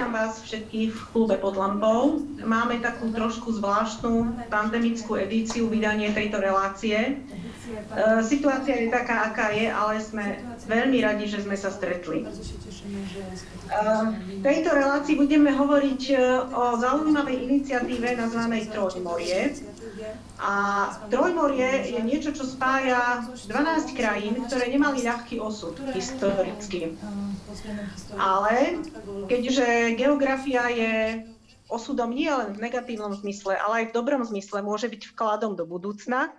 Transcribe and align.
vítam 0.00 0.16
vás 0.16 0.40
všetkých 0.40 0.96
v 0.96 1.02
klube 1.12 1.36
pod 1.36 1.60
lampou. 1.60 2.24
Máme 2.40 2.80
takú 2.80 3.12
trošku 3.12 3.52
zvláštnu 3.60 4.48
pandemickú 4.48 5.20
edíciu 5.20 5.68
vydanie 5.68 6.08
tejto 6.16 6.40
relácie. 6.40 6.96
E, 6.96 7.12
situácia 8.24 8.80
je 8.80 8.88
taká, 8.88 9.28
aká 9.28 9.52
je, 9.52 9.68
ale 9.68 10.00
sme 10.00 10.40
veľmi 10.72 11.04
radi, 11.04 11.28
že 11.28 11.44
sme 11.44 11.52
sa 11.52 11.68
stretli. 11.68 12.24
E, 12.24 12.32
v 14.24 14.40
tejto 14.40 14.72
relácii 14.72 15.20
budeme 15.20 15.52
hovoriť 15.52 16.02
e, 16.08 16.16
o 16.48 16.80
zaujímavej 16.80 17.36
iniciatíve 17.52 18.16
nazvanej 18.16 18.72
Trojmorie. 18.72 19.52
A 20.40 20.52
Trojmorie 21.12 21.92
je 21.92 22.00
niečo, 22.00 22.32
čo 22.32 22.48
spája 22.48 23.24
12 23.28 23.92
krajín, 23.92 24.40
ktoré 24.48 24.72
nemali 24.72 25.04
ľahký 25.04 25.36
osud 25.40 25.76
historicky. 25.92 26.96
Ale 28.16 28.80
keďže 29.28 29.98
geografia 30.00 30.72
je 30.72 30.92
osudom 31.70 32.10
nie 32.10 32.28
len 32.28 32.52
v 32.52 32.62
negatívnom 32.66 33.14
zmysle, 33.14 33.54
ale 33.54 33.84
aj 33.84 33.86
v 33.90 33.96
dobrom 33.96 34.22
zmysle, 34.26 34.60
môže 34.60 34.90
byť 34.90 35.14
vkladom 35.14 35.54
do 35.54 35.64
budúcna, 35.64 36.34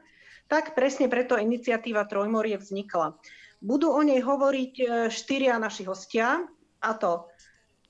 tak 0.52 0.76
presne 0.76 1.08
preto 1.08 1.40
iniciatíva 1.40 2.04
Trojmorie 2.04 2.60
vznikla. 2.60 3.16
Budú 3.64 3.96
o 3.96 4.02
nej 4.04 4.20
hovoriť 4.20 4.74
e, 4.82 4.86
štyria 5.08 5.56
naši 5.56 5.88
hostia, 5.88 6.44
a 6.82 6.92
to 6.98 7.32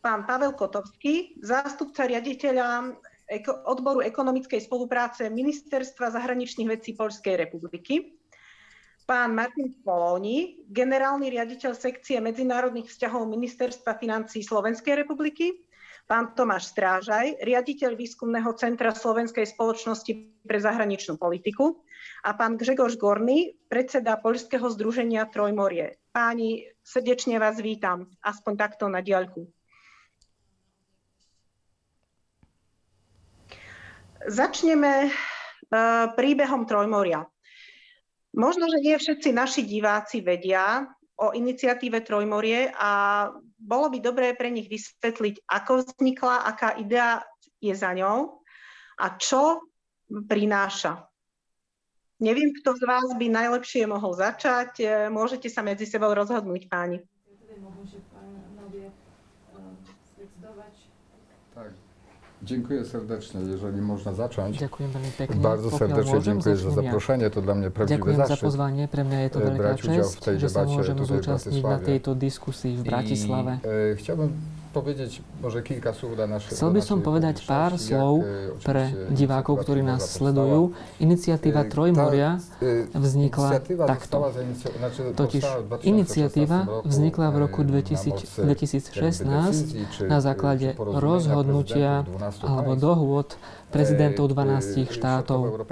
pán 0.03 0.29
Pavel 0.29 0.53
Kotovský, 0.53 1.41
zástupca 1.41 2.05
riaditeľa 2.05 2.93
odboru 3.65 4.03
ekonomickej 4.03 4.59
spolupráce 4.67 5.31
Ministerstva 5.31 6.11
zahraničných 6.11 6.67
vecí 6.67 6.91
Poľskej 6.91 7.39
republiky, 7.39 8.19
pán 9.07 9.31
Martin 9.35 9.71
Polóni, 9.83 10.63
generálny 10.67 11.31
riaditeľ 11.31 11.71
sekcie 11.75 12.19
medzinárodných 12.19 12.91
vzťahov 12.91 13.27
Ministerstva 13.27 13.99
financí 13.99 14.43
Slovenskej 14.43 14.99
republiky, 14.99 15.63
pán 16.07 16.35
Tomáš 16.35 16.75
Strážaj, 16.75 17.39
riaditeľ 17.39 17.95
výskumného 17.95 18.51
centra 18.59 18.91
Slovenskej 18.91 19.47
spoločnosti 19.47 20.43
pre 20.43 20.59
zahraničnú 20.59 21.15
politiku 21.15 21.87
a 22.27 22.35
pán 22.35 22.59
Grzegorz 22.59 22.99
Gorný, 22.99 23.55
predseda 23.71 24.19
Poľského 24.19 24.67
združenia 24.75 25.27
Trojmorie. 25.31 26.03
Páni, 26.11 26.67
srdečne 26.83 27.39
vás 27.39 27.63
vítam, 27.63 28.11
aspoň 28.19 28.53
takto 28.59 28.91
na 28.91 28.99
diaľku. 28.99 29.47
Začneme 34.27 35.07
e, 35.07 35.09
príbehom 36.13 36.69
Trojmoria. 36.69 37.25
Možno, 38.37 38.69
že 38.71 38.79
nie 38.79 38.95
všetci 38.95 39.29
naši 39.33 39.61
diváci 39.65 40.23
vedia 40.23 40.87
o 41.19 41.33
iniciatíve 41.35 42.01
Trojmorie 42.05 42.71
a 42.71 43.27
bolo 43.59 43.87
by 43.91 43.97
dobré 44.01 44.33
pre 44.33 44.49
nich 44.49 44.71
vysvetliť, 44.71 45.45
ako 45.45 45.83
vznikla, 45.83 46.47
aká 46.47 46.79
idea 46.79 47.21
je 47.61 47.73
za 47.75 47.93
ňou 47.93 48.41
a 48.97 49.05
čo 49.17 49.61
prináša. 50.09 51.05
Neviem, 52.21 52.53
kto 52.53 52.77
z 52.77 52.83
vás 52.85 53.07
by 53.17 53.25
najlepšie 53.33 53.89
mohol 53.89 54.13
začať. 54.13 54.71
E, 54.77 54.85
môžete 55.09 55.49
sa 55.49 55.65
medzi 55.65 55.89
sebou 55.89 56.13
rozhodnúť, 56.13 56.69
páni. 56.69 57.01
Dziękuję 62.43 62.85
serdecznie, 62.85 63.41
jeżeli 63.41 63.81
można 63.81 64.13
zacząć. 64.13 64.57
Ďakujem 64.57 64.89
veľmi 64.91 65.11
pekne. 65.17 65.35
Bardzo 65.41 65.69
Pokiaľ 65.69 65.77
serdecznie 65.77 66.13
môžem, 66.13 66.23
dziękuję 66.41 66.55
za 66.57 66.61
začnem 66.61 66.73
ja. 66.73 66.81
zaproszenie, 66.81 67.27
to 67.29 67.39
dla 67.41 67.55
mnie 67.55 67.69
prawdziwy 67.69 67.97
Ďakujem 67.97 68.17
za 68.17 68.25
zaszczyt. 68.25 68.45
pozvanie, 68.49 68.83
pre 68.87 69.03
mňa 69.05 69.19
je 69.21 69.29
to 69.29 69.39
e, 69.39 69.43
veľká 69.45 69.61
brať 69.61 69.79
udział 69.85 70.09
w 70.09 70.15
čest, 70.17 70.25
tej 70.25 70.35
že 70.41 70.47
sa 70.49 70.59
debacie 70.65 70.77
môžem 70.77 70.95
tutaj 70.97 71.05
w 71.05 71.21
zúčastniť 71.21 71.53
na 71.53 71.61
Bratysławie. 71.61 71.85
tejto 71.85 72.11
diskusii 72.17 72.73
v 72.77 72.81
Bratislave. 72.81 73.53
I, 73.61 73.93
e, 73.93 73.95
chciałbym 73.95 74.29
powiedzieć 74.73 75.21
może 75.41 75.61
kilka 75.61 75.93
słów 75.93 76.15
dla 76.15 76.27
naszych 76.27 76.51
Chcel 76.55 76.71
by 76.71 76.81
som 76.81 76.99
povedať 77.03 77.43
pár 77.45 77.75
slov 77.75 78.23
pre 78.63 78.91
divákov, 79.11 79.67
ktorí 79.67 79.83
nás 79.83 80.07
sledujú. 80.07 80.71
Iniciatíva 81.03 81.67
Trojmoria 81.67 82.39
vznikla 82.95 83.59
takto. 83.87 84.31
Totiž 85.15 85.43
iniciatíva 85.83 86.83
vznikla 86.87 87.27
v 87.31 87.37
roku 87.43 87.59
2000, 87.67 88.47
2016 88.47 90.07
na 90.07 90.19
základe 90.23 90.73
rozhodnutia 90.79 92.07
alebo 92.41 92.79
dohôd 92.79 93.35
prezidentov 93.71 94.35
12 94.35 94.91
štátov. 94.91 95.63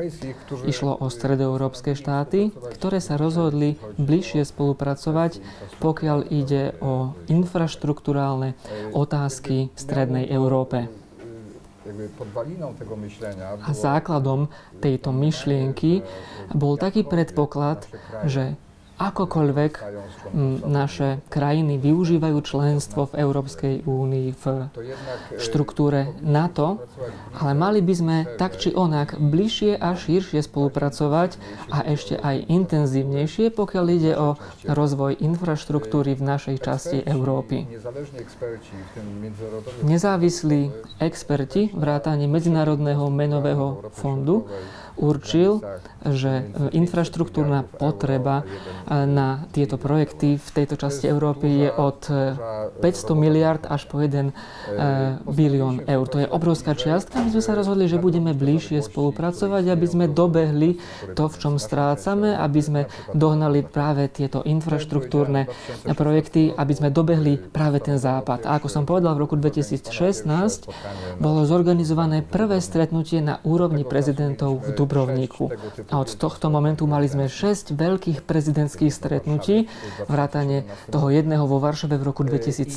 Išlo 0.63 0.95
o 0.95 1.11
stredoeurópske 1.11 1.93
štáty, 1.93 2.55
ktoré 2.79 3.03
sa 3.03 3.19
rozhodli 3.19 3.75
bližšie 3.99 4.47
spolupracovať, 4.47 5.43
pokiaľ 5.83 6.19
ide 6.31 6.79
o 6.79 7.13
infraštruktúrálne 7.27 8.55
otázky 8.93 9.69
v 9.73 9.77
Strednej 9.79 10.25
Európe. 10.29 10.89
A 13.65 13.71
základom 13.73 14.51
tejto 14.77 15.09
myšlienky 15.09 16.05
bol 16.53 16.77
taký 16.77 17.01
predpoklad, 17.01 17.89
že 18.29 18.53
akokoľvek 18.99 19.73
naše 20.67 21.23
krajiny 21.31 21.79
využívajú 21.79 22.37
členstvo 22.43 23.07
v 23.09 23.13
Európskej 23.23 23.75
únii 23.87 24.29
v 24.35 24.43
štruktúre 25.39 26.13
NATO, 26.19 26.83
ale 27.39 27.55
mali 27.55 27.79
by 27.79 27.93
sme 27.95 28.17
tak 28.35 28.59
či 28.59 28.75
onak 28.75 29.15
bližšie 29.15 29.79
a 29.79 29.95
širšie 29.95 30.43
spolupracovať 30.43 31.39
a 31.71 31.87
ešte 31.87 32.19
aj 32.19 32.51
intenzívnejšie, 32.51 33.55
pokiaľ 33.55 33.85
ide 33.87 34.13
o 34.19 34.35
rozvoj 34.67 35.15
infraštruktúry 35.23 36.19
v 36.19 36.23
našej 36.27 36.55
časti 36.59 36.97
Európy. 37.07 37.63
Nezávislí 39.87 40.61
experti 40.99 41.71
vrátane 41.71 42.27
Medzinárodného 42.27 43.07
menového 43.07 43.87
fondu 43.95 44.43
určil, 44.99 45.63
že 46.03 46.51
infraštruktúrna 46.75 47.63
potreba 47.63 48.43
na 48.87 49.47
tieto 49.55 49.79
projekty 49.79 50.35
v 50.35 50.49
tejto 50.51 50.75
časti 50.75 51.07
Európy 51.07 51.67
je 51.67 51.69
od 51.71 51.99
500 52.83 52.83
miliard 53.15 53.63
až 53.67 53.87
po 53.87 54.03
1 54.03 54.31
bilión 55.27 55.79
eur. 55.87 56.05
To 56.11 56.19
je 56.19 56.27
obrovská 56.27 56.75
čiastka. 56.75 57.23
My 57.23 57.31
sme 57.31 57.43
sa 57.43 57.55
rozhodli, 57.55 57.87
že 57.87 57.99
budeme 57.99 58.35
bližšie 58.35 58.83
spolupracovať, 58.83 59.63
aby 59.71 59.87
sme 59.87 60.05
dobehli 60.11 60.79
to, 61.15 61.31
v 61.31 61.35
čom 61.39 61.55
strácame, 61.55 62.35
aby 62.35 62.59
sme 62.59 62.81
dohnali 63.15 63.63
práve 63.63 64.11
tieto 64.11 64.43
infraštruktúrne 64.43 65.47
projekty, 65.95 66.51
aby 66.51 66.73
sme 66.75 66.89
dobehli 66.91 67.39
práve 67.39 67.79
ten 67.79 67.95
západ. 67.95 68.43
A 68.43 68.59
ako 68.59 68.67
som 68.67 68.83
povedal, 68.83 69.15
v 69.15 69.23
roku 69.23 69.35
2016 69.39 69.87
bolo 71.19 71.47
zorganizované 71.47 72.23
prvé 72.23 72.59
stretnutie 72.59 73.23
na 73.23 73.39
úrovni 73.47 73.87
prezidentov 73.87 74.59
v 74.63 74.75
Dubrovníku. 74.89 75.53
A 75.93 76.01
od 76.01 76.09
tohto 76.17 76.49
momentu 76.49 76.89
mali 76.89 77.05
sme 77.05 77.29
6 77.29 77.77
veľkých 77.77 78.25
prezidentských 78.25 78.89
stretnutí, 78.89 79.69
vrátane 80.09 80.65
toho 80.89 81.13
jedného 81.13 81.45
vo 81.45 81.61
Varšave 81.61 82.01
v 82.01 82.03
roku 82.09 82.25
2017. 82.25 82.73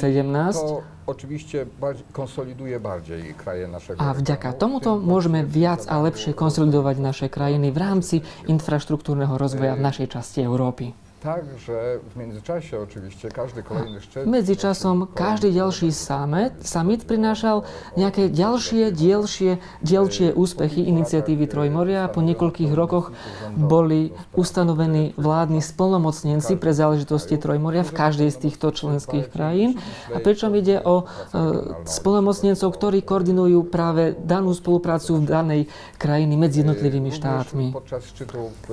A 3.96 4.06
vďaka 4.12 4.48
tomuto 4.52 5.00
môžeme 5.00 5.40
viac 5.40 5.88
a 5.88 5.96
lepšie 6.04 6.36
konsolidovať 6.36 6.96
naše 7.00 7.26
krajiny 7.32 7.72
v 7.72 7.78
rámci 7.80 8.16
infraštruktúrneho 8.44 9.40
rozvoja 9.40 9.72
v 9.72 9.82
našej 9.88 10.12
časti 10.12 10.44
Európy. 10.44 10.92
Takže 11.22 12.02
v 12.02 12.14
medzičasie 12.18 12.74
oczywiście 12.82 13.30
každý 13.30 13.62
kolejný 13.62 14.02
ščet... 14.02 14.26
Medzičasom 14.26 15.06
každý 15.14 15.54
ďalší 15.54 15.94
summit, 15.94 16.50
summit 16.66 17.06
prinášal 17.06 17.62
nejaké 17.94 18.26
ďalšie, 18.26 18.90
dielšie, 18.90 19.62
dielčie 19.86 20.34
úspechy 20.34 20.82
iniciatívy 20.82 21.46
Trojmoria. 21.46 22.10
Po 22.10 22.26
niekoľkých 22.26 22.74
rokoch 22.74 23.14
boli 23.54 24.10
ustanovení 24.34 25.14
vládni 25.14 25.62
splnomocnenci 25.62 26.58
pre 26.58 26.74
záležitosti 26.74 27.38
Trojmoria 27.38 27.86
v 27.86 27.94
každej 27.94 28.26
z 28.34 28.38
týchto 28.42 28.74
členských 28.74 29.30
krajín. 29.30 29.78
A 30.10 30.18
pričom 30.18 30.50
ide 30.58 30.82
o 30.82 31.06
e, 31.06 31.30
splnomocnencov, 31.86 32.66
ktorí 32.66 33.06
koordinujú 33.06 33.70
práve 33.70 34.18
danú 34.18 34.50
spoluprácu 34.58 35.22
v 35.22 35.24
danej 35.30 35.62
krajiny 36.02 36.34
medzi 36.34 36.66
jednotlivými 36.66 37.14
štátmi. 37.14 37.78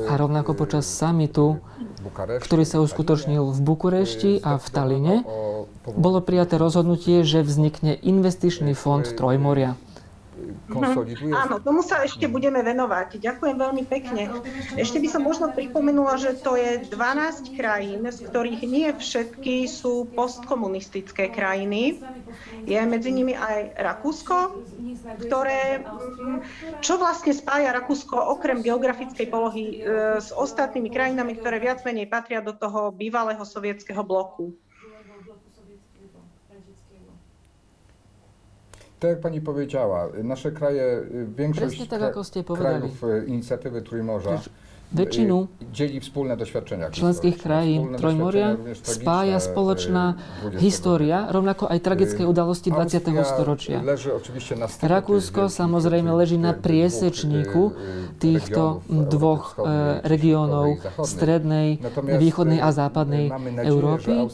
A 0.09 0.17
rovnako 0.17 0.57
počas 0.57 0.89
summitu 0.89 1.61
ktorý 2.39 2.63
sa 2.63 2.79
uskutočnil 2.79 3.51
v 3.51 3.59
Bukurešti 3.59 4.39
a 4.41 4.55
v 4.55 4.67
Taline, 4.71 5.15
bolo 5.85 6.19
prijaté 6.23 6.55
rozhodnutie, 6.55 7.27
že 7.27 7.43
vznikne 7.43 7.99
investičný 7.99 8.73
fond 8.73 9.03
Trojmoria. 9.03 9.75
Mhm. 10.69 11.33
Áno, 11.33 11.57
tomu 11.59 11.81
sa 11.81 12.05
ešte 12.05 12.29
budeme 12.29 12.61
venovať. 12.61 13.19
Ďakujem 13.19 13.57
veľmi 13.57 13.83
pekne. 13.89 14.29
Ešte 14.77 15.01
by 15.01 15.07
som 15.09 15.21
možno 15.25 15.51
pripomenula, 15.51 16.15
že 16.21 16.37
to 16.37 16.55
je 16.55 16.85
12 16.87 17.57
krajín, 17.57 18.05
z 18.05 18.19
ktorých 18.29 18.61
nie 18.69 18.89
všetky 18.93 19.65
sú 19.65 20.07
postkomunistické 20.13 21.33
krajiny. 21.33 21.99
Je 22.69 22.79
medzi 22.85 23.09
nimi 23.09 23.33
aj 23.33 23.75
Rakúsko, 23.81 24.61
ktoré, 25.25 25.81
mm, 25.81 26.39
čo 26.85 27.01
vlastne 27.01 27.33
spája 27.33 27.73
Rakúsko 27.73 28.15
okrem 28.15 28.61
geografickej 28.61 29.27
polohy 29.27 29.65
e, 29.81 30.21
s 30.21 30.29
ostatnými 30.29 30.93
krajinami, 30.93 31.33
ktoré 31.39 31.57
viac 31.57 31.81
menej 31.81 32.05
patria 32.05 32.45
do 32.45 32.53
toho 32.53 32.93
bývalého 32.93 33.41
sovietského 33.41 34.05
bloku. 34.05 34.53
Tak 38.99 39.09
jak 39.09 39.19
pani 39.19 39.41
powiedziała, 39.41 40.07
nasze 40.23 40.51
kraje, 40.51 40.83
y, 40.83 41.27
większość 41.37 41.77
Presne 41.77 41.87
tak, 41.87 42.01
kra- 42.01 42.09
ako 42.09 42.23
ste 42.23 42.43
povedali. 42.43 42.79
krajów 42.79 43.03
y, 43.03 43.25
inicjatywy 43.27 43.81
Trójmorza 43.81 44.29
Pretože 44.29 44.49
Väčšinu 44.89 45.45
členských 46.89 47.37
krajín 47.37 47.93
Trojmoria 47.93 48.57
spája 48.81 49.37
spoločná 49.37 50.17
história, 50.57 51.29
rovnako 51.29 51.69
aj 51.69 51.79
tragické 51.85 52.25
udalosti 52.25 52.73
20. 52.73 53.21
Austria 53.21 53.21
storočia. 53.21 53.77
Rakúsko 54.81 55.45
samozrejme 55.45 56.09
leží 56.17 56.41
na 56.41 56.57
priesečníku 56.57 57.77
týchto 58.17 58.81
dvoch 58.89 59.61
regiónov 60.01 60.81
strednej, 61.05 61.77
východnej 62.17 62.57
a 62.57 62.73
západnej 62.73 63.29
Európy, 63.61 64.25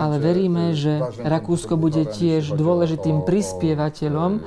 ale 0.00 0.16
veríme, 0.16 0.72
že 0.72 1.04
Rakúsko 1.20 1.76
bude 1.76 2.08
tiež 2.08 2.56
dôležitým 2.56 3.28
prispievateľom, 3.28 4.40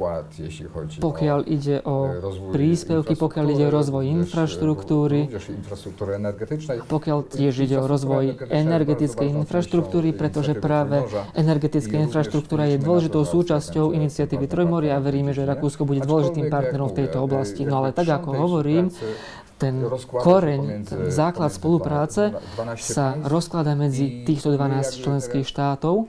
wkład, 0.00 0.38
jeśli 0.38 0.66
chodzi 0.66 1.00
pokiaľ 1.00 1.38
ide 1.44 1.76
o 1.84 1.96
e, 2.08 2.20
rozwój 2.24 2.50
príspevky, 2.56 3.12
pokiaľ 3.20 3.46
ide 3.52 3.64
o 3.68 3.70
rozvoj 3.70 4.04
e, 4.04 4.10
infraštruktúry, 4.16 5.20
infrastruktury 5.28 6.10
energetycznej. 6.16 6.76
pokiaľ 6.88 7.18
tiež 7.28 7.54
ide 7.68 7.76
o 7.76 7.84
rozvoj 7.84 8.48
energetickej 8.48 9.28
infraštruktúry, 9.44 10.16
pretože 10.16 10.56
práve 10.56 11.04
energetická 11.36 12.00
infraštruktúra 12.00 12.64
je 12.72 12.80
dôležitou 12.80 13.28
súčasťou 13.28 13.92
iniciatívy 13.92 14.48
Trojmoria 14.48 14.96
a 14.96 15.04
veríme, 15.04 15.36
že 15.36 15.44
Rakúsko 15.44 15.84
bude 15.84 16.00
dôležitým 16.00 16.48
partnerom 16.48 16.88
v 16.88 17.04
tejto 17.04 17.20
oblasti. 17.20 17.68
No 17.68 17.84
ale 17.84 17.92
tak 17.92 18.08
ako 18.08 18.32
hovorím, 18.32 18.88
ten 19.60 19.84
koreň, 20.08 20.88
ten 20.88 21.00
základ 21.12 21.52
spolupráce 21.52 22.40
sa 22.80 23.20
rozkladá 23.20 23.76
medzi 23.76 24.24
týchto 24.24 24.56
12 24.56 25.04
členských 25.04 25.44
štátov 25.44 26.08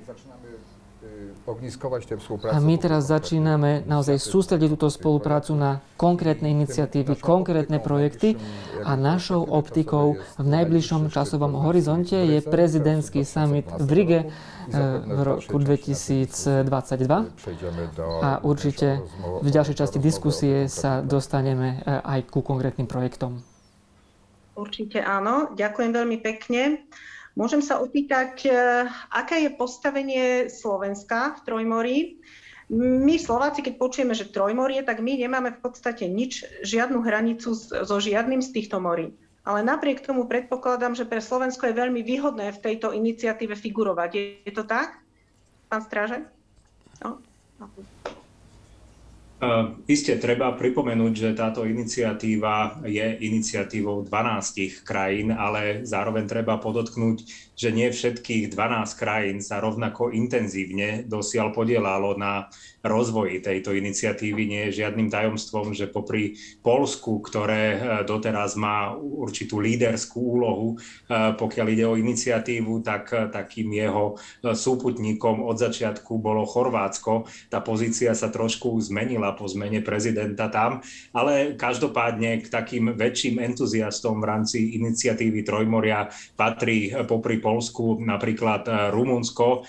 a 1.41 2.57
my 2.61 2.75
teraz 2.77 3.09
začíname 3.09 3.81
naozaj 3.89 4.21
sústrediť 4.21 4.77
túto 4.77 4.93
spoluprácu 4.93 5.57
na 5.57 5.81
konkrétne 5.97 6.45
iniciatívy, 6.53 7.17
konkrétne 7.17 7.81
projekty 7.81 8.37
a 8.85 8.93
našou 8.93 9.41
optikou 9.49 10.21
v 10.37 10.45
najbližšom 10.45 11.09
časovom 11.09 11.57
horizonte 11.65 12.13
je 12.13 12.45
prezidentský 12.45 13.25
summit 13.25 13.65
v 13.73 13.89
Rige 13.89 14.19
eh, 14.21 14.29
v 15.01 15.19
roku 15.25 15.57
2022 15.57 16.61
a 18.21 18.29
určite 18.45 19.01
v 19.41 19.47
ďalšej 19.49 19.75
časti 19.81 19.97
diskusie 19.97 20.69
sa 20.69 21.01
dostaneme 21.01 21.81
eh, 21.81 22.05
aj 22.05 22.29
ku 22.29 22.45
konkrétnym 22.45 22.85
projektom. 22.85 23.41
Určite 24.53 25.01
áno. 25.01 25.57
Ďakujem 25.57 25.89
veľmi 25.89 26.17
pekne. 26.21 26.85
Môžem 27.39 27.63
sa 27.63 27.79
opýtať, 27.79 28.43
e, 28.43 28.51
aké 29.11 29.47
je 29.47 29.51
postavenie 29.55 30.51
Slovenska 30.51 31.39
v 31.39 31.43
Trojmorí? 31.47 31.97
My 32.71 33.19
Slováci, 33.19 33.63
keď 33.63 33.73
počujeme, 33.75 34.15
že 34.15 34.31
Trojmorie, 34.31 34.83
tak 34.83 35.03
my 35.03 35.19
nemáme 35.19 35.51
v 35.55 35.59
podstate 35.59 36.07
nič, 36.07 36.43
žiadnu 36.63 37.03
hranicu 37.03 37.51
so 37.55 37.97
žiadnym 37.99 38.39
z 38.39 38.49
týchto 38.51 38.79
morí. 38.79 39.11
Ale 39.43 39.65
napriek 39.65 40.05
tomu 40.05 40.29
predpokladám, 40.29 40.95
že 40.95 41.07
pre 41.07 41.19
Slovensko 41.19 41.67
je 41.67 41.75
veľmi 41.75 41.99
výhodné 42.05 42.53
v 42.55 42.61
tejto 42.61 42.95
iniciatíve 42.95 43.57
figurovať. 43.57 44.11
Je 44.47 44.53
to 44.53 44.63
tak, 44.63 45.01
pán 45.67 45.81
Stráže? 45.83 46.23
No. 47.03 47.19
Uh, 49.41 49.73
Isté 49.89 50.21
treba 50.21 50.53
pripomenúť, 50.53 51.13
že 51.17 51.29
táto 51.33 51.65
iniciatíva 51.65 52.85
je 52.85 53.25
iniciatívou 53.25 54.05
12 54.05 54.85
krajín, 54.85 55.33
ale 55.33 55.81
zároveň 55.81 56.29
treba 56.29 56.61
podotknúť, 56.61 57.25
že 57.57 57.73
nie 57.73 57.89
všetkých 57.89 58.53
12 58.53 59.01
krajín 59.01 59.41
sa 59.41 59.57
rovnako 59.57 60.13
intenzívne 60.13 61.09
dosiaľ 61.09 61.57
podielalo 61.57 62.13
na 62.21 62.53
rozvoji 62.81 63.41
tejto 63.41 63.77
iniciatívy. 63.77 64.41
Nie 64.45 64.61
je 64.69 64.83
žiadnym 64.83 65.13
tajomstvom, 65.13 65.77
že 65.77 65.89
popri 65.89 66.37
Polsku, 66.65 67.21
ktoré 67.21 67.77
doteraz 68.05 68.57
má 68.57 68.97
určitú 68.97 69.61
líderskú 69.61 70.17
úlohu, 70.17 70.81
pokiaľ 71.09 71.67
ide 71.69 71.85
o 71.85 71.97
iniciatívu, 71.97 72.81
tak 72.81 73.13
takým 73.31 73.69
jeho 73.71 74.17
súputníkom 74.41 75.45
od 75.45 75.57
začiatku 75.61 76.17
bolo 76.17 76.45
Chorvátsko. 76.45 77.29
Tá 77.53 77.61
pozícia 77.61 78.17
sa 78.17 78.33
trošku 78.33 78.73
zmenila 78.81 79.37
po 79.37 79.45
zmene 79.45 79.85
prezidenta 79.85 80.49
tam, 80.49 80.81
ale 81.13 81.53
každopádne 81.53 82.41
k 82.41 82.47
takým 82.49 82.97
väčším 82.97 83.39
entuziastom 83.41 84.19
v 84.19 84.29
rámci 84.29 84.57
iniciatívy 84.81 85.45
Trojmoria 85.45 86.09
patrí 86.33 86.89
popri 87.05 87.37
Polsku 87.37 88.01
napríklad 88.01 88.91
Rumunsko. 88.91 89.63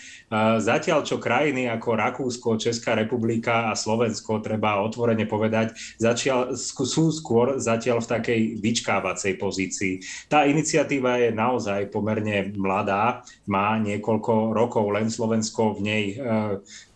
Zatiaľ, 0.59 1.05
čo 1.05 1.21
krajiny 1.21 1.69
ako 1.69 1.89
Rakúsko, 1.93 2.57
Česká 2.57 2.99
republika 3.03 3.69
a 3.69 3.79
Slovensko, 3.79 4.41
treba 4.41 4.83
otvorene 4.83 5.27
povedať, 5.27 5.75
začiaľ, 5.99 6.55
sú 6.59 7.11
skôr 7.11 7.59
zatiaľ 7.59 8.01
v 8.03 8.11
takej 8.19 8.41
vyčkávacej 8.63 9.33
pozícii. 9.37 9.95
Tá 10.31 10.47
iniciatíva 10.47 11.19
je 11.19 11.31
naozaj 11.35 11.91
pomerne 11.91 12.55
mladá, 12.55 13.27
má 13.51 13.77
niekoľko 13.83 14.55
rokov, 14.55 14.85
len 14.95 15.11
Slovensko 15.11 15.77
v 15.77 15.81
nej 15.83 16.05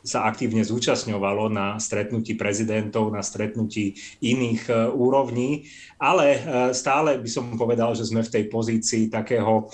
sa 0.06 0.30
aktívne 0.30 0.62
zúčastňovalo 0.62 1.50
na 1.50 1.82
stretnutí 1.82 2.38
prezidentov, 2.38 3.10
na 3.10 3.26
stretnutí 3.26 3.98
iných 4.22 4.94
úrovní, 4.94 5.66
ale 5.98 6.38
stále 6.70 7.18
by 7.18 7.26
som 7.26 7.58
povedal, 7.58 7.98
že 7.98 8.06
sme 8.06 8.22
v 8.22 8.30
tej 8.30 8.44
pozícii 8.46 9.10
takého 9.10 9.66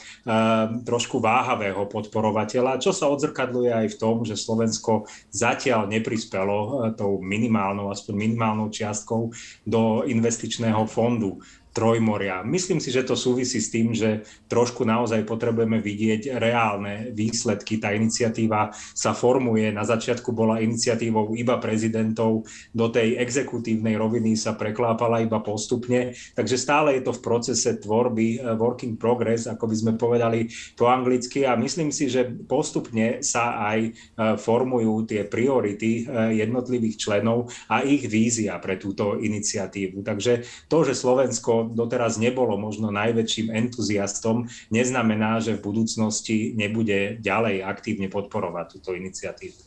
trošku 0.88 1.20
váhavého 1.20 1.84
podporovateľa, 1.84 2.80
čo 2.80 2.96
sa 2.96 3.12
odzrkadluje 3.12 3.68
aj 3.68 3.86
v 3.92 3.98
tom, 4.00 4.24
že 4.24 4.40
Slovensko 4.40 5.04
zatiaľ 5.28 5.92
neprispelo 5.92 6.88
tou 6.96 7.20
minimálnou, 7.20 7.92
aspoň 7.92 8.14
minimálnou 8.16 8.72
čiastkou 8.72 9.28
do 9.68 10.08
investičného 10.08 10.88
fondu 10.88 11.44
Trojmoria. 11.72 12.44
Myslím 12.44 12.84
si, 12.84 12.92
že 12.92 13.00
to 13.00 13.16
súvisí 13.16 13.56
s 13.56 13.72
tým, 13.72 13.96
že 13.96 14.28
trošku 14.52 14.84
naozaj 14.84 15.24
potrebujeme 15.24 15.80
vidieť 15.80 16.36
reálne 16.36 17.08
výsledky. 17.16 17.80
Tá 17.80 17.96
iniciatíva 17.96 18.76
sa 18.92 19.16
formuje, 19.16 19.72
na 19.72 19.80
začiatku 19.80 20.36
bola 20.36 20.60
iniciatívou 20.60 21.32
iba 21.32 21.56
prezidentov, 21.56 22.44
do 22.76 22.86
tej 22.92 23.16
exekutívnej 23.16 23.96
roviny 23.96 24.36
sa 24.36 24.52
preklápala 24.52 25.24
iba 25.24 25.40
postupne, 25.40 26.12
takže 26.36 26.60
stále 26.60 27.00
je 27.00 27.08
to 27.08 27.16
v 27.16 27.24
procese 27.24 27.80
tvorby, 27.80 28.44
working 28.60 29.00
progress, 29.00 29.48
ako 29.48 29.64
by 29.64 29.76
sme 29.76 29.92
povedali 29.96 30.52
po 30.76 30.92
anglicky 30.92 31.48
a 31.48 31.56
myslím 31.56 31.88
si, 31.88 32.12
že 32.12 32.28
postupne 32.44 33.24
sa 33.24 33.72
aj 33.72 33.96
formujú 34.36 35.08
tie 35.08 35.24
priority 35.24 36.04
jednotlivých 36.36 37.00
členov 37.00 37.48
a 37.72 37.80
ich 37.80 38.04
vízia 38.12 38.60
pre 38.60 38.76
túto 38.76 39.16
iniciatívu. 39.16 40.04
Takže 40.04 40.44
to, 40.68 40.84
že 40.84 40.92
Slovensko 40.92 41.61
doteraz 41.70 42.18
nebolo 42.18 42.58
možno 42.58 42.90
najväčším 42.90 43.54
entuziastom, 43.54 44.50
neznamená, 44.74 45.38
že 45.38 45.54
v 45.54 45.64
budúcnosti 45.70 46.50
nebude 46.58 47.22
ďalej 47.22 47.62
aktívne 47.62 48.10
podporovať 48.10 48.78
túto 48.78 48.96
iniciatívu. 48.98 49.60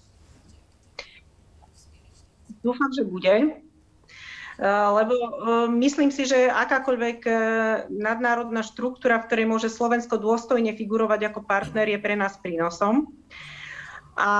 Dúfam, 2.66 2.90
že 2.92 3.06
bude, 3.06 3.62
lebo 4.66 5.16
myslím 5.78 6.10
si, 6.10 6.26
že 6.26 6.50
akákoľvek 6.50 7.28
nadnárodná 7.94 8.66
štruktúra, 8.66 9.22
v 9.22 9.28
ktorej 9.30 9.46
môže 9.46 9.70
Slovensko 9.70 10.18
dôstojne 10.18 10.74
figurovať 10.74 11.30
ako 11.30 11.46
partner, 11.46 11.86
je 11.92 12.00
pre 12.02 12.18
nás 12.18 12.40
prínosom. 12.42 13.12
A 14.16 14.32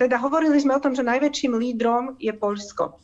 teda 0.00 0.16
hovorili 0.16 0.56
sme 0.58 0.74
o 0.74 0.82
tom, 0.82 0.96
že 0.96 1.04
najväčším 1.04 1.60
lídrom 1.60 2.16
je 2.16 2.32
Poľsko. 2.32 2.96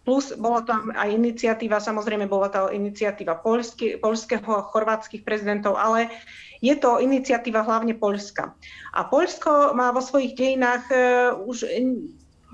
Plus 0.00 0.32
bola 0.32 0.64
tam 0.64 0.88
aj 0.96 1.12
iniciatíva, 1.12 1.76
samozrejme 1.76 2.24
bola 2.24 2.48
to 2.48 2.72
iniciatíva 2.72 3.36
poľsky, 3.44 4.00
poľského 4.00 4.48
a 4.48 4.64
chorvátskych 4.64 5.22
prezidentov, 5.22 5.76
ale 5.76 6.08
je 6.64 6.72
to 6.76 7.00
iniciatíva 7.00 7.60
hlavne 7.64 7.92
Poľska. 7.96 8.56
A 8.96 9.00
Poľsko 9.04 9.76
má 9.76 9.92
vo 9.92 10.00
svojich 10.00 10.36
dejinách 10.36 10.84
uh, 10.88 11.00
už 11.44 11.68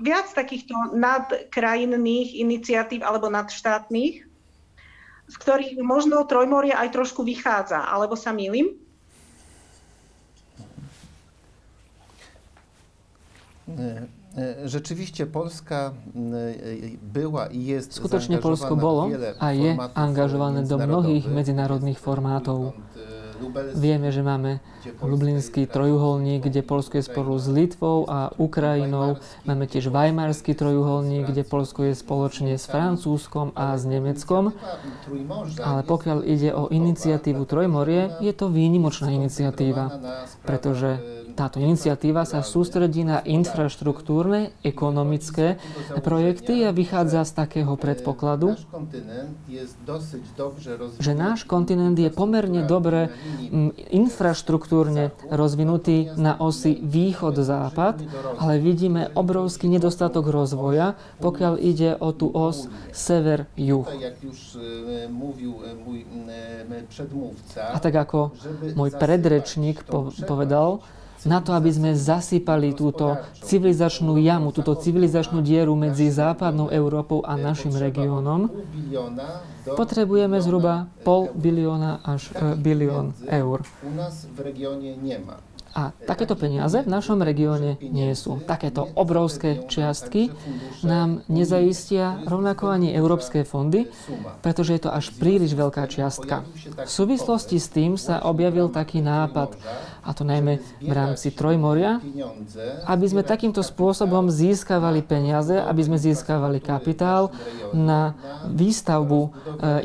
viac 0.03 0.27
takýchto 0.31 0.95
nadkrajinných 0.95 2.35
iniciatív 2.35 3.01
alebo 3.01 3.31
nadštátnych, 3.31 4.15
z 5.27 5.35
ktorých 5.35 5.79
možno 5.83 6.23
Trojmorie 6.23 6.71
aj 6.71 6.95
trošku 6.95 7.23
vychádza, 7.23 7.83
alebo 7.83 8.15
sa 8.15 8.31
milím? 8.31 8.75
Nie. 13.67 14.16
Rzeczywiście 14.65 15.25
Polska 15.25 15.93
była 17.01 17.47
i 17.47 17.63
jest 17.65 17.93
Skutočne 17.93 18.37
Polsko 18.37 18.77
bolo 18.77 19.09
a 19.39 19.47
je 19.51 19.73
angažované 19.97 20.61
do 20.61 20.77
mnohých 20.77 21.25
medzinárodných 21.25 21.97
formátov. 21.97 22.77
Vieme, 23.77 24.09
že 24.09 24.25
máme 24.25 24.61
Lublinský 24.97 25.69
trojuholník, 25.69 26.49
kde 26.49 26.65
Polsko 26.65 26.97
je 26.97 27.05
spolu 27.05 27.37
s 27.37 27.45
Litvou 27.45 28.09
a 28.09 28.33
Ukrajinou. 28.37 29.21
Máme 29.45 29.69
tiež 29.69 29.93
Weimarský 29.93 30.57
trojuholník, 30.57 31.33
kde 31.33 31.45
Polsko 31.45 31.85
je 31.85 31.93
spoločne 31.93 32.57
s 32.57 32.65
Francúzskom 32.65 33.53
a 33.53 33.77
s 33.77 33.85
Nemeckom. 33.85 34.53
Ale 35.61 35.81
pokiaľ 35.85 36.25
ide 36.25 36.49
o 36.53 36.69
iniciatívu 36.69 37.45
Trojmorie, 37.45 38.17
je 38.25 38.33
to 38.33 38.49
výnimočná 38.49 39.13
iniciatíva, 39.13 39.97
pretože 40.41 41.16
táto 41.37 41.61
iniciatíva 41.61 42.25
sa 42.25 42.41
sústredí 42.41 43.05
na 43.05 43.21
infraštruktúrne, 43.21 44.57
ekonomické 44.65 45.61
projekty 46.01 46.65
a 46.65 46.73
vychádza 46.73 47.21
z 47.29 47.31
takého 47.37 47.77
predpokladu, 47.77 48.57
že 50.97 51.13
náš 51.13 51.45
kontinent 51.45 51.93
je 51.93 52.09
pomerne 52.09 52.65
dobre 52.65 53.13
infraštruktúrne 53.93 55.13
rozvinutý 55.29 56.09
na 56.17 56.33
osi 56.41 56.81
východ-západ, 56.81 58.01
ale 58.41 58.57
vidíme 58.57 59.13
obrovský 59.13 59.69
nedostatok 59.69 60.33
rozvoja, 60.33 60.97
pokiaľ 61.21 61.53
ide 61.61 61.93
o 62.01 62.09
tú 62.17 62.33
os 62.33 62.65
sever-juh. 62.89 63.85
A 67.61 67.77
tak 67.77 67.93
ako 67.93 68.33
môj 68.73 68.89
predrečník 68.97 69.85
povedal, 70.25 70.81
na 71.27 71.43
to, 71.43 71.51
aby 71.51 71.67
sme 71.67 71.91
zasypali 71.93 72.71
túto 72.71 73.19
civilizačnú 73.43 74.15
jamu, 74.17 74.55
túto 74.55 74.73
civilizačnú 74.79 75.43
dieru 75.43 75.75
medzi 75.75 76.07
západnou 76.07 76.71
Európou 76.71 77.21
a 77.27 77.35
našim 77.35 77.75
regiónom, 77.75 78.47
biliona, 79.67 80.39
zhruba 80.39 80.87
pol 81.03 81.27
bilióna 81.35 81.99
až 82.01 82.31
e, 82.31 82.55
bilión 82.55 83.11
eur. 83.27 83.67
A 85.77 85.93
takéto 86.09 86.33
peniaze 86.33 86.81
v 86.81 86.89
našom 86.89 87.21
regióne 87.21 87.77
nie 87.77 88.09
sú. 88.17 88.41
Takéto 88.41 88.89
obrovské 88.97 89.61
čiastky 89.69 90.33
nám 90.81 91.21
nezaistia 91.29 92.17
rovnako 92.25 92.73
ani 92.73 92.97
európske 92.97 93.45
fondy, 93.45 93.85
pretože 94.41 94.73
je 94.73 94.81
to 94.81 94.89
až 94.89 95.13
príliš 95.13 95.53
veľká 95.53 95.85
čiastka. 95.85 96.41
V 96.81 96.89
súvislosti 96.89 97.61
s 97.61 97.69
tým 97.69 97.93
sa 97.93 98.25
objavil 98.25 98.73
taký 98.73 99.05
nápad, 99.05 99.53
a 100.07 100.15
to 100.15 100.23
najmä 100.23 100.63
v 100.79 100.91
rámci 100.95 101.35
Trojmoria, 101.35 101.99
aby 102.87 103.05
sme 103.11 103.27
takýmto 103.27 103.59
spôsobom 103.59 104.31
získavali 104.31 105.03
peniaze, 105.03 105.59
aby 105.59 105.81
sme 105.83 105.99
získavali 105.99 106.63
kapitál 106.63 107.35
na 107.75 108.15
výstavbu 108.47 109.19
e, 109.19 109.29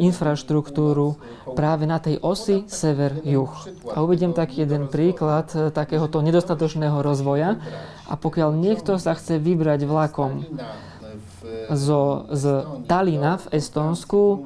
infraštruktúru 0.06 1.18
práve 1.58 1.90
na 1.90 1.98
tej 1.98 2.22
osi 2.22 2.62
sever-juh. 2.70 3.50
A 3.90 3.98
uvediem 3.98 4.30
taký 4.30 4.62
jeden 4.62 4.86
príklad 4.86 5.50
e, 5.58 5.74
takéhoto 5.74 6.22
nedostatočného 6.22 7.02
rozvoja. 7.02 7.58
A 8.06 8.14
pokiaľ 8.14 8.54
niekto 8.54 9.02
sa 9.02 9.18
chce 9.18 9.42
vybrať 9.42 9.90
vlakom 9.90 10.46
w 10.46 11.74
zo, 11.74 12.30
z 12.30 12.44
Talina 12.86 13.42
v 13.42 13.58
Estónsku 13.58 14.22
e, 14.22 14.38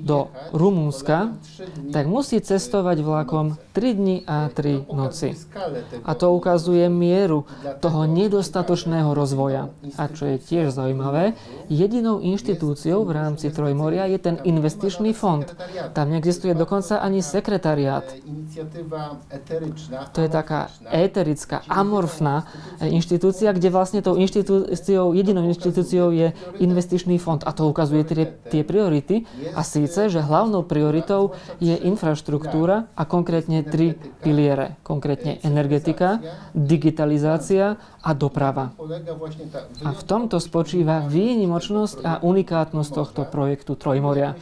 do 0.00 0.32
Rumunska, 0.56 1.36
tak 1.92 2.08
musí 2.08 2.40
cestovať 2.40 3.04
vlakom 3.04 3.60
3 3.74 3.98
dni 3.98 4.16
a 4.22 4.46
3 4.54 4.86
noci. 4.94 5.34
A 6.06 6.14
to 6.14 6.30
ukazuje 6.30 6.86
mieru 6.86 7.42
toho 7.82 8.06
nedostatočného 8.06 9.10
rozvoja. 9.10 9.74
A 9.98 10.06
čo 10.06 10.30
je 10.30 10.38
tiež 10.38 10.70
zaujímavé, 10.70 11.34
jedinou 11.66 12.22
inštitúciou 12.22 13.02
v 13.02 13.18
rámci 13.18 13.50
Trojmoria 13.50 14.06
je 14.06 14.22
ten 14.22 14.38
investičný 14.46 15.10
fond. 15.10 15.42
Tam 15.90 16.06
neexistuje 16.14 16.54
dokonca 16.54 17.02
ani 17.02 17.18
sekretariát. 17.18 18.06
To 20.14 20.18
je 20.22 20.30
taká 20.30 20.70
éterická, 20.86 21.66
amorfná 21.66 22.46
e, 22.78 22.94
inštitúcia, 22.94 23.50
kde 23.50 23.74
vlastne 23.74 24.00
tou 24.06 24.14
inštitúciou, 24.14 25.18
jedinou 25.18 25.50
inštitúciou 25.50 26.14
je 26.14 26.30
investičný 26.62 27.18
fond. 27.18 27.42
A 27.42 27.50
to 27.50 27.66
ukazuje 27.66 28.06
tie, 28.06 28.30
tie 28.54 28.62
priority. 28.62 29.26
A 29.58 29.66
síce, 29.66 30.06
že 30.06 30.22
hlavnou 30.22 30.62
prioritou 30.62 31.34
je 31.58 31.74
infraštruktúra 31.74 32.86
a 32.94 33.02
konkrétne 33.02 33.63
tri 33.66 33.96
piliere. 34.20 34.76
Konkrétne 34.84 35.40
energetika, 35.42 36.20
digitalizácia 36.52 37.80
a 38.04 38.10
doprava. 38.12 38.76
A 39.82 39.90
v 39.90 40.02
tomto 40.04 40.36
spočíva 40.38 41.08
výnimočnosť 41.08 41.96
a 42.04 42.12
unikátnosť 42.20 42.90
tohto 42.92 43.22
projektu 43.26 43.74
Trojmoria, 43.74 44.36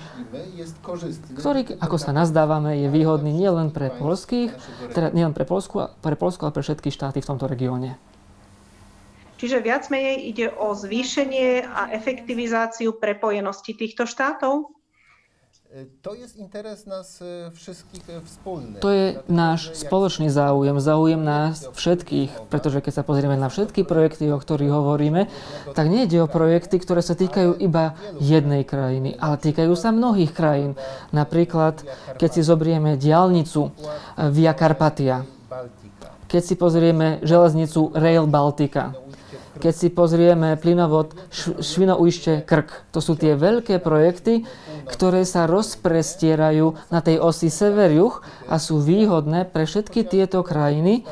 ktorý, 1.39 1.79
ako 1.79 1.97
sa 1.97 2.11
nazdávame, 2.11 2.83
je 2.83 2.89
výhodný 2.91 3.31
nielen 3.31 3.71
pre 3.71 3.95
polských, 3.95 4.51
teda 4.93 5.15
nielen 5.15 5.33
pre 5.33 5.47
Polsku, 5.47 5.89
pre 6.03 6.19
Polsku, 6.19 6.45
ale 6.45 6.55
pre 6.55 6.67
všetky 6.67 6.91
štáty 6.91 7.23
v 7.23 7.29
tomto 7.31 7.47
regióne. 7.47 7.97
Čiže 9.43 9.59
viac 9.59 9.91
menej 9.91 10.23
ide 10.31 10.55
o 10.55 10.71
zvýšenie 10.71 11.67
a 11.67 11.91
efektivizáciu 11.91 12.95
prepojenosti 12.95 13.75
týchto 13.75 14.07
štátov? 14.07 14.71
E, 15.73 15.89
To 16.05 16.13
e, 17.25 17.49
e. 18.77 18.81
To 18.85 18.93
je 18.93 19.07
náš 19.25 19.73
spoločný 19.73 20.29
záujem, 20.29 20.77
záujem 20.77 21.25
nás 21.25 21.65
všetkých, 21.73 22.53
pretože 22.53 22.85
keď 22.85 22.93
sa 23.01 23.07
pozrieme 23.09 23.41
na 23.41 23.49
všetky 23.49 23.89
projekty, 23.89 24.29
o 24.29 24.37
ktorých 24.37 24.69
hovoríme, 24.69 25.33
tak 25.73 25.89
nejde 25.89 26.21
o 26.21 26.29
projekty, 26.29 26.77
ktoré 26.77 27.01
sa 27.01 27.17
týkajú 27.17 27.57
iba 27.57 27.97
jednej 28.21 28.69
krajiny, 28.69 29.17
ale 29.17 29.41
týkajú 29.41 29.73
sa 29.73 29.97
mnohých 29.97 30.37
krajín. 30.37 30.77
Napríklad, 31.09 31.81
keď 32.21 32.31
si 32.37 32.45
zobrieme 32.45 33.01
diálnicu 33.01 33.73
eh, 33.73 34.29
Via 34.29 34.53
Carpatia, 34.53 35.25
keď 36.29 36.43
si 36.45 36.55
pozrieme 36.57 37.21
železnicu 37.25 37.93
Rail 37.97 38.29
Baltica, 38.29 38.97
keď 39.63 39.75
si 39.79 39.89
pozrieme 39.95 40.59
plynovod 40.59 41.15
Švinoujšte 41.63 42.43
Krk. 42.43 42.91
To 42.91 42.99
sú 42.99 43.15
tie 43.15 43.39
veľké 43.39 43.79
projekty, 43.79 44.43
ktoré 44.91 45.23
sa 45.23 45.47
rozprestierajú 45.47 46.91
na 46.91 46.99
tej 46.99 47.23
osi 47.23 47.47
sever-juh 47.47 48.19
a 48.51 48.59
sú 48.59 48.83
výhodné 48.83 49.47
pre 49.47 49.63
všetky 49.63 50.03
tieto 50.03 50.43
krajiny, 50.43 51.07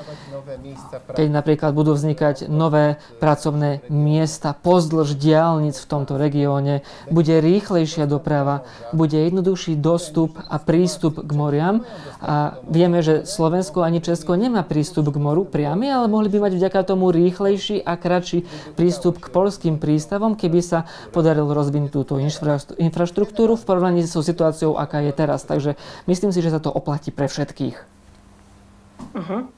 keď 1.14 1.26
napríklad 1.30 1.70
budú 1.74 1.94
vznikať 1.94 2.50
nové 2.50 2.98
pracovné 3.18 3.84
miesta 3.92 4.54
pozdĺž 4.54 5.14
diálnic 5.18 5.76
v 5.78 5.86
tomto 5.86 6.16
regióne, 6.16 6.82
bude 7.10 7.32
rýchlejšia 7.38 8.06
doprava, 8.06 8.66
bude 8.90 9.16
jednoduchší 9.16 9.78
dostup 9.78 10.36
a 10.36 10.56
prístup 10.58 11.22
k 11.22 11.30
moriam. 11.34 11.86
A 12.20 12.58
vieme, 12.66 13.00
že 13.00 13.28
Slovensko 13.28 13.84
ani 13.84 14.02
Česko 14.02 14.34
nemá 14.34 14.66
prístup 14.66 15.12
k 15.12 15.18
moru 15.20 15.46
priamy, 15.46 15.90
ale 15.90 16.10
mohli 16.10 16.28
by 16.32 16.50
mať 16.50 16.52
vďaka 16.56 16.80
tomu 16.86 17.10
rýchlejší 17.10 17.82
a 17.84 17.96
kratší 17.96 18.44
prístup 18.74 19.20
k 19.20 19.30
polským 19.32 19.76
prístavom, 19.76 20.34
keby 20.34 20.60
sa 20.60 20.88
podarilo 21.14 21.52
rozvinúť 21.52 21.90
túto 21.90 22.14
infra- 22.18 22.62
infraštruktúru 22.78 23.56
v 23.56 23.66
porovnaní 23.66 24.02
so 24.06 24.24
situáciou, 24.24 24.76
aká 24.76 25.04
je 25.04 25.12
teraz. 25.12 25.44
Takže 25.44 25.76
myslím 26.06 26.30
si, 26.32 26.40
že 26.40 26.52
sa 26.52 26.60
to 26.62 26.72
oplatí 26.72 27.10
pre 27.14 27.28
všetkých. 27.28 27.76
Uh-huh. 29.16 29.48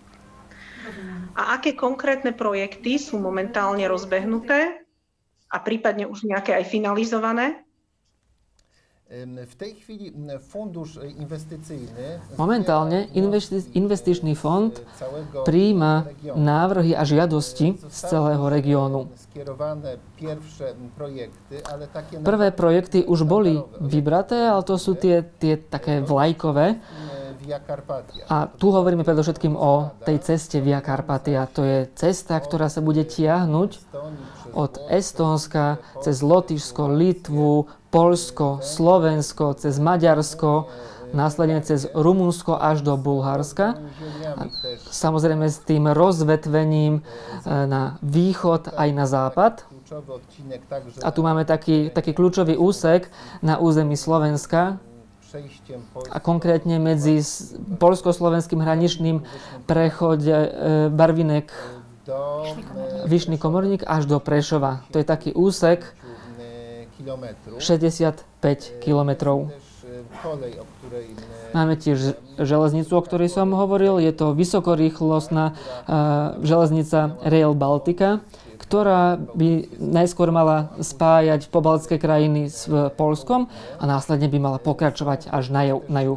A 1.32 1.56
aké 1.56 1.72
konkrétne 1.72 2.36
projekty 2.36 3.00
sú 3.00 3.16
momentálne 3.16 3.84
rozbehnuté 3.88 4.84
a 5.48 5.56
prípadne 5.60 6.04
už 6.04 6.28
nejaké 6.28 6.52
aj 6.56 6.64
finalizované? 6.68 7.64
W 9.44 9.54
tej 9.60 9.76
chwili 9.84 10.08
m, 10.08 10.40
fundusz 10.40 10.96
e, 10.96 11.04
inwestycyjny 11.20 12.32
Momentálne 12.40 13.12
investi- 13.12 13.68
investičný 13.76 14.32
fond 14.32 14.72
e, 14.72 14.80
całego 14.96 15.44
príjma 15.44 16.08
návrhy 16.32 16.96
a 16.96 17.04
žiadosti 17.04 17.76
z 17.76 17.98
celého 18.08 18.40
regiónu. 18.48 19.12
Prvé 22.24 22.48
projekty 22.56 23.04
už 23.04 23.28
boli 23.28 23.60
vybraté, 23.84 24.48
ale 24.48 24.64
to 24.64 24.80
sú 24.80 24.96
tie, 24.96 25.20
tie 25.36 25.60
také 25.60 26.00
vlajkové. 26.00 26.80
A 28.28 28.46
tu 28.46 28.70
hovoríme 28.70 29.02
predovšetkým 29.02 29.54
o 29.58 29.90
tej 30.06 30.22
ceste 30.22 30.62
Via 30.62 30.78
Carpatia. 30.78 31.50
To 31.52 31.66
je 31.66 31.90
cesta, 31.98 32.38
ktorá 32.38 32.70
sa 32.70 32.78
bude 32.78 33.02
tiahnuť 33.02 33.70
od 34.54 34.72
Estónska 34.88 35.82
cez 36.04 36.22
Lotyšsko, 36.22 36.82
Litvu, 36.92 37.66
Polsko, 37.90 38.62
Slovensko, 38.62 39.58
cez 39.58 39.76
Maďarsko, 39.82 40.70
následne 41.12 41.60
cez 41.60 41.88
Rumunsko 41.92 42.56
až 42.56 42.80
do 42.80 42.96
Bulharska. 42.96 43.76
też 44.62 44.80
Samozrejme 44.88 45.46
s 45.48 45.60
tým 45.60 45.92
rozvetvením 45.92 47.00
e, 47.00 47.02
na 47.68 48.00
východ 48.00 48.72
aj 48.72 48.88
na 48.96 49.06
západ. 49.06 49.54
A 51.04 51.08
tu 51.12 51.20
máme 51.20 51.44
taký, 51.44 51.92
taký 51.92 52.16
kľúčový 52.16 52.56
úsek 52.56 53.12
na 53.44 53.60
území 53.60 53.92
Slovenska 53.92 54.80
a 56.12 56.18
konkrétne 56.20 56.76
medzi 56.76 57.24
polsko-slovenským 57.80 58.60
hraničným 58.60 59.24
prechode 59.64 60.28
e, 60.28 60.48
Barvinek 60.92 61.48
Vyšný 63.06 63.38
Komorník 63.38 63.86
až 63.86 64.10
do 64.10 64.18
Prešova. 64.18 64.84
To 64.90 65.00
je 65.00 65.06
taký 65.06 65.30
úsek 65.32 65.86
e, 65.86 66.84
kilometrów. 66.98 67.56
65 67.62 68.82
kilometrov. 68.82 69.48
Máme 71.56 71.74
tiež 71.80 72.14
železnicu, 72.36 72.92
o 72.94 73.02
ktorej 73.02 73.32
som 73.32 73.54
hovoril. 73.56 74.02
Je 74.02 74.12
to 74.12 74.36
vysokorýchlostná 74.36 75.44
e, 75.50 75.54
železnica 76.44 77.16
Rail 77.24 77.54
Baltica, 77.56 78.20
ktorá 78.72 79.20
by 79.20 79.68
najskôr 79.76 80.32
mala 80.32 80.72
spájať 80.80 81.52
pobaltské 81.52 82.00
krajiny 82.00 82.48
s 82.48 82.64
e, 82.64 82.88
Polskom 82.88 83.52
a 83.76 83.84
následne 83.84 84.32
by 84.32 84.38
mala 84.40 84.56
pokračovať 84.56 85.28
až 85.28 85.52
na, 85.52 85.68
ju, 85.68 85.84
na 85.92 86.00
juh. 86.00 86.16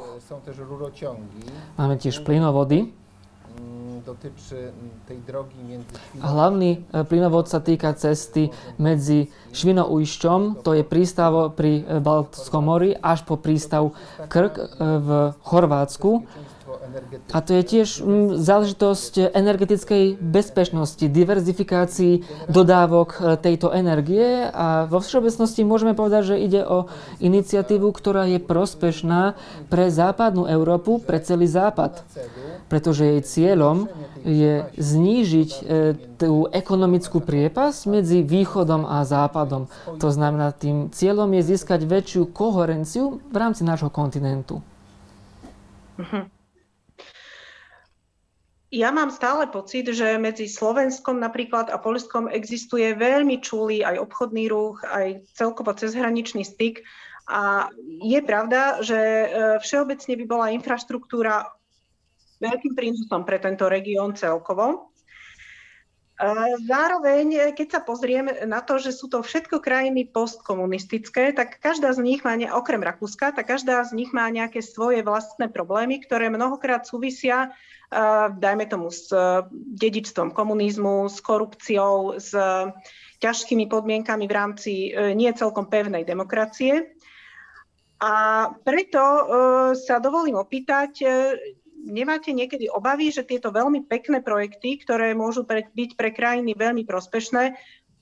Máme 1.75 1.99
tiež 1.99 2.23
plynovody, 2.23 2.95
A 6.21 6.27
hlavný 6.31 6.85
plynovod 7.09 7.49
sa 7.49 7.59
týka 7.59 7.91
cesty 7.97 8.53
medzi 8.77 9.33
Švinoujšťom, 9.51 10.61
to 10.61 10.77
je 10.77 10.83
prístav 10.85 11.57
pri 11.57 11.81
Baltskom 11.99 12.69
mori, 12.69 12.93
až 12.93 13.25
po 13.25 13.35
prístav 13.35 13.97
Krk 14.29 14.77
v 14.79 15.09
Chorvátsku. 15.41 16.23
A 17.33 17.37
to 17.43 17.51
je 17.59 17.63
tiež 17.63 17.89
mm, 17.99 18.39
záležitosť 18.39 19.35
energetickej 19.35 20.21
bezpečnosti, 20.21 21.03
diverzifikácii 21.03 22.23
dodávok 22.47 23.09
e, 23.15 23.19
tejto 23.35 23.75
energie 23.75 24.47
a 24.47 24.87
vo 24.87 25.03
všeobecnosti 25.03 25.67
môžeme 25.67 25.91
povedať, 25.91 26.35
že 26.35 26.43
ide 26.43 26.61
o 26.63 26.87
iniciatívu, 27.19 27.91
ktorá 27.91 28.29
je 28.31 28.39
prospešná 28.39 29.35
pre 29.67 29.91
západnú 29.91 30.47
Európu, 30.47 31.03
pre 31.03 31.19
celý 31.19 31.49
západ. 31.49 32.05
Pretože 32.65 33.05
jej 33.05 33.21
cieľom 33.21 33.91
je 34.25 34.65
znížiť 34.79 35.49
e, 35.51 35.61
tú 36.17 36.49
ekonomickú 36.49 37.21
priepas 37.21 37.85
medzi 37.85 38.25
východom 38.25 38.87
a 38.87 39.05
západom. 39.05 39.69
To 40.01 40.09
znamená, 40.09 40.55
tým 40.55 40.89
cieľom 40.89 41.29
je 41.37 41.55
získať 41.55 41.85
väčšiu 41.85 42.31
koherenciu 42.33 43.19
v 43.19 43.35
rámci 43.35 43.61
nášho 43.61 43.93
kontinentu. 43.93 44.65
Uh-huh. 45.95 46.27
Ja 48.75 48.91
mám 48.91 49.07
stále 49.07 49.47
pocit, 49.47 49.87
že 49.87 50.19
medzi 50.19 50.51
Slovenskom 50.51 51.15
napríklad 51.15 51.71
a 51.71 51.79
Polskom 51.79 52.27
existuje 52.27 52.91
veľmi 52.91 53.39
čulý 53.39 53.87
aj 53.87 54.03
obchodný 54.03 54.51
ruch, 54.51 54.83
aj 54.83 55.23
celkovo 55.31 55.71
cezhraničný 55.71 56.43
styk. 56.43 56.83
A 57.31 57.71
je 58.03 58.19
pravda, 58.19 58.83
že 58.83 58.99
e, 58.99 59.27
všeobecne 59.63 60.13
by 60.19 60.25
bola 60.27 60.51
infraštruktúra 60.51 61.55
veľkým 62.43 62.75
prínosom 62.75 63.23
pre 63.23 63.39
tento 63.39 63.71
región 63.71 64.11
celkovo. 64.11 64.91
Zároveň, 66.63 67.51
keď 67.51 67.67
sa 67.75 67.81
pozrieme 67.83 68.47
na 68.47 68.63
to, 68.63 68.79
že 68.79 68.95
sú 68.95 69.11
to 69.11 69.19
všetko 69.19 69.59
krajiny 69.59 70.07
postkomunistické, 70.07 71.35
tak 71.35 71.59
každá 71.59 71.91
z 71.91 71.99
nich 72.07 72.23
má, 72.23 72.39
okrem 72.55 72.79
Rakúska, 72.79 73.35
tak 73.35 73.51
každá 73.51 73.83
z 73.83 73.91
nich 73.99 74.15
má 74.15 74.31
nejaké 74.31 74.63
svoje 74.63 75.03
vlastné 75.03 75.51
problémy, 75.51 75.99
ktoré 75.99 76.31
mnohokrát 76.31 76.87
súvisia 76.87 77.51
dajme 78.35 78.65
tomu 78.65 78.89
s 78.89 79.09
e, 79.13 79.45
dedičstvom 79.51 80.33
komunizmu, 80.33 81.07
s 81.09 81.21
korupciou, 81.21 82.17
s 82.17 82.33
ťažkými 83.21 83.69
podmienkami 83.69 84.25
v 84.27 84.33
rámci 84.35 84.73
e, 84.89 85.13
nie 85.13 85.31
celkom 85.31 85.69
pevnej 85.69 86.03
demokracie. 86.03 86.95
A 88.01 88.13
preto 88.65 89.01
e, 89.01 89.23
sa 89.79 90.03
dovolím 90.03 90.35
opýtať, 90.35 90.91
nemáte 91.85 92.33
niekedy 92.33 92.67
obavy, 92.67 93.13
že 93.13 93.23
tieto 93.23 93.53
veľmi 93.53 93.85
pekné 93.85 94.25
projekty, 94.25 94.81
ktoré 94.81 95.13
môžu 95.13 95.45
byť 95.45 95.89
pre 95.93 96.09
krajiny 96.09 96.57
veľmi 96.57 96.83
prospešné, 96.83 97.55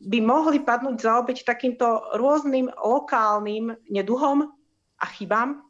by 0.03 0.19
mohli 0.19 0.59
padnúť 0.59 0.97
za 0.99 1.19
obeď 1.19 1.47
takýmto 1.47 2.15
rôznym 2.15 2.71
lokálnym 2.75 3.75
neduhom 3.87 4.51
a 4.99 5.05
chybám? 5.15 5.63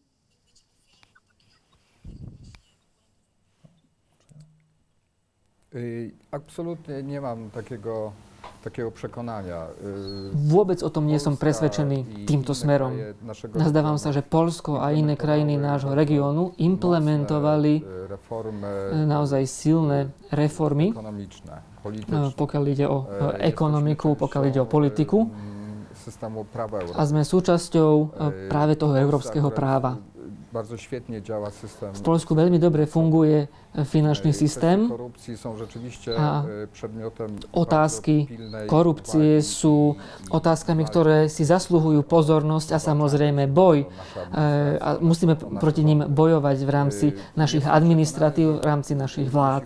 Absolutnie 6.30 7.02
nie 7.02 7.18
mam 7.18 7.50
takiego. 7.50 8.14
Vôbec 10.34 10.80
o 10.80 10.90
tom 10.90 11.04
nie 11.04 11.20
som 11.20 11.36
presvedčený 11.36 12.24
týmto 12.24 12.56
smerom. 12.56 12.96
Nazdávam 13.52 14.00
sa, 14.00 14.16
že 14.16 14.24
Polsko 14.24 14.80
a 14.80 14.96
iné 14.96 15.20
krajiny 15.20 15.60
nášho 15.60 15.92
regiónu 15.92 16.56
implementovali 16.56 17.84
naozaj 19.04 19.44
silné 19.50 20.16
reformy, 20.32 20.96
pokiaľ 22.40 22.64
ide 22.72 22.86
o 22.88 23.04
ekonomiku, 23.44 24.16
pokiaľ 24.16 24.44
ide 24.48 24.60
o 24.64 24.68
politiku. 24.68 25.28
A 26.96 27.02
sme 27.04 27.24
súčasťou 27.24 27.92
práve 28.48 28.80
toho 28.80 28.96
európskeho 28.96 29.52
práva. 29.52 30.00
W 30.54 32.04
Polsku 32.06 32.38
veľmi 32.38 32.62
dobre 32.62 32.86
funguje 32.86 33.50
finančný 33.82 34.30
systém. 34.34 34.86
A 36.14 36.46
otázky 37.50 38.16
korupcie 38.70 39.42
sú 39.42 39.98
otázkami, 40.30 40.86
ktoré 40.86 41.18
si 41.26 41.42
zasluhujú 41.42 42.06
pozornosť 42.06 42.78
a 42.78 42.80
samozrejme 42.80 43.50
boj. 43.50 43.90
A 44.78 45.02
musíme 45.02 45.34
proti 45.58 45.82
ním 45.82 46.06
bojovať 46.06 46.58
v 46.62 46.70
rámci 46.70 47.06
našich 47.34 47.66
administratív, 47.66 48.62
v 48.62 48.66
rámci 48.66 48.94
našich 48.94 49.34
vlád. 49.34 49.66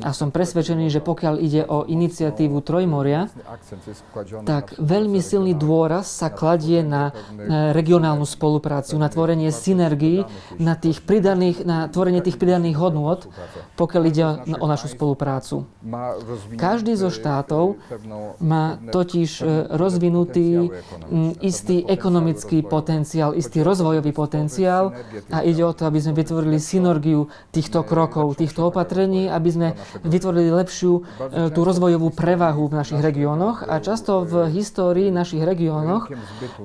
A 0.00 0.16
som 0.16 0.32
presvedčený, 0.32 0.88
že 0.88 1.04
pokiaľ 1.04 1.34
ide 1.36 1.68
o 1.68 1.84
iniciatívu 1.84 2.64
Trojmoria, 2.64 3.28
tak 4.48 4.80
veľmi 4.80 5.20
silný 5.20 5.52
dôraz 5.52 6.08
sa 6.08 6.32
kladie 6.32 6.80
na 6.80 7.12
regionálnu 7.76 8.24
spoluprácu, 8.24 8.96
na 8.96 9.12
tvorenie 9.12 9.52
synergií, 9.52 10.24
na, 10.56 10.72
tých 10.72 11.04
pridaných, 11.04 11.68
na 11.68 11.90
tvorenie 11.92 12.24
tých 12.24 12.40
pridaných 12.40 12.76
hodnôt, 12.80 13.20
pokiaľ 13.74 14.02
ide 14.06 14.24
o 14.58 14.66
našu 14.66 14.92
spoluprácu. 14.92 15.66
Každý 16.54 16.94
zo 16.94 17.10
štátov 17.10 17.80
má 18.38 18.78
totiž 18.78 19.30
e, 19.40 19.44
rozvinutý 19.74 20.70
istý 21.42 21.82
ekonomický 21.82 22.62
potenciál, 22.62 23.34
istý 23.34 23.66
rozvojový 23.66 24.14
potenciál 24.14 24.94
a 25.32 25.42
ide 25.42 25.66
o 25.66 25.72
to, 25.74 25.88
aby 25.88 25.98
sme 25.98 26.14
vytvorili 26.14 26.58
synergiu 26.62 27.26
týchto 27.50 27.82
krokov, 27.82 28.38
týchto 28.38 28.70
opatrení, 28.70 29.26
aby 29.26 29.48
sme 29.50 29.68
vytvorili 30.06 30.52
lepšiu 30.52 30.92
e, 30.94 31.00
tú 31.50 31.60
rozvojovú 31.66 32.14
prevahu 32.14 32.70
v 32.70 32.76
našich 32.78 33.00
regiónoch 33.00 33.66
a 33.66 33.82
často 33.82 34.22
v 34.22 34.52
histórii 34.52 35.08
našich 35.10 35.42
regiónoch 35.42 36.12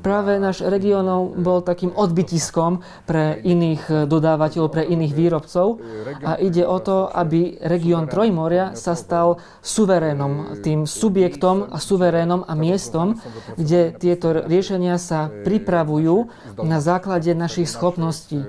práve 0.05 0.37
náš 0.37 0.61
regiónov 0.61 1.33
bol 1.39 1.63
takým 1.63 1.95
odbytiskom 1.95 2.85
pre 3.09 3.39
iných 3.41 3.81
e, 3.87 3.93
dodávateľov, 4.05 4.69
pre 4.69 4.83
iných 4.85 5.13
výrobcov 5.15 5.79
a 6.21 6.37
ide 6.37 6.66
o 6.67 6.77
to, 6.83 7.07
aby 7.07 7.55
región 7.63 8.11
Trojmoria 8.11 8.75
sa 8.75 8.93
stal 8.93 9.39
suverénom, 9.63 10.59
tým 10.59 10.83
subjektom 10.83 11.71
a 11.71 11.79
suverénom 11.79 12.43
a 12.43 12.53
miestom, 12.53 13.15
kde 13.55 13.95
tieto 13.95 14.43
riešenia 14.43 14.99
sa 14.99 15.31
pripravujú 15.31 16.27
na 16.61 16.83
základe 16.83 17.31
našich 17.31 17.71
schopností, 17.71 18.43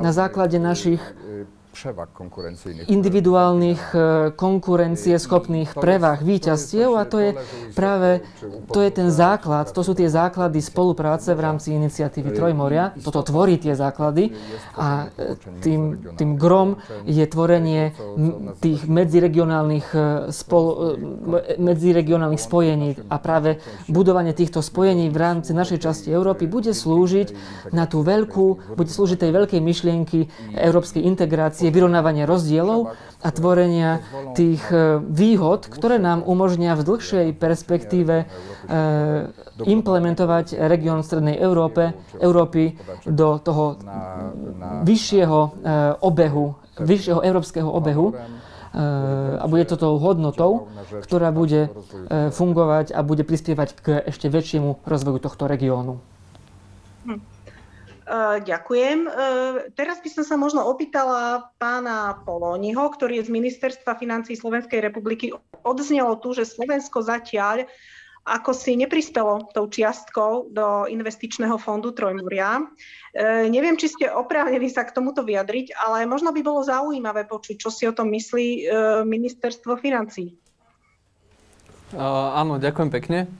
na 0.00 0.10
základe 0.10 0.58
našich 0.58 0.98
przewag 1.74 2.14
konkurencyjnych. 2.14 2.86
Individuálnych 2.86 3.82
e, 3.90 3.98
konkurencieschopných 4.38 5.74
prevah, 5.74 6.22
víťazstiev 6.22 6.94
a 6.94 7.02
to 7.02 7.18
je 7.18 7.30
práve 7.74 8.22
to 8.70 8.78
je 8.78 8.90
ten 8.94 9.10
základ, 9.10 9.66
to 9.74 9.82
sú 9.82 9.92
tie 9.98 10.06
základy 10.06 10.62
spolupráce 10.62 11.34
v 11.34 11.40
rámci 11.42 11.74
iniciatívy 11.74 12.30
Trojmoria. 12.30 12.94
Toto 13.02 13.26
tvorí 13.26 13.58
tie 13.58 13.74
základy. 13.74 14.30
a 14.78 15.10
e, 15.18 15.34
tým, 15.60 16.14
tým 16.14 16.38
grom 16.38 16.78
je 17.04 17.24
tvorenie 17.26 17.92
tých 18.62 18.86
medziregionálnych, 18.86 19.88
e, 19.90 20.06
spol, 20.30 20.96
medziregionálnych 21.58 22.42
spojení 22.42 22.88
a 23.10 23.16
práve 23.18 23.58
budovanie 23.90 24.32
týchto 24.32 24.62
spojení 24.62 25.10
v 25.10 25.18
rámci 25.18 25.50
našej 25.50 25.82
časti 25.82 26.08
Európy 26.14 26.46
bude 26.46 26.70
slúžiť 26.70 27.28
na 27.74 27.88
tú 27.90 28.06
veľkú, 28.06 28.76
bude 28.78 28.90
slúžiť 28.90 29.18
tej 29.18 29.32
veľkej 29.34 29.60
myšlienky 29.60 30.18
európskej 30.54 31.02
integrácie 31.02 31.63
integrácie, 31.64 31.72
vyrovnávania 31.72 32.24
rozdielov 32.28 32.92
a 33.24 33.28
tvorenia 33.32 34.04
tých 34.36 34.60
e, 34.68 35.00
výhod, 35.00 35.64
ktoré 35.72 35.96
nám 35.96 36.20
umožnia 36.24 36.76
v 36.76 36.84
dlhšej 36.84 37.26
perspektíve 37.40 38.14
e, 38.20 38.26
implementovať 39.64 40.60
región 40.68 41.00
Strednej 41.00 41.40
Európe, 41.40 41.96
Európy 42.20 42.76
do 43.08 43.40
toho 43.40 43.80
vyššieho 44.84 45.38
e, 45.40 45.50
obehu, 46.04 46.52
vyššieho 46.76 47.20
európskeho 47.24 47.70
obehu 47.70 48.12
a 49.38 49.46
bude 49.46 49.70
to 49.70 49.78
tou 49.78 50.02
hodnotou, 50.02 50.66
ktorá 51.06 51.30
bude 51.30 51.70
fungovať 52.10 52.90
a 52.90 53.06
bude 53.06 53.22
prispievať 53.22 53.68
k 53.78 53.86
ešte 54.10 54.26
väčšiemu 54.26 54.82
rozvoju 54.82 55.22
tohto 55.22 55.46
regiónu. 55.46 56.02
Hm. 57.06 57.33
Uh, 58.04 58.36
ďakujem. 58.44 59.08
Uh, 59.08 59.72
teraz 59.72 59.96
by 60.04 60.12
som 60.12 60.24
sa 60.28 60.36
možno 60.36 60.60
opýtala 60.68 61.48
pána 61.56 62.20
Polóniho, 62.28 62.84
ktorý 62.92 63.24
je 63.24 63.28
z 63.28 63.30
Ministerstva 63.32 63.96
financí 63.96 64.36
Slovenskej 64.36 64.84
republiky. 64.84 65.32
Odznelo 65.64 66.20
tu, 66.20 66.36
že 66.36 66.44
Slovensko 66.44 67.00
zatiaľ 67.00 67.64
ako 68.24 68.56
si 68.56 68.76
neprispelo 68.76 69.52
tou 69.52 69.68
čiastkou 69.68 70.52
do 70.52 70.88
investičného 70.88 71.56
fondu 71.56 71.96
Trojmuria. 71.96 72.60
Uh, 72.60 73.48
neviem, 73.48 73.80
či 73.80 73.88
ste 73.88 74.12
oprávnení 74.12 74.68
sa 74.68 74.84
k 74.84 74.92
tomuto 74.92 75.24
vyjadriť, 75.24 75.72
ale 75.72 76.04
možno 76.04 76.28
by 76.36 76.44
bolo 76.44 76.60
zaujímavé 76.60 77.24
počuť, 77.24 77.56
čo 77.56 77.72
si 77.72 77.88
o 77.88 77.96
tom 77.96 78.12
myslí 78.12 78.68
Ministerstvo 79.08 79.80
financí. 79.80 80.36
áno, 82.36 82.60
ďakujem 82.60 82.90
pekne. 82.92 83.32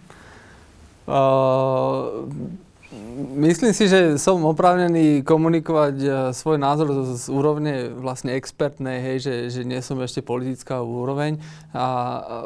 Myslím 3.38 3.72
si, 3.72 3.86
že 3.86 4.18
som 4.18 4.42
oprávnený 4.42 5.22
komunikovať 5.22 5.96
uh, 6.02 6.12
svoj 6.34 6.58
názor 6.58 6.90
z, 6.90 7.16
z 7.16 7.24
úrovne 7.30 7.90
vlastne 7.94 8.34
expertnej, 8.34 9.00
hej, 9.00 9.16
že, 9.24 9.34
že 9.50 9.62
nie 9.62 9.78
som 9.80 9.98
ešte 10.02 10.20
politická 10.20 10.82
úroveň 10.82 11.38
a 11.70 11.86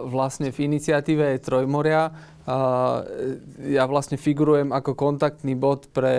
vlastne 0.06 0.52
v 0.52 0.68
iniciatíve 0.68 1.40
Trojmoria 1.40 2.12
uh, 2.12 3.04
ja 3.64 3.84
vlastne 3.88 4.20
figurujem 4.20 4.72
ako 4.72 4.96
kontaktný 4.96 5.56
bod 5.56 5.88
pre 5.90 6.14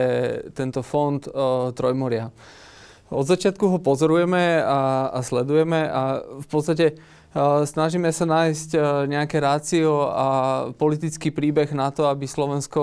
tento 0.54 0.82
fond 0.82 1.22
uh, 1.30 1.70
Trojmoria. 1.74 2.34
Od 3.10 3.26
začiatku 3.26 3.66
ho 3.66 3.78
pozorujeme 3.82 4.62
a, 4.62 5.10
a 5.10 5.20
sledujeme 5.26 5.90
a 5.90 6.22
v 6.22 6.48
podstate 6.50 7.02
Snažíme 7.38 8.10
sa 8.10 8.26
nájsť 8.26 8.70
nejaké 9.06 9.38
rácio 9.38 10.10
a 10.10 10.28
politický 10.74 11.30
príbeh 11.30 11.70
na 11.78 11.94
to, 11.94 12.10
aby 12.10 12.26
Slovensko 12.26 12.82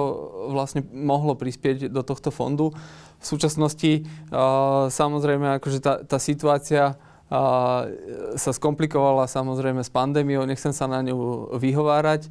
vlastne 0.55 0.87
mohlo 0.95 1.35
prispieť 1.35 1.91
do 1.91 2.07
tohto 2.07 2.31
fondu. 2.31 2.71
V 3.19 3.27
súčasnosti 3.27 4.07
samozrejme 4.95 5.59
akože 5.59 5.79
tá, 5.83 5.99
tá 6.07 6.23
situácia 6.23 6.95
sa 8.39 8.51
skomplikovala 8.55 9.27
samozrejme 9.27 9.83
s 9.83 9.91
pandémiou, 9.91 10.47
nechcem 10.47 10.71
sa 10.71 10.87
na 10.87 11.03
ňu 11.03 11.51
vyhovárať, 11.59 12.31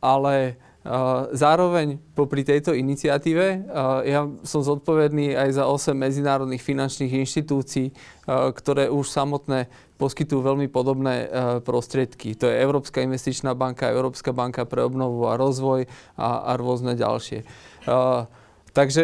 ale 0.00 0.56
Zároveň 1.32 1.96
popri 2.12 2.44
tejto 2.44 2.76
iniciatíve 2.76 3.72
ja 4.04 4.28
som 4.44 4.60
zodpovedný 4.60 5.32
aj 5.32 5.56
za 5.56 5.64
8 5.64 5.96
medzinárodných 5.96 6.60
finančných 6.60 7.24
inštitúcií, 7.24 7.88
ktoré 8.28 8.92
už 8.92 9.08
samotné 9.08 9.72
poskytujú 9.94 10.42
veľmi 10.42 10.66
podobné 10.66 11.30
prostriedky. 11.62 12.34
To 12.42 12.50
je 12.50 12.58
Európska 12.58 12.98
investičná 13.02 13.54
banka, 13.54 13.86
Európska 13.88 14.34
banka 14.34 14.66
pre 14.66 14.82
obnovu 14.82 15.30
a 15.30 15.38
rozvoj 15.38 15.86
a, 16.18 16.50
a 16.50 16.58
rôzne 16.58 16.98
ďalšie. 16.98 17.46
Takže 18.74 19.02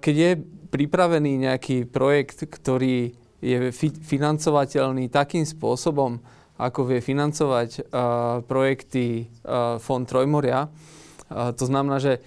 keď 0.00 0.14
je 0.16 0.32
pripravený 0.72 1.44
nejaký 1.44 1.84
projekt, 1.86 2.48
ktorý 2.48 3.12
je 3.44 3.68
financovateľný 4.00 5.12
takým 5.12 5.44
spôsobom, 5.44 6.24
ako 6.56 6.88
vie 6.88 7.04
financovať 7.04 7.92
projekty 8.48 9.28
Fond 9.82 10.08
Trojmoria, 10.08 10.72
to 11.28 11.64
znamená, 11.68 12.00
že 12.00 12.24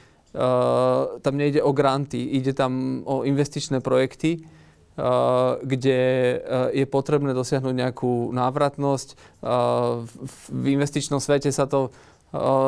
tam 1.23 1.33
nejde 1.33 1.65
o 1.65 1.73
granty, 1.73 2.37
ide 2.37 2.53
tam 2.53 3.01
o 3.09 3.25
investičné 3.25 3.81
projekty, 3.81 4.45
kde 5.61 5.99
je 6.73 6.85
potrebné 6.89 7.37
dosiahnuť 7.37 7.73
nejakú 7.73 8.33
návratnosť. 8.33 9.13
V 10.51 10.65
investičnom 10.65 11.21
svete 11.21 11.53
sa 11.53 11.69
to 11.69 11.93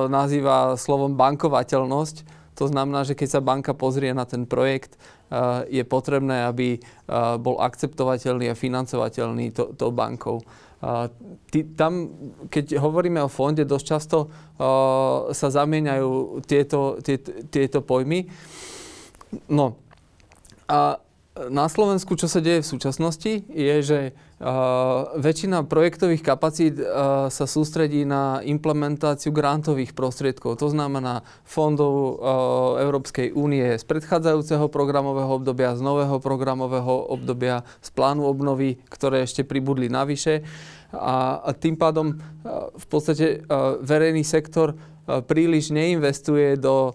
nazýva 0.07 0.77
slovom 0.77 1.17
bankovateľnosť. 1.17 2.37
To 2.61 2.69
znamená, 2.69 3.01
že 3.01 3.17
keď 3.17 3.27
sa 3.33 3.41
banka 3.41 3.73
pozrie 3.73 4.13
na 4.13 4.29
ten 4.29 4.45
projekt, 4.45 4.93
je 5.67 5.81
potrebné, 5.81 6.45
aby 6.45 6.77
bol 7.41 7.57
akceptovateľný 7.57 8.53
a 8.53 8.57
financovateľný 8.57 9.49
tou 9.73 9.89
bankou. 9.89 10.45
Ty, 11.49 11.59
tam, 11.75 12.07
keď 12.47 12.79
hovoríme 12.79 13.19
o 13.19 13.27
fonde, 13.27 13.67
dosť 13.67 13.85
často 13.89 14.31
sa 15.33 15.47
zamieňajú 15.49 16.39
tieto, 16.47 17.01
tie, 17.03 17.19
tieto 17.51 17.83
pojmy. 17.83 18.31
No 19.49 19.75
a 20.69 21.01
na 21.47 21.71
Slovensku, 21.71 22.19
čo 22.19 22.27
sa 22.27 22.43
deje 22.43 22.59
v 22.59 22.71
súčasnosti, 22.75 23.47
je, 23.47 23.75
že 23.79 23.99
uh, 24.11 25.07
väčšina 25.15 25.63
projektových 25.63 26.19
kapacít 26.19 26.75
uh, 26.75 27.31
sa 27.31 27.45
sústredí 27.47 28.03
na 28.03 28.43
implementáciu 28.43 29.31
grantových 29.31 29.95
prostriedkov. 29.95 30.59
To 30.59 30.67
znamená 30.67 31.23
fondov 31.47 31.93
uh, 31.95 32.15
Európskej 32.83 33.31
únie 33.31 33.79
z 33.79 33.83
predchádzajúceho 33.87 34.67
programového 34.67 35.39
obdobia, 35.39 35.79
z 35.79 35.81
nového 35.81 36.19
programového 36.19 37.07
obdobia, 37.07 37.63
z 37.79 37.89
plánu 37.95 38.27
obnovy, 38.27 38.75
ktoré 38.91 39.23
ešte 39.23 39.47
pribudli 39.47 39.87
navyše. 39.87 40.43
A, 40.91 41.39
a 41.39 41.49
tým 41.55 41.79
pádom 41.79 42.19
uh, 42.19 42.67
v 42.75 42.85
podstate 42.91 43.47
uh, 43.47 43.79
verejný 43.79 44.27
sektor 44.27 44.75
uh, 44.75 45.23
príliš 45.23 45.71
neinvestuje 45.71 46.59
do 46.59 46.91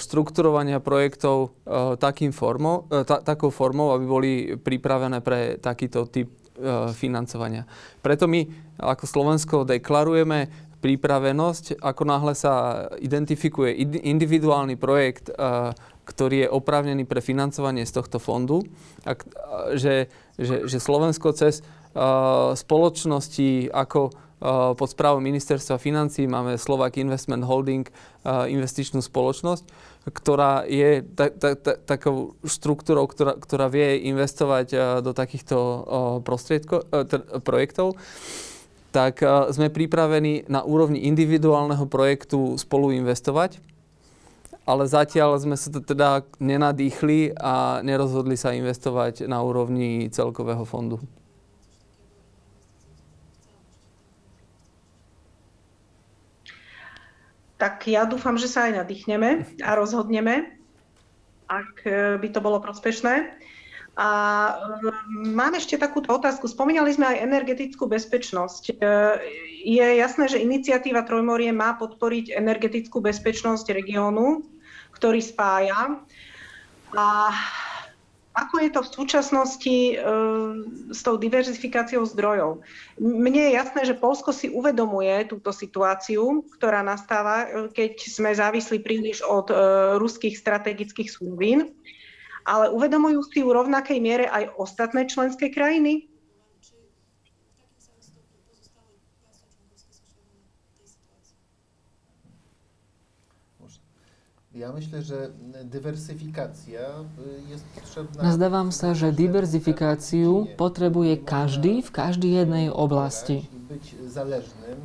štrukturovania 0.00 0.80
projektov 0.80 1.52
takým 2.00 2.32
formou, 2.32 2.88
ta, 2.88 3.20
takou 3.20 3.52
formou, 3.52 3.92
aby 3.92 4.04
boli 4.08 4.32
pripravené 4.56 5.20
pre 5.20 5.60
takýto 5.60 6.08
typ 6.08 6.32
financovania. 6.94 7.66
Preto 8.00 8.30
my 8.30 8.46
ako 8.78 9.04
Slovensko 9.04 9.56
deklarujeme 9.66 10.48
pripravenosť, 10.80 11.80
ako 11.80 12.02
náhle 12.04 12.32
sa 12.36 12.86
identifikuje 13.00 13.72
individuálny 14.04 14.76
projekt, 14.76 15.32
ktorý 16.04 16.44
je 16.44 16.52
oprávnený 16.52 17.08
pre 17.08 17.24
financovanie 17.24 17.88
z 17.88 17.96
tohto 17.96 18.20
fondu, 18.20 18.62
že, 19.74 20.12
že, 20.36 20.68
že 20.68 20.78
Slovensko 20.78 21.32
cez 21.32 21.64
spoločnosti 22.54 23.72
ako 23.72 24.12
pod 24.76 24.88
správou 24.92 25.24
ministerstva 25.24 25.80
financí 25.80 26.28
máme 26.28 26.60
Slovak 26.60 27.00
Investment 27.00 27.48
Holding, 27.48 27.88
investičnú 28.28 29.00
spoločnosť, 29.00 29.64
ktorá 30.12 30.68
je 30.68 31.00
ta, 31.00 31.32
ta, 31.32 31.56
ta, 31.56 31.80
takou 31.80 32.36
štruktúrou, 32.44 33.08
ktorá, 33.08 33.40
ktorá 33.40 33.72
vie 33.72 34.04
investovať 34.04 35.00
do 35.00 35.16
takýchto 35.16 35.56
projektov 37.40 37.96
tak 38.94 39.26
sme 39.50 39.74
pripravení 39.74 40.46
na 40.46 40.62
úrovni 40.62 41.02
individuálneho 41.10 41.90
projektu 41.90 42.54
spolu 42.54 42.94
investovať, 42.94 43.58
ale 44.62 44.86
zatiaľ 44.86 45.34
sme 45.42 45.58
sa 45.58 45.68
teda 45.74 46.22
nenadýchli 46.38 47.34
a 47.34 47.82
nerozhodli 47.82 48.38
sa 48.38 48.54
investovať 48.54 49.26
na 49.26 49.42
úrovni 49.42 50.06
celkového 50.14 50.62
fondu. 50.62 51.02
Tak 57.56 57.86
ja 57.86 58.02
dúfam, 58.04 58.34
že 58.34 58.50
sa 58.50 58.66
aj 58.66 58.82
nadýchneme 58.82 59.46
a 59.62 59.70
rozhodneme, 59.78 60.58
ak 61.46 61.74
e, 61.86 61.90
by 62.18 62.28
to 62.34 62.40
bolo 62.42 62.58
prospešné. 62.58 63.30
A 63.94 64.08
e, 64.50 64.54
mám 65.30 65.54
ešte 65.54 65.78
takúto 65.78 66.10
otázku. 66.10 66.50
Spomínali 66.50 66.90
sme 66.90 67.14
aj 67.14 67.22
energetickú 67.22 67.86
bezpečnosť. 67.86 68.62
E, 68.68 68.72
je 69.64 69.86
jasné, 70.02 70.26
že 70.26 70.42
iniciatíva 70.42 71.06
Trojmorie 71.06 71.54
má 71.54 71.78
podporiť 71.78 72.34
energetickú 72.34 72.98
bezpečnosť 72.98 73.70
regiónu, 73.70 74.42
ktorý 74.98 75.22
spája. 75.22 76.02
A 76.94 77.06
ako 78.34 78.54
je 78.66 78.70
to 78.74 78.80
v 78.82 78.92
súčasnosti 78.98 79.76
e, 79.94 79.96
s 80.90 81.00
tou 81.06 81.14
diverzifikáciou 81.14 82.02
zdrojov? 82.02 82.66
Mne 82.98 83.46
je 83.46 83.52
jasné, 83.54 83.80
že 83.86 83.94
Polsko 83.94 84.34
si 84.34 84.50
uvedomuje 84.50 85.30
túto 85.30 85.54
situáciu, 85.54 86.42
ktorá 86.58 86.82
nastáva, 86.82 87.46
e, 87.46 87.70
keď 87.70 87.94
sme 88.10 88.34
závisli 88.34 88.82
príliš 88.82 89.22
od 89.22 89.54
e, 89.54 89.56
ruských 90.02 90.34
strategických 90.34 91.14
súrovín, 91.14 91.78
ale 92.42 92.74
uvedomujú 92.74 93.22
si 93.30 93.40
v 93.40 93.54
rovnakej 93.54 93.98
miere 94.02 94.26
aj 94.26 94.50
ostatné 94.58 95.06
členské 95.06 95.54
krajiny? 95.54 96.10
Ja 104.54 104.72
myślę, 104.72 105.02
że 105.02 105.30
dywersyfikacja 105.64 106.80
jest 107.50 107.64
potrzebna... 107.74 108.22
Nazdávam 108.22 108.70
sa, 108.70 108.94
že 108.94 109.10
diverzifikáciu 109.10 110.46
potrebuje 110.54 111.26
každý 111.26 111.82
v 111.82 111.90
každej 111.90 112.30
jednej 112.30 112.66
oblasti. 112.70 113.50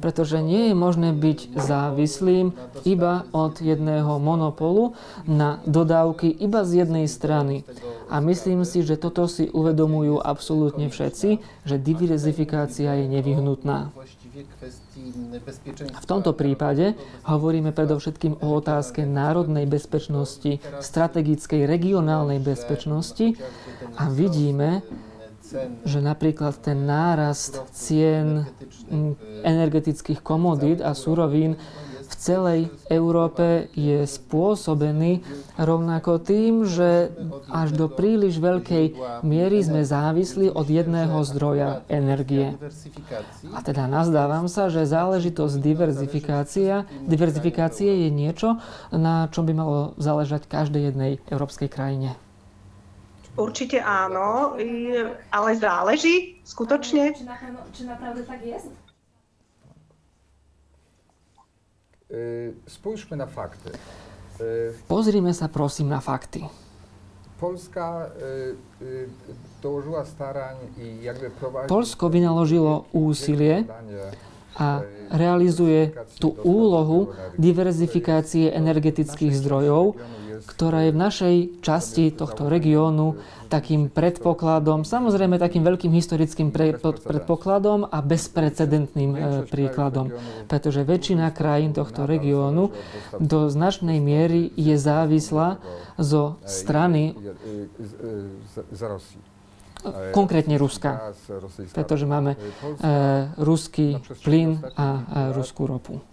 Pretože 0.01 0.41
nie 0.41 0.73
je 0.73 0.75
možné 0.75 1.13
byť 1.13 1.53
závislým 1.53 2.57
iba 2.81 3.29
od 3.29 3.61
jedného 3.61 4.17
monopolu 4.17 4.97
na 5.29 5.61
dodávky 5.69 6.33
iba 6.33 6.65
z 6.65 6.81
jednej 6.81 7.05
strany. 7.05 7.61
A 8.09 8.17
myslím 8.25 8.65
si, 8.65 8.81
že 8.81 8.97
toto 8.97 9.29
si 9.29 9.53
uvedomujú 9.53 10.17
absolútne 10.17 10.89
všetci, 10.89 11.29
že 11.69 11.75
diverzifikácia 11.77 12.97
je 12.97 13.05
nevyhnutná. 13.05 13.93
V 15.99 16.05
tomto 16.05 16.33
prípade 16.33 16.97
hovoríme 17.27 17.71
predovšetkým 17.71 18.41
o 18.43 18.47
otázke 18.57 19.05
národnej 19.05 19.65
bezpečnosti, 19.69 20.59
strategickej 20.79 21.65
regionálnej 21.69 22.39
bezpečnosti 22.43 23.39
a 23.95 24.09
vidíme, 24.09 24.81
že 25.85 25.99
napríklad 26.01 26.61
ten 26.61 26.85
nárast 26.85 27.65
cien 27.73 28.45
energetických 29.41 30.21
komodít 30.21 30.81
a 30.85 30.93
surovín 30.93 31.57
v 32.09 32.13
celej 32.17 32.61
Európe 32.89 33.69
je 33.77 34.01
spôsobený 34.09 35.21
rovnako 35.61 36.17
tým, 36.17 36.65
že 36.65 37.13
až 37.53 37.77
do 37.77 37.85
príliš 37.85 38.41
veľkej 38.41 38.97
miery 39.21 39.61
sme 39.61 39.85
závisli 39.85 40.49
od 40.49 40.65
jedného 40.65 41.21
zdroja 41.21 41.85
energie. 41.85 42.57
A 43.53 43.61
teda 43.61 43.85
nazdávam 43.85 44.49
sa, 44.49 44.73
že 44.73 44.89
záležitosť 44.89 45.55
diverzifikácia, 45.61 46.89
diverzifikácie 47.05 48.05
je 48.05 48.09
niečo, 48.09 48.57
na 48.89 49.29
čom 49.29 49.45
by 49.45 49.53
malo 49.53 49.93
záležať 50.01 50.49
každej 50.49 50.89
jednej 50.89 51.11
európskej 51.29 51.69
krajine. 51.69 52.17
Určite 53.37 53.79
áno, 53.79 54.57
ale 55.31 55.49
záleží 55.55 56.41
skutočne. 56.43 57.13
Czy 57.71 57.85
naprawdę 57.85 58.23
tak 58.23 58.43
jest? 58.43 58.67
Y, 58.67 58.89
Spójrzmy 62.67 63.17
na 63.17 63.25
fakty. 63.25 63.69
Y, 64.41 64.73
Pozrime 64.87 65.29
sa 65.33 65.45
prosím 65.45 65.93
na 65.93 66.01
fakty. 66.01 66.41
Polska 67.39 68.09
y, 68.81 69.09
dołożyła 69.61 70.05
starań 70.05 70.57
i 70.77 71.03
jakby 71.03 71.29
prowadzi... 71.29 71.69
Polsko 71.69 72.09
vynaložilo 72.09 72.85
úsilie 72.91 73.63
a 74.59 74.81
realizuje 75.11 75.93
tú 76.19 76.35
úlohu 76.43 77.15
diverzifikácie 77.37 78.51
energetických 78.51 79.31
zdrojov, 79.31 79.95
ktorá 80.49 80.89
je 80.89 80.91
v 80.91 80.99
našej 80.99 81.35
časti 81.63 82.11
tohto 82.11 82.49
regiónu 82.49 83.21
takým 83.49 83.89
predpokladom, 83.89 84.85
samozrejme 84.85 85.41
takým 85.41 85.65
veľkým 85.65 85.89
historickým 85.91 86.53
pre, 86.53 86.77
predpokladom 86.77 87.89
a 87.89 87.97
bezprecedentným 88.05 89.11
e, 89.11 89.19
príkladom. 89.49 90.13
Pretože 90.45 90.85
väčšina 90.85 91.33
krajín 91.33 91.73
tohto 91.73 92.05
regiónu 92.05 92.71
do 93.17 93.49
značnej 93.49 93.97
miery 93.97 94.53
je 94.53 94.77
závislá 94.77 95.57
zo 95.97 96.37
strany, 96.45 97.17
konkrétne 100.11 100.59
Ruska. 100.59 101.15
Pretože 101.71 102.03
máme 102.03 102.35
e, 102.35 102.37
ruský 103.39 104.03
plyn 104.23 104.59
a 104.75 104.87
e, 104.87 105.01
ruskú 105.31 105.63
ropu. 105.69 106.03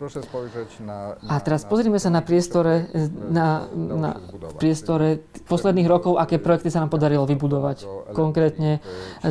A 1.26 1.34
teraz 1.42 1.66
pozrime 1.66 1.98
sa 1.98 2.10
na 2.12 2.22
priestore, 2.22 2.86
e, 2.94 3.10
na, 3.10 3.66
na 3.74 4.10
priestore 4.54 5.26
posledných 5.50 5.88
rokov, 5.90 6.18
aké 6.22 6.38
projekty 6.38 6.70
sa 6.70 6.86
nám 6.86 6.94
podarilo 6.94 7.26
vybudovať. 7.26 8.10
Konkrétne 8.14 8.78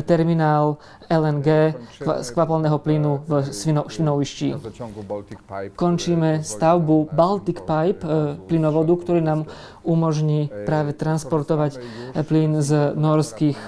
terminál 0.04 0.76
LNG 1.08 1.48
kva- 2.04 2.20
skvapalného 2.20 2.76
plynu 2.76 3.24
v 3.24 3.32
Svino, 3.48 3.88
Švinovišti. 3.88 4.52
Končíme 5.72 6.44
stavbu 6.44 7.08
Baltic 7.08 7.64
Pipe, 7.64 8.04
plynovodu, 8.44 8.92
ktorý 9.00 9.20
nám 9.24 9.48
umožní 9.86 10.50
práve 10.66 10.92
transportovať 10.92 11.78
plyn 12.26 12.58
z 12.58 12.92
norských 12.98 13.58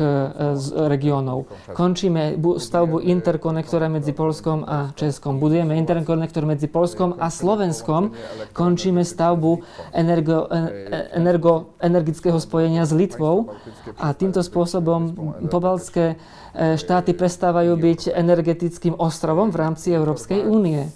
z 0.57 0.57
regiónov. 0.74 1.46
Končíme 1.72 2.34
bu- 2.36 2.58
stavbu 2.58 3.00
interkonektora 3.00 3.88
medzi 3.88 4.12
Polskom 4.12 4.64
a 4.66 4.92
Českom. 4.94 5.38
Budujeme 5.38 5.76
interkonektor 5.78 6.46
medzi 6.46 6.66
Polskom 6.66 7.14
a 7.18 7.30
Slovenskom. 7.30 8.12
Končíme 8.52 9.04
stavbu 9.04 9.62
energo, 9.92 10.46
e- 10.50 10.70
e- 10.90 11.06
energo, 11.18 11.74
energického 11.80 12.40
spojenia 12.40 12.84
s 12.84 12.92
Litvou 12.92 13.54
a 13.98 14.12
týmto 14.14 14.42
spôsobom 14.42 15.14
pobaltské 15.48 16.14
e, 16.54 16.76
štáty 16.76 17.14
prestávajú 17.14 17.76
byť 17.78 18.00
energetickým 18.14 18.94
ostrovom 18.98 19.50
v 19.50 19.56
rámci 19.56 19.94
Európskej 19.94 20.44
únie. 20.46 20.86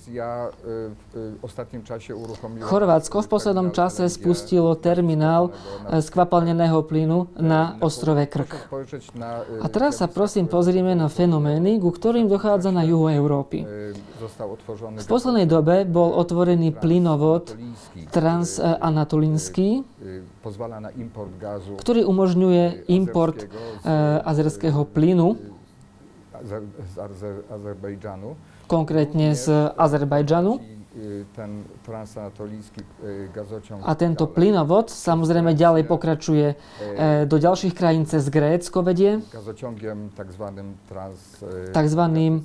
Uruchomiłem... 2.16 2.64
Chorvátsko 2.64 3.20
v 3.20 3.29
poslednom 3.29 3.68
čase 3.70 4.09
spustilo 4.09 4.72
terminál 4.81 5.53
e, 5.53 6.01
skvapalneného 6.01 6.81
plynu 6.88 7.29
na 7.37 7.77
ostrove 7.85 8.25
Krk. 8.25 8.72
A 9.61 9.66
teraz 9.68 10.01
sa 10.01 10.09
prosím 10.09 10.48
pozrime 10.48 10.96
na 10.96 11.12
fenomény, 11.12 11.77
ku 11.85 11.92
ktorým 11.92 12.33
dochádza 12.33 12.72
na 12.72 12.81
juhu 12.88 13.12
Európy. 13.12 13.68
V 14.96 15.07
poslednej 15.07 15.44
dobe 15.44 15.85
bol 15.85 16.16
otvorený 16.16 16.72
plynovod 16.72 17.61
transanatolínsky, 18.09 19.85
ktorý 21.77 22.09
umožňuje 22.09 22.88
import 22.88 23.37
e, 23.37 23.46
azerského 24.25 24.88
plynu, 24.88 25.37
konkrétne 28.66 29.37
z 29.37 29.46
Azerbajdžanu. 29.77 30.82
Ten 31.37 31.65
transanatolijski 31.85 32.81
y, 32.81 33.29
gazociąg... 33.33 33.81
A 33.81 33.97
tento 33.97 34.29
plynovod 34.29 34.93
samozrejme 34.93 35.57
ďalej 35.57 35.89
pokračuje 35.89 36.47
e, 36.53 36.57
do 37.25 37.37
ďalších 37.41 37.73
krajín 37.73 38.05
cez 38.05 38.29
Grécko 38.29 38.85
vedie, 38.85 39.25
gazociągiem 39.33 40.13
tak 40.13 40.29
trans... 40.89 41.41
y, 41.41 41.73
takzvaným 41.73 42.45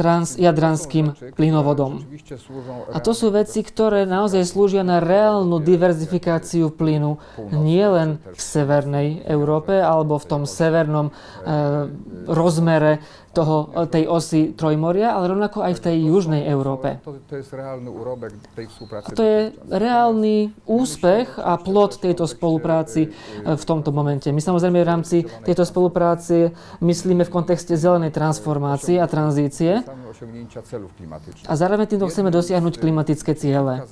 transjadranským 0.00 1.34
plynovodom. 1.36 2.00
A 2.94 2.98
to 3.02 3.12
sú 3.12 3.34
veci, 3.34 3.60
ktoré 3.60 4.06
naozaj 4.06 4.48
slúžia 4.48 4.80
na 4.86 5.02
reálnu 5.02 5.60
diverzifikáciu 5.60 6.72
plynu 6.72 7.20
nie 7.52 7.84
len 7.84 8.22
v 8.24 8.40
severnej 8.40 9.26
Európe 9.28 9.76
alebo 9.76 10.16
v 10.16 10.26
tom 10.30 10.42
severnom 10.48 11.10
e, 11.10 11.12
rozmere 12.30 13.02
toho, 13.30 13.70
tej 13.86 14.10
osy 14.10 14.50
Trojmoria, 14.58 15.14
ale 15.14 15.30
rovnako 15.30 15.62
aj 15.62 15.78
v 15.78 15.80
tej 15.86 15.96
južnej 16.10 16.42
Európe. 16.50 16.98
A 18.90 19.10
to 19.14 19.22
je 19.22 19.54
reálny 19.70 20.50
úspech 20.66 21.38
a 21.38 21.54
plod 21.62 22.02
tejto 22.02 22.26
spolupráci 22.26 23.06
e, 23.06 23.08
v 23.54 23.64
tomto 23.64 23.94
momente. 23.94 24.26
My 24.34 24.42
samozrejme 24.42 24.82
v 24.82 24.88
rámci 24.88 25.16
tejto 25.46 25.62
spolupráci 25.62 26.50
myslíme 26.82 27.22
v 27.22 27.30
kontexte 27.30 27.78
zelenej 27.78 28.10
transformácie 28.10 28.98
a 28.98 29.06
tranzície 29.06 29.86
a 31.46 31.54
zároveň 31.54 31.86
týmto 31.86 32.10
chceme 32.10 32.34
dosiahnuť 32.34 32.74
klimatické 32.82 33.32
ciele. 33.38 33.86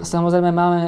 A 0.00 0.04
samozrejme 0.04 0.48
máme 0.48 0.80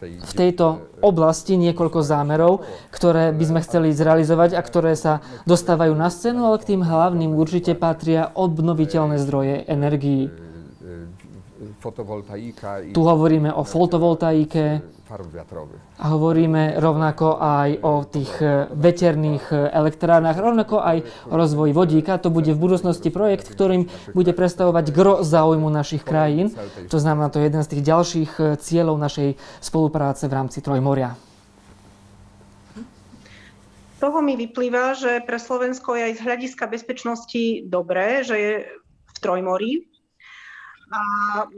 v 0.00 0.32
tejto 0.32 0.94
oblasti 1.02 1.58
niekoľko 1.58 2.00
zámerov, 2.06 2.62
ktoré 2.94 3.34
by 3.34 3.44
sme 3.44 3.60
chceli 3.66 3.90
zrealizovať 3.90 4.54
a 4.54 4.62
ktoré 4.62 4.94
sa 4.94 5.20
dostávajú 5.42 5.90
na 5.98 6.06
scénu, 6.06 6.46
ale 6.46 6.62
k 6.62 6.74
tým 6.74 6.83
hlavným 6.84 7.32
určite 7.32 7.72
patria 7.72 8.28
obnoviteľné 8.36 9.16
zdroje 9.16 9.64
energií. 9.64 10.28
Tu 12.92 13.00
hovoríme 13.00 13.52
o 13.52 13.62
fotovoltaike 13.64 14.94
a 16.00 16.06
hovoríme 16.16 16.80
rovnako 16.80 17.36
aj 17.36 17.70
o 17.84 18.08
tých 18.08 18.32
e, 18.40 18.72
veterných 18.72 19.44
e, 19.52 19.68
elektrárnach, 19.68 20.32
rovnako 20.32 20.80
aj 20.80 21.04
o 21.28 21.34
rozvoji 21.36 21.76
vodíka. 21.76 22.16
To 22.24 22.32
bude 22.32 22.56
v 22.56 22.58
budúcnosti 22.58 23.12
projekt, 23.12 23.52
ktorým 23.52 23.92
bude 24.16 24.32
predstavovať 24.32 24.96
gro 24.96 25.20
záujmu 25.20 25.68
našich 25.68 26.08
krajín. 26.08 26.56
To 26.88 26.96
znamená, 26.96 27.28
to 27.28 27.36
je 27.36 27.52
jeden 27.52 27.60
z 27.60 27.70
tých 27.76 27.82
ďalších 27.84 28.30
e, 28.40 28.42
cieľov 28.56 28.96
našej 28.96 29.36
spolupráce 29.60 30.24
v 30.24 30.32
rámci 30.40 30.64
Trojmoria. 30.64 31.12
Toho 34.04 34.20
mi 34.20 34.36
vyplýva, 34.36 34.92
že 34.92 35.24
pre 35.24 35.40
Slovensko 35.40 35.96
je 35.96 36.12
aj 36.12 36.14
z 36.20 36.24
hľadiska 36.28 36.68
bezpečnosti 36.68 37.64
dobré, 37.64 38.20
že 38.20 38.36
je 38.36 38.52
v 39.08 39.16
Trojmorí. 39.16 39.88
A 40.92 41.00
e, 41.40 41.56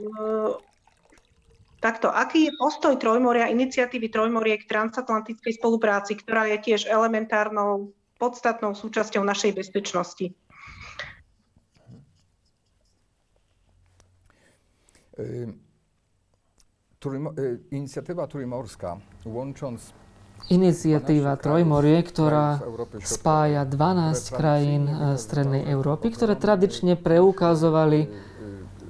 takto, 1.83 2.07
aký 2.07 2.47
je 2.47 2.55
postoj 2.55 2.95
Trojmoria, 2.95 3.51
iniciatívy 3.51 4.07
Trojmorie 4.07 4.63
k 4.63 4.69
transatlantickej 4.71 5.59
spolupráci, 5.59 6.15
ktorá 6.23 6.47
je 6.47 6.71
tiež 6.71 6.87
elementárnou, 6.87 7.91
podstatnou 8.15 8.71
súčasťou 8.71 9.27
našej 9.27 9.51
bezpečnosti? 9.51 10.31
Y, 15.19 15.51
Inicjatywa 17.75 18.27
trójmorska, 18.27 18.99
łącząc 19.27 20.06
Iniciatíva 20.47 21.35
Trojmorie, 21.35 21.99
ktorá 22.07 22.63
spája 23.03 23.67
12 23.67 24.31
które 24.31 24.37
krajín 24.37 24.83
tradycyjnie 24.87 25.13
e, 25.13 25.19
Strednej 25.19 25.63
Európy, 25.67 26.13
ktoré 26.15 26.39
tradične 26.39 26.95
preukazovali 26.95 28.07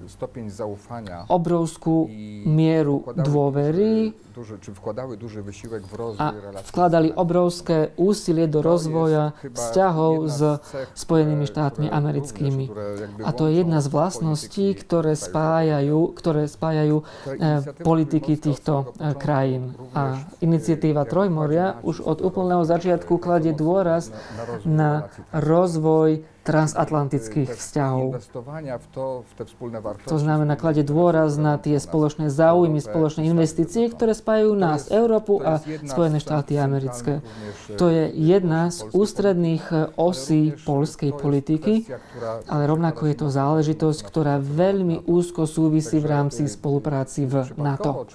stopień 0.09 0.49
zaufania 0.49 1.25
obrovskú 1.29 2.07
i 2.09 2.43
mieru 2.47 3.03
dôvery 3.13 4.15
duży, 4.35 4.59
czy 4.59 4.73
wkładały 4.73 5.17
duży 5.17 5.41
wysiłek 5.43 5.83
w 5.83 5.93
a 5.93 5.97
rozwój 5.97 6.41
relacji. 6.41 6.67
vkladali 6.69 7.09
obrovské 7.13 7.89
úsilie 7.97 8.47
do 8.47 8.61
rozvoja 8.61 9.33
vzťahov 9.53 10.29
s 10.29 10.37
z 10.37 10.59
Spojenými 10.93 11.45
štátmi 11.49 11.87
americkými. 11.89 12.69
A 13.25 13.29
to 13.33 13.49
je 13.49 13.65
jedna 13.65 13.81
z 13.81 13.87
vlastností, 13.89 14.77
ktoré 14.77 15.17
spájajú, 15.17 16.13
ktoré 16.13 16.45
spájajú 16.45 17.01
politiky 17.81 18.37
týchto 18.37 18.93
krajín. 19.17 19.73
A 19.97 20.21
iniciatíva 20.45 21.09
Trojmoria 21.09 21.81
už 21.81 22.05
od 22.05 22.21
úplného 22.21 22.61
začiatku 22.61 23.17
kladie 23.17 23.57
dôraz 23.57 24.13
na 24.63 25.09
rozvoj 25.33 26.21
transatlantických 26.47 27.51
te 27.51 27.59
vzťahov. 27.59 28.15
Inwestowania 28.15 28.79
w 28.79 28.87
to, 30.07 30.15
znamená, 30.15 30.55
kladie 30.55 30.87
dôraz 30.87 31.35
na 31.35 31.59
tie 31.59 31.75
spoločné 31.75 32.31
záujmy, 32.31 32.79
spoločné 32.79 33.27
investície, 33.27 33.91
ktoré 33.91 34.15
spájajú 34.15 34.55
nás, 34.55 34.87
Európu 34.87 35.43
a 35.43 35.59
Spojené 35.83 36.23
štáty 36.23 36.55
americké. 36.55 37.19
To 37.75 37.91
je 37.91 38.07
jedna 38.15 38.71
z 38.71 38.87
ústredných 38.95 39.63
e, 39.69 39.75
osí 39.99 40.55
poľskej 40.55 41.11
politiky, 41.19 41.91
ale 42.47 42.63
rovnako 42.63 43.11
je 43.11 43.15
to 43.19 43.27
záležitosť, 43.27 43.99
ktorá 44.07 44.39
veľmi 44.39 45.03
úzko 45.03 45.43
súvisí 45.43 45.99
v 45.99 46.07
rámci 46.07 46.47
spolupráci 46.47 47.27
v 47.27 47.43
NATO. 47.59 48.07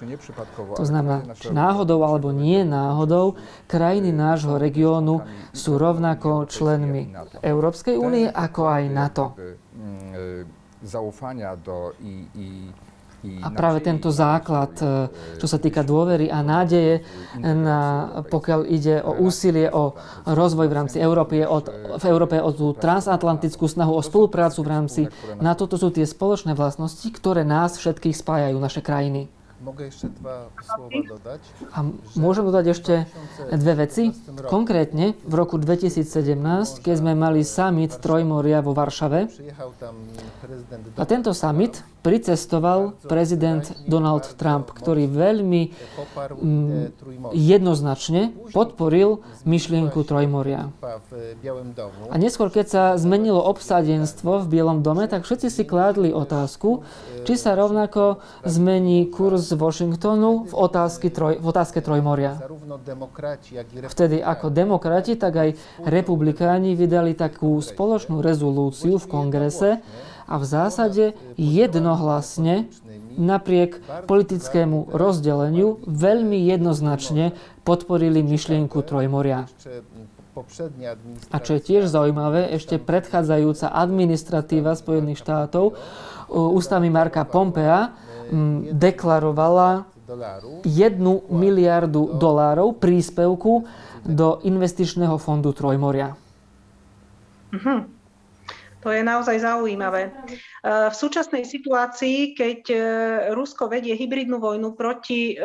To 0.73 0.83
znamená, 0.83 1.37
či 1.37 1.53
náhodou 1.53 2.01
alebo 2.01 2.33
nie 2.33 2.65
náhodou, 2.65 3.37
krajiny 3.69 4.09
nášho 4.09 4.57
regiónu 4.57 5.21
sú 5.53 5.77
rovnako 5.77 6.49
členmi 6.49 7.13
Európskej 7.43 7.95
únie 7.99 8.22
ako 8.29 8.61
aj 8.69 8.83
NATO. 8.91 9.25
Zaufania 10.83 11.55
do 11.55 11.95
i, 12.03 12.27
i 12.35 12.47
A 13.39 13.47
práve 13.55 13.79
tento 13.79 14.11
základ, 14.11 14.75
e, 14.83 15.07
čo 15.39 15.47
sa 15.47 15.55
týka 15.55 15.79
dôvery 15.79 16.27
a 16.27 16.43
nádeje, 16.43 17.07
na, 17.39 18.11
pokiaľ 18.27 18.67
ide 18.67 18.99
o 18.99 19.15
úsilie 19.23 19.71
o 19.71 19.95
rozvoj 20.27 20.67
v 20.67 20.75
rámci 20.75 20.97
Európy, 20.99 21.47
od, 21.47 21.71
v 22.03 22.05
Európe 22.11 22.35
o 22.43 22.51
tú 22.51 22.75
transatlantickú 22.75 23.63
snahu 23.63 23.95
o 23.95 24.03
spoluprácu 24.03 24.59
v 24.59 24.69
rámci 24.69 25.01
NATO, 25.39 25.71
to 25.71 25.79
sú 25.79 25.95
tie 25.95 26.03
spoločné 26.03 26.51
vlastnosti, 26.51 27.07
ktoré 27.07 27.47
nás 27.47 27.79
všetkých 27.79 28.11
spájajú, 28.11 28.59
naše 28.59 28.83
krajiny. 28.83 29.31
Mogę 29.63 29.85
jeszcze 29.85 30.09
dwa 30.09 30.49
słowa 30.75 30.99
dodać. 31.07 31.41
A 31.71 31.87
môžem 32.19 32.43
dodať 32.43 32.65
ešte 32.75 32.93
dve 33.55 33.87
veci. 33.87 34.11
Konkrétne 34.51 35.15
v 35.23 35.33
roku 35.39 35.55
2017, 35.55 36.83
keď 36.83 36.95
sme 36.99 37.15
mali 37.15 37.47
summit 37.47 37.95
Trojmoria 37.95 38.59
vo 38.59 38.75
Varšave, 38.75 39.31
Przyjechał 39.31 39.71
tam 39.79 39.95
prezydent 40.43 40.83
a 40.99 41.03
tento 41.07 41.31
summit 41.31 41.79
pricestoval 42.03 42.99
prezident 43.07 43.63
Donald 43.87 44.27
Trump, 44.35 44.75
ktorý 44.75 45.07
veľmi 45.07 45.71
mm, 45.71 46.99
jednoznačne 47.31 48.35
podporil 48.51 49.23
myšlienku 49.47 50.03
Trojmoria. 50.03 50.67
A 52.11 52.15
neskôr, 52.19 52.51
keď 52.51 52.65
sa 52.67 52.83
zmenilo 52.99 53.39
obsadenstvo 53.39 54.43
v 54.43 54.45
Bielom 54.51 54.83
dome, 54.83 55.07
tak 55.07 55.23
všetci 55.23 55.47
si 55.47 55.63
kládli 55.63 56.11
otázku, 56.11 56.83
či 57.23 57.39
sa 57.39 57.55
rovnako 57.55 58.19
zmení 58.43 59.07
kurz 59.07 59.55
Washingtonu 59.55 60.51
v, 60.51 60.53
otázky 60.53 61.07
troj, 61.07 61.39
v 61.39 61.45
otázke 61.47 61.79
Trojmoria. 61.79 62.35
Vtedy 63.87 64.19
ako 64.19 64.51
demokrati, 64.51 65.15
tak 65.15 65.33
aj 65.39 65.49
republikáni 65.87 66.75
vydali 66.75 67.15
takú 67.15 67.55
spoločnú 67.63 68.19
rezolúciu 68.19 68.99
v 68.99 69.05
kongrese 69.07 69.79
a 70.33 70.35
v 70.41 70.45
zásade 70.49 71.13
jednohlasne 71.37 72.65
napriek 73.13 73.77
politickému 74.09 74.89
rozdeleniu 74.89 75.77
veľmi 75.85 76.49
jednoznačne 76.49 77.37
podporili 77.61 78.25
myšlienku 78.25 78.81
Trojmoria. 78.81 79.45
A 81.29 81.37
čo 81.37 81.51
je 81.53 81.61
tiež 81.61 81.85
zaujímavé, 81.85 82.49
ešte 82.57 82.81
predchádzajúca 82.81 83.69
administratíva 83.69 84.73
Spojených 84.73 85.21
štátov 85.21 85.77
u- 86.33 86.49
ústami 86.57 86.89
Marka 86.89 87.21
Pompea 87.29 87.93
deklarovala 88.73 89.85
1 90.65 90.65
miliardu 91.29 92.17
dolárov 92.17 92.81
príspevku 92.81 93.69
do 94.01 94.41
investičného 94.41 95.21
fondu 95.21 95.53
Trojmoria. 95.53 96.17
To 98.83 98.91
je 98.91 98.99
naozaj 98.99 99.39
zaujímavé. 99.39 100.11
E, 100.11 100.11
V 100.91 100.95
súčasnej 100.95 101.47
situácii, 101.47 102.35
keď 102.35 102.59
e, 102.69 102.77
Rusko 103.31 103.71
vedie 103.71 103.95
hybridnú 103.95 104.43
vojnu 104.43 104.75
proti 104.75 105.33
e, 105.33 105.35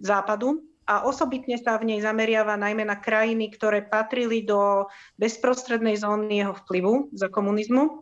Západu 0.00 0.64
a 0.88 1.04
osobitne 1.04 1.60
sa 1.60 1.76
v 1.76 1.92
nej 1.92 2.00
zameriava 2.00 2.56
najmä 2.56 2.88
na 2.88 2.96
krajiny, 2.96 3.52
ktoré 3.52 3.84
patrili 3.84 4.48
do 4.48 4.88
bezprostrednej 5.20 6.00
zóny 6.00 6.40
jeho 6.40 6.56
vplyvu 6.64 7.12
za 7.12 7.28
komunizmu, 7.28 8.00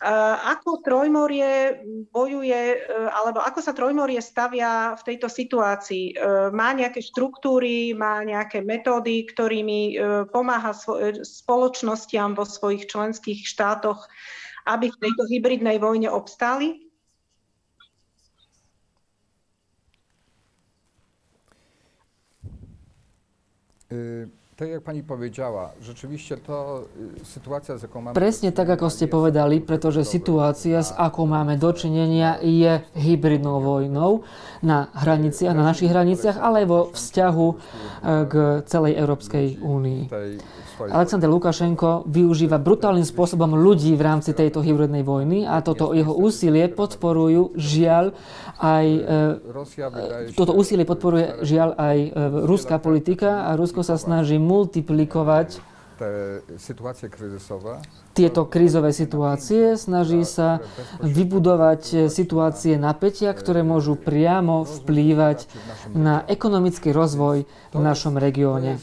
ako 0.00 0.80
Trojmorie 0.80 1.84
bojuje, 2.08 2.88
alebo 3.12 3.44
ako 3.44 3.60
sa 3.60 3.76
Trojmorie 3.76 4.16
stavia 4.24 4.96
v 4.96 5.02
tejto 5.04 5.28
situácii? 5.28 6.16
Má 6.56 6.72
nejaké 6.72 7.04
štruktúry, 7.04 7.92
má 7.92 8.24
nejaké 8.24 8.64
metódy, 8.64 9.28
ktorými 9.28 10.00
pomáha 10.32 10.72
spoločnostiam 11.20 12.32
vo 12.32 12.48
svojich 12.48 12.88
členských 12.88 13.44
štátoch, 13.44 14.08
aby 14.64 14.88
v 14.88 15.00
tejto 15.04 15.28
hybridnej 15.28 15.76
vojne 15.76 16.08
obstáli? 16.08 16.88
Y, 23.90 24.30
Tak 24.60 24.68
jak 24.68 24.82
pani 24.82 25.02
powiedziała, 25.02 25.70
rzeczywiście 25.82 26.36
to 26.36 26.84
sytuacja, 27.24 27.78
z 27.78 27.82
jaką 27.82 28.00
mamy... 28.00 28.14
Presne 28.14 28.52
tak, 28.52 28.68
ako 28.68 28.92
ste 28.92 29.08
povedali, 29.08 29.56
pretože 29.56 30.04
situácia, 30.04 30.84
s 30.84 30.92
akou 30.92 31.24
máme 31.24 31.56
dočinenia, 31.56 32.36
je 32.44 32.84
hybridnou 32.92 33.64
vojnou 33.64 34.20
na 34.60 34.92
hraniciach, 34.92 35.56
na 35.56 35.64
našich 35.64 35.88
hraniciach, 35.88 36.36
ale 36.36 36.60
aj 36.60 36.66
vo 36.68 36.80
vzťahu 36.92 37.46
k 38.28 38.34
celej 38.68 39.00
Európskej 39.00 39.64
únii. 39.64 40.12
Alexander 40.88 41.28
Lukašenko 41.28 42.08
využíva 42.08 42.56
brutálnym 42.56 43.04
spôsobom 43.04 43.52
ľudí 43.52 43.92
v 43.92 44.02
rámci 44.02 44.32
tejto 44.32 44.64
hybridnej 44.64 45.04
vojny 45.04 45.44
a 45.44 45.60
toto 45.60 45.92
jeho 45.92 46.16
úsilie 46.16 46.72
podporujú 46.72 47.52
žiaľ 47.60 48.16
aj 48.56 48.86
e, 48.88 49.00
wydaje 49.76 50.24
się... 50.32 50.36
toto 50.40 50.56
úsilie 50.56 50.88
podporuje 50.88 51.44
žiaľ 51.44 51.76
aj 51.76 51.98
e, 52.00 52.08
ruská 52.48 52.80
politika 52.80 53.52
a 53.52 53.60
Rusko 53.60 53.84
sa 53.84 54.00
snaží 54.00 54.40
multiplikovať 54.40 55.69
te 56.00 56.40
sytuacje 56.56 57.12
kryzysowe. 57.12 57.84
tieto 58.16 58.48
krízové 58.48 58.96
situácie, 58.96 59.76
snaží 59.76 60.24
sa 60.24 60.64
vybudovať 61.04 61.82
e, 61.92 61.96
situácie 62.08 62.80
napätia, 62.80 63.36
ktoré 63.36 63.60
môžu 63.60 64.00
priamo 64.00 64.64
vplývať 64.64 65.44
na 65.92 66.24
ekonomický 66.24 66.96
rozvoj 66.96 67.44
v 67.76 67.80
našom 67.80 68.16
regióne. 68.16 68.80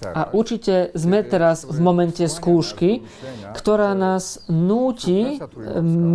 A 0.00 0.22
určite 0.32 0.94
sme 0.96 1.20
teraz 1.26 1.66
v 1.66 1.78
momente 1.82 2.24
skúšky, 2.24 3.04
ktorá 3.52 3.92
nás 3.98 4.46
núti 4.48 5.42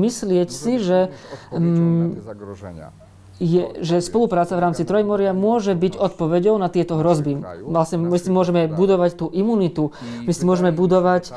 myslieť 0.02 0.50
si, 0.50 0.80
že. 0.80 1.12
Je, 3.36 3.84
že 3.84 4.00
spolupráca 4.00 4.56
v 4.56 4.64
rámci 4.64 4.88
Trojmoria 4.88 5.36
môže 5.36 5.76
byť 5.76 6.00
odpoveďou 6.00 6.56
na 6.56 6.72
tieto 6.72 7.04
hrozby. 7.04 7.44
Vlastne 7.68 8.00
my 8.00 8.16
si 8.16 8.32
môžeme 8.32 8.72
budovať 8.72 9.20
tú 9.20 9.26
imunitu, 9.28 9.92
my 10.24 10.32
si 10.32 10.44
môžeme 10.48 10.72
budovať 10.72 11.24
e, 11.28 11.32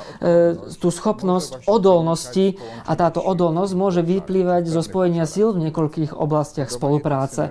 tú 0.79 0.95
schopnosť 0.95 1.67
odolnosti 1.67 2.55
a 2.87 2.95
táto 2.95 3.19
odolnosť 3.19 3.73
môže 3.75 4.03
vyplývať 4.07 4.71
zo 4.71 4.79
spojenia 4.79 5.27
síl 5.27 5.51
v 5.51 5.69
niekoľkých 5.69 6.15
oblastiach 6.15 6.71
spolupráce. 6.71 7.51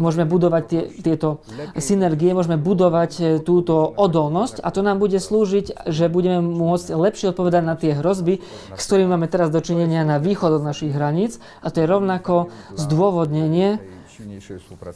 Môžeme 0.00 0.24
budovať 0.24 0.62
tie, 0.64 0.82
tieto 1.04 1.44
synergie, 1.76 2.32
môžeme 2.32 2.56
budovať 2.56 3.12
e, 3.20 3.22
túto 3.44 3.92
odolnosť 3.92 4.64
a 4.64 4.72
to 4.72 4.80
nám 4.80 5.04
bude 5.04 5.20
slúžiť, 5.20 5.84
že 5.84 6.08
budeme 6.08 6.40
môcť 6.40 6.96
lepšie 6.96 7.36
odpovedať 7.36 7.60
na 7.60 7.76
tie 7.76 7.92
hrozby, 7.92 8.40
s 8.72 8.82
ktorými 8.88 9.20
máme 9.20 9.28
teraz 9.28 9.52
dočinenia 9.52 10.08
na 10.08 10.16
východ 10.16 10.56
od 10.56 10.62
našich 10.64 10.96
hraníc 10.96 11.36
a 11.60 11.68
to 11.68 11.84
je 11.84 11.92
rovnako 11.92 12.48
zdôvodnenie 12.72 13.82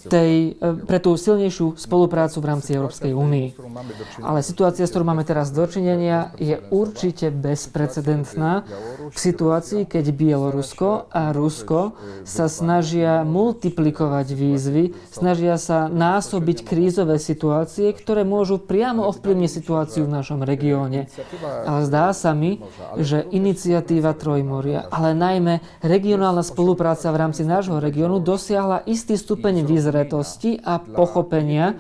tej 0.09 0.57
e, 0.57 0.72
pre 0.87 0.98
tú 0.98 1.14
silnejšiu 1.14 1.76
spoluprácu 1.76 2.37
v 2.40 2.46
rámci 2.46 2.70
Európskej 2.76 3.12
czynienia 3.12 3.52
Ale 4.22 4.40
situácia, 4.42 4.85
s 4.87 4.92
ktorou 4.92 5.07
máme 5.07 5.24
teraz 5.24 5.52
dočinenia, 5.52 6.35
je 6.40 6.59
určite 6.72 7.31
bezprecedentná. 7.31 8.64
v 9.07 9.18
situácii, 9.18 9.87
keď 9.87 10.05
Bielorusko 10.12 11.09
a 11.12 11.31
Rusko 11.31 11.94
sa 12.26 12.50
snažia 12.50 13.22
multiplikovať 13.22 14.26
výzvy, 14.35 14.85
snažia 15.09 15.57
sa 15.61 15.87
násobiť 15.87 16.66
krízové 16.66 17.22
situácie, 17.22 17.94
ktoré 17.94 18.26
môžu 18.26 18.59
priamo 18.59 19.07
ovplyvniť 19.07 19.50
situáciu 19.50 20.11
v 20.11 20.14
našom 20.20 20.42
regióne. 20.42 21.07
Ale 21.66 21.87
zdá 21.87 22.11
sa 22.11 22.35
mi, 22.35 22.59
že 22.98 23.24
iniciatíva 23.31 24.18
Trojmoria, 24.18 24.90
ale 24.90 25.14
najmä 25.14 25.54
regionálna 25.87 26.42
spolupráca 26.42 27.08
v 27.14 27.21
rámci 27.23 27.42
nášho 27.46 27.79
regiónu 27.79 28.19
dosiahla 28.19 28.83
istý 28.90 29.06
stupeň 29.15 29.63
vyzretosti 29.63 30.59
a 30.59 30.83
pochopenia 30.83 31.79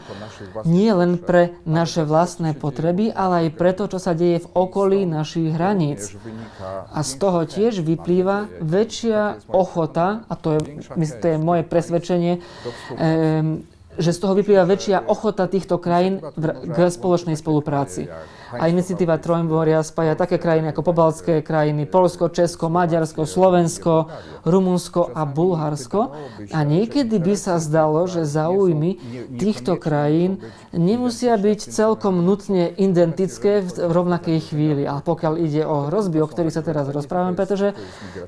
nie 0.62 0.94
len 0.94 1.18
pre 1.18 1.58
naše 1.66 2.06
vlastné 2.06 2.54
potreby, 2.54 3.10
ale 3.10 3.50
aj 3.50 3.58
pre 3.58 3.74
to, 3.74 3.90
čo 3.90 3.98
sa 3.98 4.14
deje 4.14 4.46
v 4.46 4.50
okolí 4.54 5.02
našich 5.02 5.50
hraníc. 5.50 6.14
A 6.94 7.02
z 7.02 7.12
toho 7.18 7.42
tiež 7.42 7.82
vyplýva 7.82 8.46
väčšia 8.62 9.50
ochota, 9.50 10.22
a 10.30 10.34
to 10.38 10.62
je, 10.62 10.78
to 11.18 11.26
je 11.34 11.36
moje 11.42 11.66
presvedčenie, 11.66 12.38
že 13.96 14.10
z 14.12 14.18
toho 14.20 14.36
vyplýva 14.36 14.68
väčšia 14.68 15.08
ochota 15.08 15.48
týchto 15.48 15.80
krajín 15.80 16.20
k 16.36 16.76
spoločnej 16.92 17.34
spolupráci. 17.34 18.12
A 18.54 18.70
iniciatíva 18.70 19.18
Trojmoria 19.18 19.82
spája 19.82 20.14
také 20.14 20.38
krajiny 20.38 20.70
ako 20.70 20.86
pobaltské 20.86 21.42
krajiny, 21.42 21.82
Polsko, 21.90 22.30
Česko, 22.30 22.70
Maďarsko, 22.70 23.26
Slovensko, 23.26 24.06
Rumunsko 24.46 25.10
a 25.10 25.26
Bulharsko. 25.26 26.14
A 26.54 26.62
niekedy 26.62 27.18
by 27.18 27.34
sa 27.34 27.58
zdalo, 27.58 28.06
že 28.06 28.22
záujmy 28.22 29.02
týchto 29.34 29.74
krajín 29.82 30.38
nemusia 30.70 31.34
byť 31.34 31.74
celkom 31.74 32.22
nutne 32.22 32.70
identické 32.70 33.66
v 33.66 33.90
rovnakej 33.90 34.38
chvíli. 34.54 34.86
Ale 34.86 35.02
pokiaľ 35.02 35.34
ide 35.42 35.66
o 35.66 35.90
hrozby, 35.90 36.22
o 36.22 36.30
ktorých 36.30 36.54
sa 36.54 36.62
teraz 36.62 36.86
rozprávame, 36.86 37.34
pretože 37.34 37.74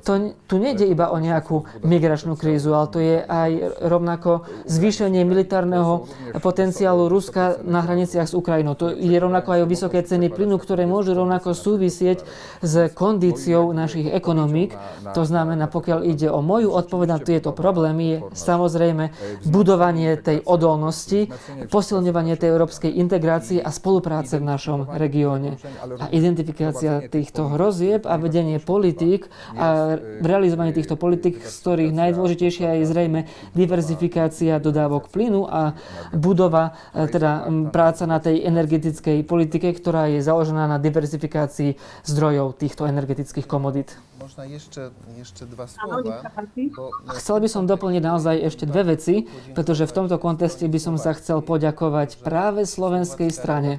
to, 0.03 0.35
tu 0.51 0.59
nejde 0.59 0.83
iba 0.83 1.07
o 1.07 1.17
nejakú 1.17 1.63
migračnú 1.87 2.35
krízu, 2.35 2.75
ale 2.75 2.87
to 2.91 2.99
je 2.99 3.23
aj 3.23 3.51
rovnako 3.87 4.43
zvýšenie 4.67 5.23
militárneho 5.23 6.11
potenciálu 6.43 7.07
Ruska 7.07 7.63
na 7.63 7.79
hraniciach 7.79 8.27
s 8.27 8.35
Ukrajinou. 8.35 8.75
To 8.75 8.91
je 8.91 9.15
rovnako 9.15 9.55
aj 9.55 9.61
o 9.63 9.71
vysoké 9.71 10.03
ceny 10.03 10.18
plynu, 10.27 10.59
ktoré 10.59 10.83
môžu 10.83 11.15
rovnako 11.15 11.55
súvisieť 11.55 12.27
s 12.59 12.91
kondíciou 12.91 13.71
našich 13.71 14.11
ekonomík. 14.11 14.75
To 15.15 15.23
znamená, 15.23 15.71
pokiaľ 15.71 16.03
ide 16.03 16.27
o 16.27 16.43
moju 16.43 16.75
odpoveď 16.75 17.07
na 17.07 17.19
tieto 17.23 17.55
problémy, 17.55 18.03
je 18.09 18.17
samozrejme 18.35 19.15
budovanie 19.47 20.19
tej 20.19 20.43
odolnosti, 20.43 21.31
posilňovanie 21.69 22.35
tej 22.35 22.49
európskej 22.51 22.91
integrácie 22.97 23.61
a 23.61 23.69
spolupráce 23.69 24.41
v 24.41 24.49
našom 24.49 24.79
regióne. 24.97 25.55
A 26.01 26.09
identifikácia 26.09 27.05
týchto 27.05 27.53
hrozieb 27.53 28.09
a 28.09 28.17
vedenie 28.17 28.57
politík 28.57 29.29
a 29.53 29.99
realizovanie 30.23 30.73
týchto 30.73 30.97
politík, 30.97 31.43
z 31.43 31.55
ktorých 31.61 31.91
najdôležitejšia 31.93 32.81
je 32.81 32.85
zrejme 32.89 33.19
diverzifikácia 33.53 34.57
dodávok 34.57 35.11
plynu 35.11 35.45
a 35.45 35.77
budova, 36.15 36.73
teda 36.95 37.51
práca 37.75 38.07
na 38.07 38.23
tej 38.23 38.47
energetickej 38.47 39.27
politike, 39.27 39.75
ktorá 39.75 39.98
ktorá 39.99 40.15
je 40.15 40.23
založená 40.23 40.63
na 40.71 40.79
diversifikácii 40.79 41.75
zdrojov 42.07 42.55
týchto 42.55 42.87
energetických 42.87 43.43
komodít. 43.43 43.99
Možno 44.15 44.47
ešte, 44.47 44.95
ešte 45.19 45.43
dva 45.43 45.67
slova. 45.67 46.23
Chcel 47.19 47.37
by 47.43 47.47
som 47.51 47.67
doplniť 47.67 47.99
naozaj 47.99 48.35
ešte 48.47 48.63
dve 48.63 48.95
veci, 48.95 49.27
pretože 49.51 49.83
v 49.83 49.91
tomto 49.91 50.15
kontexte 50.15 50.71
by 50.71 50.79
som 50.79 50.95
sa 50.95 51.11
chcel 51.19 51.43
poďakovať 51.43 52.23
práve 52.23 52.63
slovenskej 52.63 53.27
strane, 53.27 53.75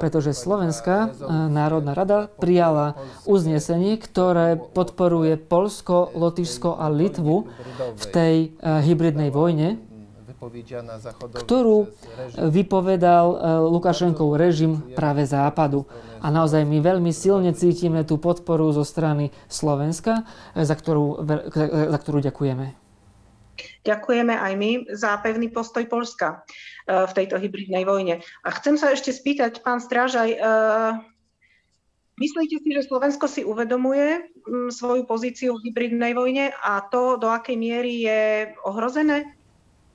pretože 0.00 0.32
Slovenská 0.32 1.12
národná 1.52 1.92
rada 1.92 2.32
prijala 2.32 2.96
uznesenie, 3.28 4.00
ktoré 4.00 4.56
podporuje 4.56 5.36
Polsko, 5.36 6.16
Lotyšsko 6.16 6.80
a 6.80 6.88
Litvu 6.88 7.44
v 8.00 8.04
tej 8.08 8.56
hybridnej 8.56 9.28
vojne, 9.28 9.76
ktorú 10.42 11.86
vypovedal 12.50 13.26
e, 13.30 13.36
Lukašenkov 13.70 14.34
režim 14.34 14.82
práve 14.98 15.22
západu. 15.22 15.86
A 16.18 16.30
naozaj 16.34 16.66
my 16.66 16.82
veľmi 16.82 17.14
silne 17.14 17.54
cítime 17.54 18.02
tú 18.02 18.18
podporu 18.18 18.70
zo 18.74 18.82
strany 18.82 19.30
Slovenska, 19.46 20.26
e, 20.58 20.66
za 20.66 20.74
ktorú, 20.74 21.22
za 21.62 21.98
ktorú 21.98 22.18
ďakujeme. 22.26 22.74
Ďakujeme 23.86 24.34
aj 24.34 24.52
my 24.58 24.70
za 24.90 25.14
pevný 25.22 25.46
postoj 25.52 25.86
Polska 25.86 26.42
e, 26.90 27.06
v 27.06 27.12
tejto 27.14 27.38
hybridnej 27.38 27.86
vojne. 27.86 28.18
A 28.42 28.48
chcem 28.58 28.74
sa 28.74 28.90
ešte 28.90 29.14
spýtať, 29.14 29.62
pán 29.62 29.78
Strážaj, 29.78 30.42
myslíte 32.18 32.56
si, 32.58 32.70
že 32.74 32.86
Slovensko 32.90 33.30
si 33.30 33.46
uvedomuje 33.46 34.26
svoju 34.74 35.06
pozíciu 35.06 35.54
v 35.54 35.70
hybridnej 35.70 36.18
vojne 36.18 36.50
a 36.50 36.82
to, 36.90 37.14
do 37.14 37.30
akej 37.30 37.54
miery 37.54 38.02
je 38.02 38.20
ohrozené? 38.66 39.41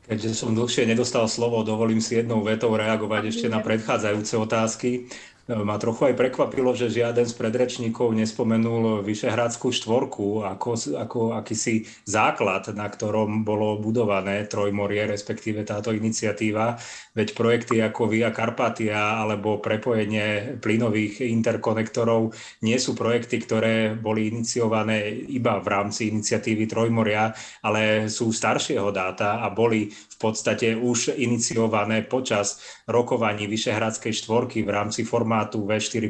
Keďže 0.07 0.39
som 0.39 0.55
dlhšie 0.55 0.87
nedostal 0.87 1.27
slovo, 1.27 1.67
dovolím 1.67 1.99
si 1.99 2.15
jednou 2.15 2.39
vetou 2.39 2.71
reagovať 2.71 3.27
ešte 3.27 3.47
na 3.51 3.59
predchádzajúce 3.59 4.39
otázky. 4.39 5.11
Ma 5.47 5.79
trochu 5.79 6.11
aj 6.11 6.19
prekvapilo, 6.19 6.75
že 6.75 6.91
žiaden 6.91 7.23
z 7.23 7.31
predrečníkov 7.39 8.11
nespomenul 8.11 8.99
Vyšehradskú 8.99 9.71
štvorku 9.71 10.43
ako, 10.43 10.75
ako 10.99 11.19
akýsi 11.39 11.87
základ, 12.03 12.67
na 12.75 12.91
ktorom 12.91 13.47
bolo 13.47 13.79
budované 13.79 14.43
Trojmorie, 14.43 15.07
respektíve 15.07 15.63
táto 15.63 15.95
iniciatíva. 15.95 16.75
Veď 17.15 17.31
projekty 17.31 17.79
ako 17.79 18.11
Via 18.11 18.35
Carpatia 18.35 19.23
alebo 19.23 19.63
prepojenie 19.63 20.59
plynových 20.59 21.23
interkonektorov 21.23 22.35
nie 22.67 22.75
sú 22.75 22.91
projekty, 22.91 23.39
ktoré 23.39 23.95
boli 23.95 24.27
iniciované 24.27 25.15
iba 25.31 25.63
v 25.63 25.67
rámci 25.71 26.11
iniciatívy 26.11 26.67
Trojmoria, 26.67 27.31
ale 27.63 28.11
sú 28.11 28.35
staršieho 28.35 28.91
dáta 28.91 29.39
a 29.39 29.47
boli 29.47 29.87
podstate 30.19 30.73
už 30.73 31.17
iniciované 31.17 32.01
počas 32.03 32.61
rokovaní 32.89 33.45
Vyšehradskej 33.47 34.13
štvorky 34.13 34.65
v 34.65 34.73
rámci 34.73 35.05
formátu 35.05 35.27
formátu 35.27 35.65
V4+, 35.65 36.07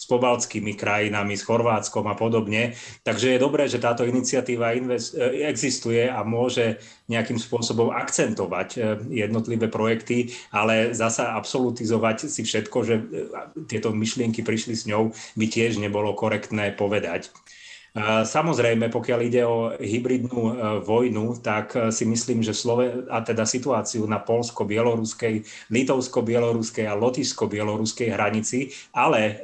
s 0.00 0.04
pobaltskými 0.08 0.72
krajinami, 0.74 1.36
s 1.36 1.44
Chorvátskom 1.44 2.06
a 2.06 2.14
podobne. 2.14 2.72
Takže 3.02 3.36
je 3.36 3.38
dobré, 3.38 3.68
že 3.68 3.82
táto 3.82 4.06
iniciatíva 4.08 4.72
invest, 4.72 5.12
e, 5.12 5.44
existuje 5.44 6.08
a 6.08 6.24
môže 6.24 6.78
nejakým 7.06 7.38
spôsobom 7.38 7.90
akcentovať 7.94 8.68
e, 8.74 8.78
jednotlivé 9.26 9.68
projekty, 9.68 10.34
ale 10.50 10.96
zasa 10.96 11.34
absolutizovať 11.36 12.32
si 12.32 12.42
všetko, 12.42 12.78
že 12.82 12.94
e, 12.96 13.04
tieto 13.70 13.90
myšlienky 13.92 14.40
prišli 14.40 14.74
s 14.74 14.88
ňou, 14.88 15.14
by 15.36 15.46
tiež 15.46 15.76
nebolo 15.76 16.16
korektné 16.16 16.74
povedať. 16.74 17.30
Samozrejme, 18.04 18.92
pokiaľ 18.92 19.20
ide 19.24 19.42
o 19.48 19.72
hybridnú 19.72 20.40
e, 20.52 20.54
vojnu, 20.84 21.40
tak 21.40 21.72
e, 21.72 21.88
si 21.88 22.04
myslím, 22.04 22.44
že 22.44 22.52
Slove, 22.52 23.08
a 23.08 23.24
teda 23.24 23.48
situáciu 23.48 24.04
na 24.04 24.20
polsko-bieloruskej, 24.20 25.40
litovsko-bieloruskej 25.72 26.84
a 26.84 26.92
lotišsko-bieloruskej 26.92 28.12
hranici, 28.12 28.68
ale 28.92 29.20
e, 29.24 29.34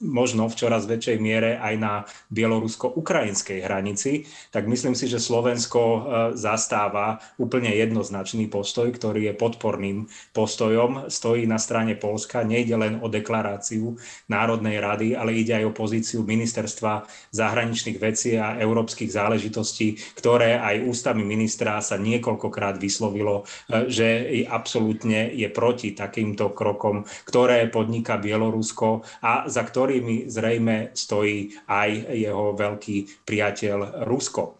možno 0.00 0.48
v 0.48 0.56
čoraz 0.56 0.88
väčšej 0.88 1.20
miere 1.20 1.60
aj 1.60 1.74
na 1.76 2.08
bielorusko-ukrajinskej 2.32 3.60
hranici, 3.68 4.24
tak 4.48 4.64
myslím 4.64 4.96
si, 4.96 5.04
že 5.04 5.20
Slovensko 5.20 6.08
zastáva 6.40 7.20
úplne 7.36 7.68
jednoznačný 7.68 8.48
postoj, 8.48 8.88
ktorý 8.96 9.28
je 9.28 9.34
podporným 9.36 10.08
postojom, 10.32 11.12
stojí 11.12 11.44
na 11.44 11.60
strane 11.60 12.00
Polska, 12.00 12.48
nejde 12.48 12.80
len 12.80 13.04
o 13.04 13.12
deklaráciu 13.12 14.00
Národnej 14.32 14.80
rady, 14.80 15.08
ale 15.12 15.36
ide 15.36 15.60
aj 15.60 15.64
o 15.68 15.76
pozíciu 15.76 16.24
ministerstva 16.24 17.04
zahraničných 17.34 17.73
zahraničných 17.74 17.98
vecí 17.98 18.38
a 18.38 18.54
európskych 18.62 19.10
záležitostí, 19.10 19.98
ktoré 20.14 20.62
aj 20.62 20.86
ústami 20.86 21.26
ministra 21.26 21.82
sa 21.82 21.98
niekoľkokrát 21.98 22.78
vyslovilo, 22.78 23.42
e, 23.66 23.90
že 23.90 24.30
absolútne 24.46 25.34
je 25.34 25.50
proti 25.50 25.90
takýmto 25.90 26.54
krokom, 26.54 27.02
ktoré 27.26 27.66
podniká 27.66 28.22
Bielorusko 28.22 29.02
a 29.26 29.50
za 29.50 29.66
ktorými 29.66 30.30
zrejme 30.30 30.94
stojí 30.94 31.50
aj 31.66 32.14
jeho 32.14 32.54
veľký 32.54 33.26
priateľ 33.26 34.06
Rusko 34.06 34.42
e, 34.46 34.50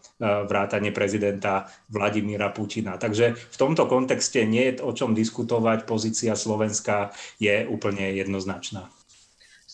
vrátane 0.43 0.91
prezidenta 0.91 1.71
Vladimíra 1.87 2.51
Putina. 2.51 2.99
Takže 2.99 3.31
v 3.31 3.57
tomto 3.57 3.87
kontexte 3.87 4.43
nie 4.43 4.75
je 4.75 4.83
o 4.83 4.91
čom 4.91 5.15
diskutovať, 5.15 5.87
pozícia 5.87 6.35
Slovenska 6.35 7.15
je 7.39 7.63
úplne 7.63 8.11
jednoznačná. 8.11 8.91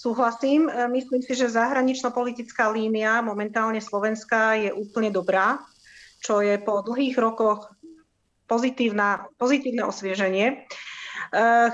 Súhlasím. 0.01 0.65
E, 0.65 0.89
myslím 0.97 1.21
si, 1.21 1.37
že 1.37 1.53
zahranično-politická 1.53 2.73
línia 2.73 3.21
momentálne 3.21 3.77
Slovenska 3.77 4.57
je 4.57 4.73
úplne 4.73 5.13
dobrá, 5.13 5.61
čo 6.25 6.41
je 6.41 6.57
po 6.57 6.81
dlhých 6.81 7.21
rokoch 7.21 7.69
pozitívne 8.49 9.85
osvieženie. 9.85 10.47
E, 10.49 10.55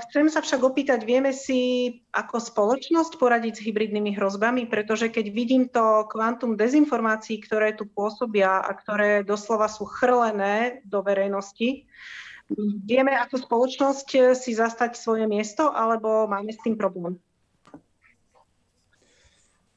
chcem 0.03 0.27
sa 0.27 0.43
však 0.43 0.59
opýtať, 0.59 1.07
vieme 1.07 1.31
si 1.31 1.87
ako 2.11 2.43
spoločnosť 2.43 3.15
poradiť 3.15 3.53
s 3.55 3.63
hybridnými 3.63 4.19
hrozbami, 4.19 4.67
pretože 4.67 5.07
keď 5.07 5.25
vidím 5.31 5.63
to 5.71 6.03
kvantum 6.11 6.59
dezinformácií, 6.59 7.39
ktoré 7.39 7.79
tu 7.79 7.87
pôsobia 7.87 8.59
a 8.59 8.75
ktoré 8.75 9.23
doslova 9.23 9.71
sú 9.71 9.87
chrlené 9.87 10.83
do 10.83 10.99
verejnosti, 10.99 11.87
vieme 12.83 13.15
ako 13.15 13.39
spoločnosť 13.39 14.35
si 14.35 14.51
zastať 14.51 14.99
svoje 14.99 15.31
miesto 15.31 15.71
alebo 15.71 16.27
máme 16.27 16.51
s 16.51 16.59
tým 16.59 16.75
problém? 16.75 17.23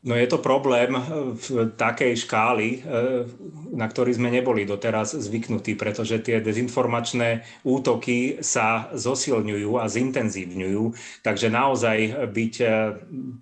No 0.01 0.17
je 0.17 0.25
to 0.33 0.41
problém 0.41 0.97
v 1.37 1.77
takej 1.77 2.25
škáli, 2.25 2.81
eh, 2.81 3.29
na 3.77 3.85
ktorý 3.85 4.17
sme 4.17 4.33
neboli 4.33 4.65
doteraz 4.65 5.13
zvyknutí, 5.13 5.77
pretože 5.77 6.25
tie 6.25 6.41
dezinformačné 6.41 7.45
útoky 7.69 8.41
sa 8.41 8.89
zosilňujú 8.97 9.77
a 9.77 9.85
zintenzívňujú, 9.93 10.85
takže 11.21 11.53
naozaj 11.53 12.33
byť 12.33 12.55
eh, 12.65 12.71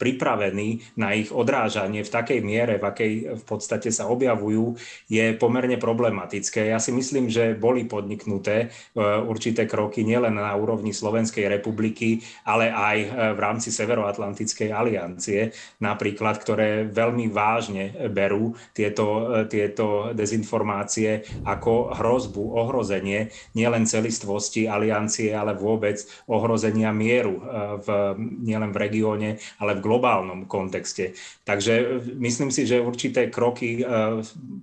pripravený 0.02 0.98
na 0.98 1.14
ich 1.14 1.30
odrážanie 1.30 2.02
v 2.02 2.11
takej 2.11 2.42
miere, 2.42 2.82
v 2.82 2.84
akej 2.90 3.12
v 3.38 3.44
podstate 3.46 3.94
sa 3.94 4.11
objavujú, 4.11 4.74
je 5.06 5.38
pomerne 5.38 5.78
problematické. 5.78 6.74
Ja 6.74 6.82
si 6.82 6.90
myslím, 6.90 7.30
že 7.30 7.54
boli 7.54 7.86
podniknuté 7.86 8.66
eh, 8.66 8.98
určité 9.22 9.70
kroky 9.70 10.02
nielen 10.02 10.34
na 10.34 10.59
úrovni 10.59 10.90
Slovenskej 10.90 11.46
republiky, 11.46 12.18
ale 12.42 12.74
aj 12.74 12.98
v 13.36 13.38
rámci 13.38 13.70
Severoatlantickej 13.70 14.74
aliancie, 14.74 15.54
napríklad, 15.78 16.47
ktoré 16.49 16.88
veľmi 16.88 17.28
vážne 17.28 17.92
berú 18.09 18.57
tieto, 18.72 19.44
tieto 19.53 20.16
dezinformácie 20.16 21.44
ako 21.44 21.92
hrozbu, 21.92 22.40
ohrozenie 22.57 23.28
nielen 23.53 23.84
celistvosti 23.84 24.64
aliancie, 24.64 25.36
ale 25.36 25.53
vôbec 25.53 26.01
ohrozenia 26.24 26.88
mieru 26.88 27.36
v, 27.84 28.16
nielen 28.49 28.72
v 28.72 28.80
regióne, 28.80 29.30
ale 29.61 29.76
v 29.76 29.84
globálnom 29.84 30.49
kontexte. 30.49 31.12
Takže 31.44 32.01
myslím 32.16 32.49
si, 32.49 32.64
že 32.64 32.80
určité 32.80 33.28
kroky 33.28 33.84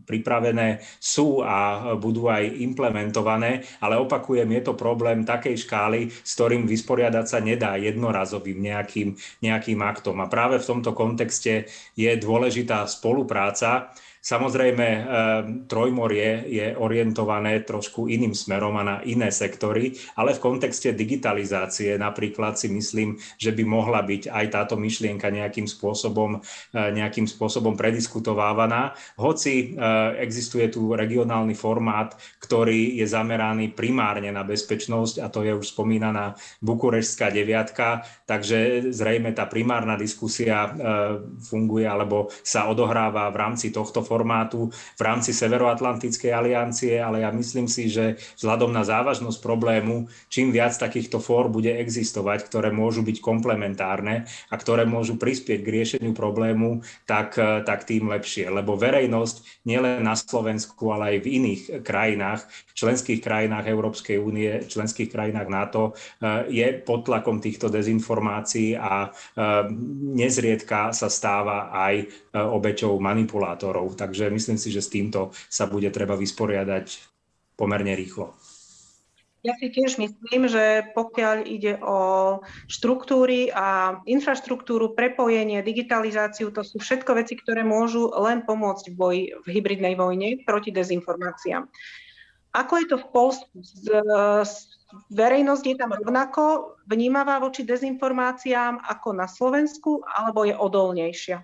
pripravené 0.09 0.81
sú 0.97 1.45
a 1.45 1.93
budú 2.01 2.33
aj 2.33 2.49
implementované, 2.65 3.61
ale 3.77 4.01
opakujem, 4.01 4.49
je 4.57 4.61
to 4.65 4.73
problém 4.73 5.21
takej 5.21 5.61
škály, 5.61 6.09
s 6.09 6.33
ktorým 6.33 6.65
vysporiadať 6.65 7.25
sa 7.29 7.37
nedá 7.45 7.77
jednorazovým 7.77 8.57
nejakým, 8.57 9.13
nejakým 9.45 9.79
aktom. 9.85 10.17
A 10.25 10.25
práve 10.25 10.57
v 10.57 10.65
tomto 10.65 10.97
kontexte 10.97 11.69
je 11.95 12.11
dôležitá 12.17 12.83
spolupráca 12.87 13.91
Samozrejme, 14.25 14.87
eh, 14.89 15.05
Trojmorie 15.69 16.49
je 16.49 16.73
orientované 16.73 17.61
trošku 17.61 18.09
iným 18.09 18.33
smerom 18.33 18.73
a 18.81 18.81
na 18.81 18.97
iné 19.05 19.29
sektory, 19.29 19.93
ale 20.17 20.33
v 20.33 20.41
kontexte 20.41 20.97
digitalizácie 20.97 21.93
napríklad 22.01 22.57
si 22.57 22.73
myslím, 22.73 23.21
že 23.37 23.53
by 23.53 23.61
mohla 23.61 24.01
byť 24.01 24.33
aj 24.33 24.45
táto 24.49 24.81
myšlienka 24.81 25.29
nejakým 25.29 25.69
spôsobom, 25.69 26.41
eh, 26.41 26.89
nejakým 26.89 27.29
spôsobom 27.29 27.77
prediskutovávaná. 27.77 28.97
Hoci 29.21 29.77
eh, 29.77 30.17
existuje 30.25 30.73
tu 30.73 30.97
regionálny 30.97 31.53
formát, 31.53 32.17
ktorý 32.41 32.97
je 32.97 33.05
zameraný 33.05 33.77
primárne 33.77 34.33
na 34.33 34.41
bezpečnosť 34.41 35.21
a 35.21 35.29
to 35.29 35.45
je 35.45 35.53
už 35.53 35.69
spomínaná 35.69 36.33
Bukurešská 36.65 37.29
deviatka, 37.29 38.01
takže 38.25 38.89
zrejme 38.89 39.37
tá 39.37 39.45
primárna 39.45 39.93
diskusia 39.93 40.73
funguje 41.45 41.85
alebo 41.85 42.31
sa 42.41 42.71
odohráva 42.71 43.29
v 43.29 43.37
rámci 43.37 43.69
tohto 43.69 44.01
formátu 44.01 44.14
formátu 44.15 44.71
v 44.71 45.01
rámci 45.03 45.35
Severoatlantickej 45.35 46.31
aliancie, 46.31 46.95
ale 47.03 47.27
ja 47.27 47.35
myslím 47.35 47.67
si, 47.67 47.91
že 47.91 48.15
vzhľadom 48.39 48.71
na 48.71 48.87
závažnosť 48.87 49.43
problému, 49.43 50.07
čím 50.31 50.55
viac 50.55 50.71
takýchto 50.79 51.19
fór 51.19 51.51
bude 51.51 51.67
existovať, 51.67 52.47
ktoré 52.47 52.71
môžu 52.71 53.03
byť 53.03 53.19
komplementárne 53.19 54.23
a 54.47 54.55
ktoré 54.55 54.87
môžu 54.87 55.19
prispieť 55.19 55.59
k 55.59 55.73
riešeniu 55.75 56.15
problému, 56.15 56.79
tak, 57.03 57.35
tak 57.67 57.83
tým 57.83 58.07
lepšie. 58.07 58.47
Lebo 58.47 58.79
verejnosť 58.79 59.67
nielen 59.67 59.99
na 59.99 60.15
Slovensku, 60.15 60.95
ale 60.95 61.19
aj 61.19 61.27
v 61.27 61.31
iných 61.43 61.61
krajinách, 61.83 62.47
členských 62.71 63.19
krajinách 63.19 63.67
Európskej 63.67 64.15
únie, 64.15 64.63
členských 64.63 65.11
krajinách 65.11 65.49
NATO 65.51 65.97
je 66.47 66.67
pod 66.85 67.03
tlakom 67.09 67.43
týchto 67.43 67.67
dezinformácií 67.67 68.77
a 68.79 69.11
nezriedka 70.15 70.93
sa 70.93 71.09
stáva 71.11 71.73
aj 71.73 72.07
obeťou 72.35 73.01
manipulátorov. 73.01 73.97
Takže 74.05 74.29
myslím 74.29 74.61
si, 74.61 74.69
že 74.69 74.85
s 74.85 74.93
týmto 74.93 75.33
sa 75.49 75.65
bude 75.65 75.89
treba 75.89 76.13
vysporiadať 76.13 77.01
pomerne 77.57 77.97
rýchlo. 77.97 78.37
Ja 79.41 79.57
si 79.57 79.73
tiež 79.73 79.97
myslím, 79.97 80.45
že 80.45 80.89
pokiaľ 80.93 81.45
ide 81.45 81.81
o 81.81 82.41
štruktúry 82.69 83.49
a 83.49 83.97
infraštruktúru, 84.05 84.93
prepojenie, 84.93 85.65
digitalizáciu, 85.65 86.53
to 86.53 86.61
sú 86.61 86.77
všetko 86.77 87.17
veci, 87.17 87.33
ktoré 87.37 87.65
môžu 87.65 88.13
len 88.13 88.45
pomôcť 88.45 88.93
v 88.93 88.95
boji 88.97 89.23
v 89.41 89.47
hybridnej 89.57 89.97
vojne 89.97 90.41
proti 90.45 90.69
dezinformáciám. 90.69 91.65
Ako 92.53 92.73
je 92.77 92.85
to 92.93 92.97
v 93.01 93.07
Polsku? 93.09 93.49
Verejnosť 95.13 95.65
je 95.65 95.75
tam 95.81 95.97
rovnako 95.97 96.77
vnímavá 96.85 97.41
voči 97.41 97.65
dezinformáciám 97.65 98.85
ako 98.85 99.09
na 99.17 99.25
Slovensku, 99.25 100.05
alebo 100.05 100.45
je 100.45 100.57
odolnejšia? 100.57 101.41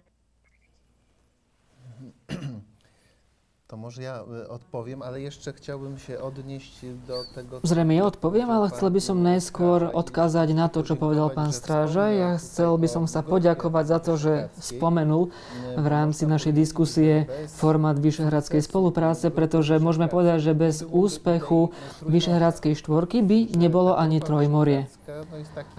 To 3.71 3.77
może 3.77 4.03
ja 4.03 4.19
e, 4.19 4.49
odpowiem, 4.49 5.01
ale 5.01 5.21
jeszcze 5.21 5.53
chciałbym 5.53 5.99
się 5.99 6.19
odnieść 6.19 6.85
do 7.07 7.23
tego... 7.35 7.59
Zrejme 7.63 7.95
ja 7.95 8.03
odpoviem, 8.03 8.51
ale 8.51 8.67
chcel 8.67 8.91
by 8.91 8.99
som 8.99 9.23
najskôr 9.23 9.95
odkázať 9.95 10.51
na 10.51 10.67
to, 10.67 10.83
čo 10.83 10.99
povedal 10.99 11.31
pán 11.31 11.55
Stráža. 11.55 12.11
Ja 12.11 12.29
chcel 12.35 12.75
by 12.75 12.87
som 12.91 13.07
sa 13.07 13.23
poďakovať 13.23 13.85
za 13.87 13.99
to, 14.03 14.19
že 14.19 14.33
spomenul 14.59 15.31
v 15.79 15.87
rámci 15.87 16.27
našej 16.27 16.51
diskusie 16.51 17.31
formát 17.47 17.95
Vyšehradskej 17.95 18.59
spolupráce, 18.59 19.31
pretože 19.31 19.79
môžeme 19.79 20.11
povedať, 20.11 20.51
že 20.51 20.53
bez 20.53 20.83
úspechu 20.83 21.71
Vyšehradskej 22.03 22.75
štvorky 22.75 23.23
by 23.23 23.55
nebolo 23.55 23.95
ani 23.95 24.19
Trojmorie. 24.19 24.91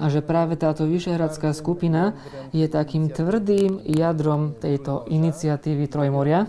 A 0.01 0.09
že 0.09 0.25
práve 0.25 0.57
táto 0.57 0.89
Vyšehradská 0.89 1.53
skupina 1.53 2.17
je 2.57 2.65
takým 2.73 3.13
tvrdým 3.13 3.85
jadrom 3.85 4.57
tejto 4.57 5.05
iniciatívy 5.13 5.93
Trojmoria 5.93 6.49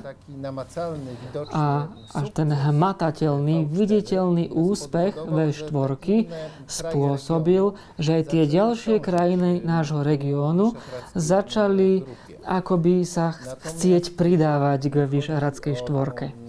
a 1.54 1.90
až 2.14 2.28
ten 2.34 2.50
hmatateľný, 2.54 3.66
viditeľný 3.70 4.54
úspech 4.54 5.18
V4 5.18 6.30
spôsobil, 6.70 7.64
že 7.98 8.12
aj 8.22 8.24
tie 8.30 8.44
ďalšie 8.46 8.96
krajiny 9.02 9.66
nášho 9.66 10.06
regiónu 10.06 10.78
začali 11.18 12.06
akoby 12.44 13.08
sa 13.08 13.32
chcieť 13.34 14.20
pridávať 14.20 14.92
k 14.92 14.96
Vyšehradskej 15.08 15.80
štvorke. 15.80 16.43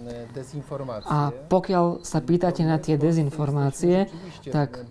A 1.07 1.31
pokiaľ 1.31 2.03
sa 2.03 2.19
pýtate 2.19 2.67
na 2.67 2.75
tie 2.75 2.99
dezinformácie, 2.99 4.11
tak 4.51 4.83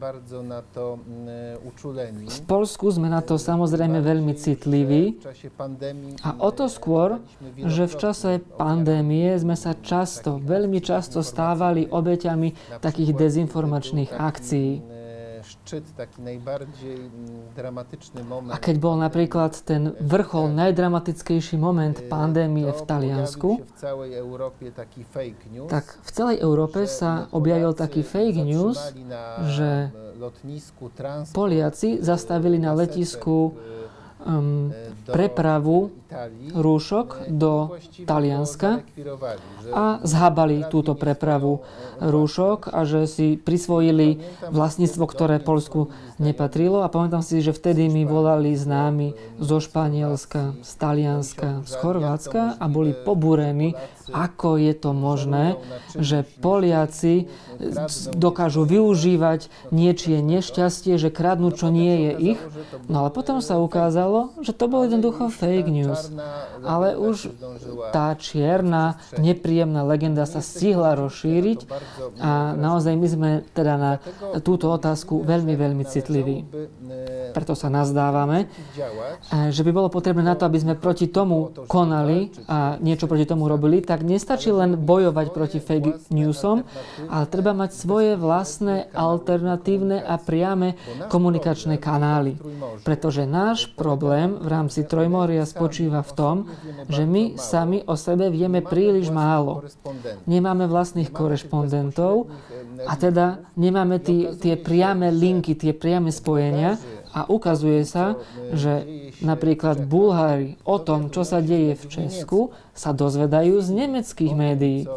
v 2.25 2.41
Polsku 2.49 2.87
sme 2.89 3.13
na 3.13 3.21
to 3.21 3.37
samozrejme 3.37 4.01
veľmi 4.01 4.33
citliví. 4.33 5.21
A 6.25 6.31
o 6.41 6.51
to 6.51 6.67
skôr, 6.73 7.21
že 7.61 7.85
v 7.85 7.95
čase 8.01 8.31
pandémie 8.57 9.37
sme 9.37 9.57
sa 9.59 9.77
často, 9.77 10.41
veľmi 10.41 10.81
často 10.81 11.21
stávali 11.21 11.89
obeťami 11.93 12.81
takých 12.81 13.13
dezinformačných 13.13 14.17
akcií 14.17 14.94
szczyt, 15.65 15.97
taki 15.97 16.23
najbardziej 16.23 16.97
mm, 16.97 17.11
dramatyczny 17.57 18.25
moment. 18.25 18.53
A 18.53 18.61
keď 18.61 18.77
bol 18.77 19.01
napríklad 19.01 19.57
ten 19.65 19.97
vrchol, 19.97 20.53
najdramatickejší 20.53 21.57
moment 21.57 22.05
pandémie 22.13 22.69
v 22.69 22.81
Taliansku, 22.85 23.65
tak 25.73 25.85
v 26.05 26.11
celej 26.13 26.37
Európe 26.45 26.85
sa 26.85 27.33
objavil 27.33 27.73
taký 27.73 28.05
fake 28.05 28.45
news, 28.45 28.77
že 29.49 29.89
Poliaci 31.33 32.05
zastavili 32.05 32.61
na 32.61 32.77
letisku 32.77 33.57
um, 34.25 34.73
prepravu 35.05 35.93
rúšok 36.55 37.29
do 37.29 37.77
Talianska 38.07 38.87
a 39.75 39.99
zhábali 40.01 40.65
túto 40.71 40.95
prepravu 40.95 41.61
rúšok 41.99 42.71
a 42.71 42.87
že 42.87 43.05
si 43.11 43.27
prisvojili 43.37 44.23
vlastníctvo, 44.49 45.05
ktoré 45.05 45.37
Polsku 45.43 45.91
nepatrilo. 46.23 46.87
A 46.87 46.93
pamätám 46.93 47.21
si, 47.21 47.43
že 47.43 47.53
vtedy 47.53 47.91
mi 47.91 48.07
volali 48.07 48.55
známi 48.55 49.39
zo 49.43 49.59
Španielska, 49.59 50.55
z 50.63 50.73
Talianska, 50.79 51.49
z 51.67 51.73
Chorvátska 51.83 52.57
a 52.57 52.65
boli 52.71 52.95
pobúrení, 52.95 53.75
ako 54.13 54.61
je 54.61 54.75
to 54.75 54.91
možné, 54.93 55.57
že 55.97 56.27
Poliaci 56.43 57.31
dokážu 58.13 58.67
využívať 58.67 59.49
niečie 59.71 60.19
nešťastie, 60.21 60.99
že 60.99 61.15
kradnú, 61.15 61.55
čo 61.55 61.71
nie 61.71 62.11
je 62.11 62.13
ich. 62.35 62.41
No 62.91 63.07
ale 63.07 63.11
potom 63.15 63.39
sa 63.39 63.63
ukázalo, 63.63 64.35
že 64.43 64.51
to 64.51 64.67
bolo 64.67 64.85
jednoducho 64.85 65.31
fake 65.31 65.71
news. 65.71 66.11
Ale 66.67 66.99
už 66.99 67.31
tá 67.95 68.13
čierna, 68.19 68.99
nepríjemná 69.17 69.87
legenda 69.87 70.27
sa 70.27 70.43
stihla 70.43 70.99
rozšíriť. 70.99 71.59
a 72.19 72.59
naozaj 72.59 72.95
my 72.99 73.07
sme 73.07 73.31
teda 73.55 73.75
na 73.79 73.93
túto 74.43 74.69
otázku 74.69 75.23
veľmi, 75.23 75.55
veľmi 75.55 75.85
citliví. 75.87 76.45
Preto 77.31 77.55
sa 77.55 77.71
nazdávame, 77.71 78.51
že 79.51 79.63
by 79.63 79.71
bolo 79.71 79.89
potrebné 79.91 80.27
na 80.27 80.35
to, 80.35 80.47
aby 80.47 80.59
sme 80.59 80.75
proti 80.75 81.07
tomu 81.11 81.55
konali 81.71 82.31
a 82.51 82.79
niečo 82.83 83.07
proti 83.07 83.27
tomu 83.27 83.47
robili, 83.47 83.83
tak 83.83 83.94
nestačí 84.03 84.51
len 84.51 84.81
bojovať 84.81 85.27
proti 85.31 85.59
fake 85.63 86.11
newsom, 86.11 86.67
ale 87.07 87.25
treba 87.31 87.55
mať 87.55 87.71
svoje 87.71 88.13
vlastné 88.19 88.91
alternatívne 88.91 90.03
a 90.03 90.19
priame 90.19 90.75
komunikačné 91.13 91.79
kanály. 91.79 92.41
Pretože 92.83 93.29
náš 93.29 93.71
problém 93.77 94.41
v 94.41 94.49
rámci 94.51 94.83
Trojmoria 94.83 95.47
spočíva 95.47 96.03
v 96.03 96.13
tom, 96.17 96.37
že 96.91 97.07
my 97.07 97.37
sami 97.37 97.85
o 97.85 97.95
sebe 97.95 98.33
vieme 98.33 98.65
príliš 98.65 99.13
málo. 99.13 99.63
Nemáme 100.25 100.67
vlastných 100.67 101.13
korešpondentov 101.13 102.33
a 102.89 102.99
teda 102.99 103.45
nemáme 103.55 104.01
tí, 104.01 104.33
tie 104.41 104.59
priame 104.59 105.13
linky, 105.13 105.55
tie 105.55 105.77
priame 105.77 106.11
spojenia 106.11 106.81
a 107.15 107.31
ukazuje 107.31 107.87
sa, 107.87 108.19
že 108.51 108.83
napríklad 109.23 109.87
Bulhári 109.87 110.59
o 110.67 110.83
tom, 110.83 111.15
čo 111.15 111.23
sa 111.23 111.39
deje 111.39 111.79
v 111.79 111.85
Česku, 111.87 112.41
sa 112.75 112.91
dozvedajú 112.91 113.63
z 113.63 113.69
nemeckých 113.71 114.35
médií. 114.35 114.91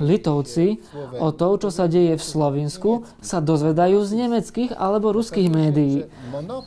Litovci 0.00 0.82
o 1.20 1.30
to, 1.30 1.60
čo 1.60 1.70
sa 1.70 1.86
deje 1.86 2.16
v 2.16 2.24
Slovensku, 2.24 2.90
sa 3.20 3.38
dozvedajú 3.38 4.00
z 4.02 4.10
nemeckých 4.26 4.72
alebo 4.74 5.12
ruských 5.12 5.52
médií. 5.52 6.08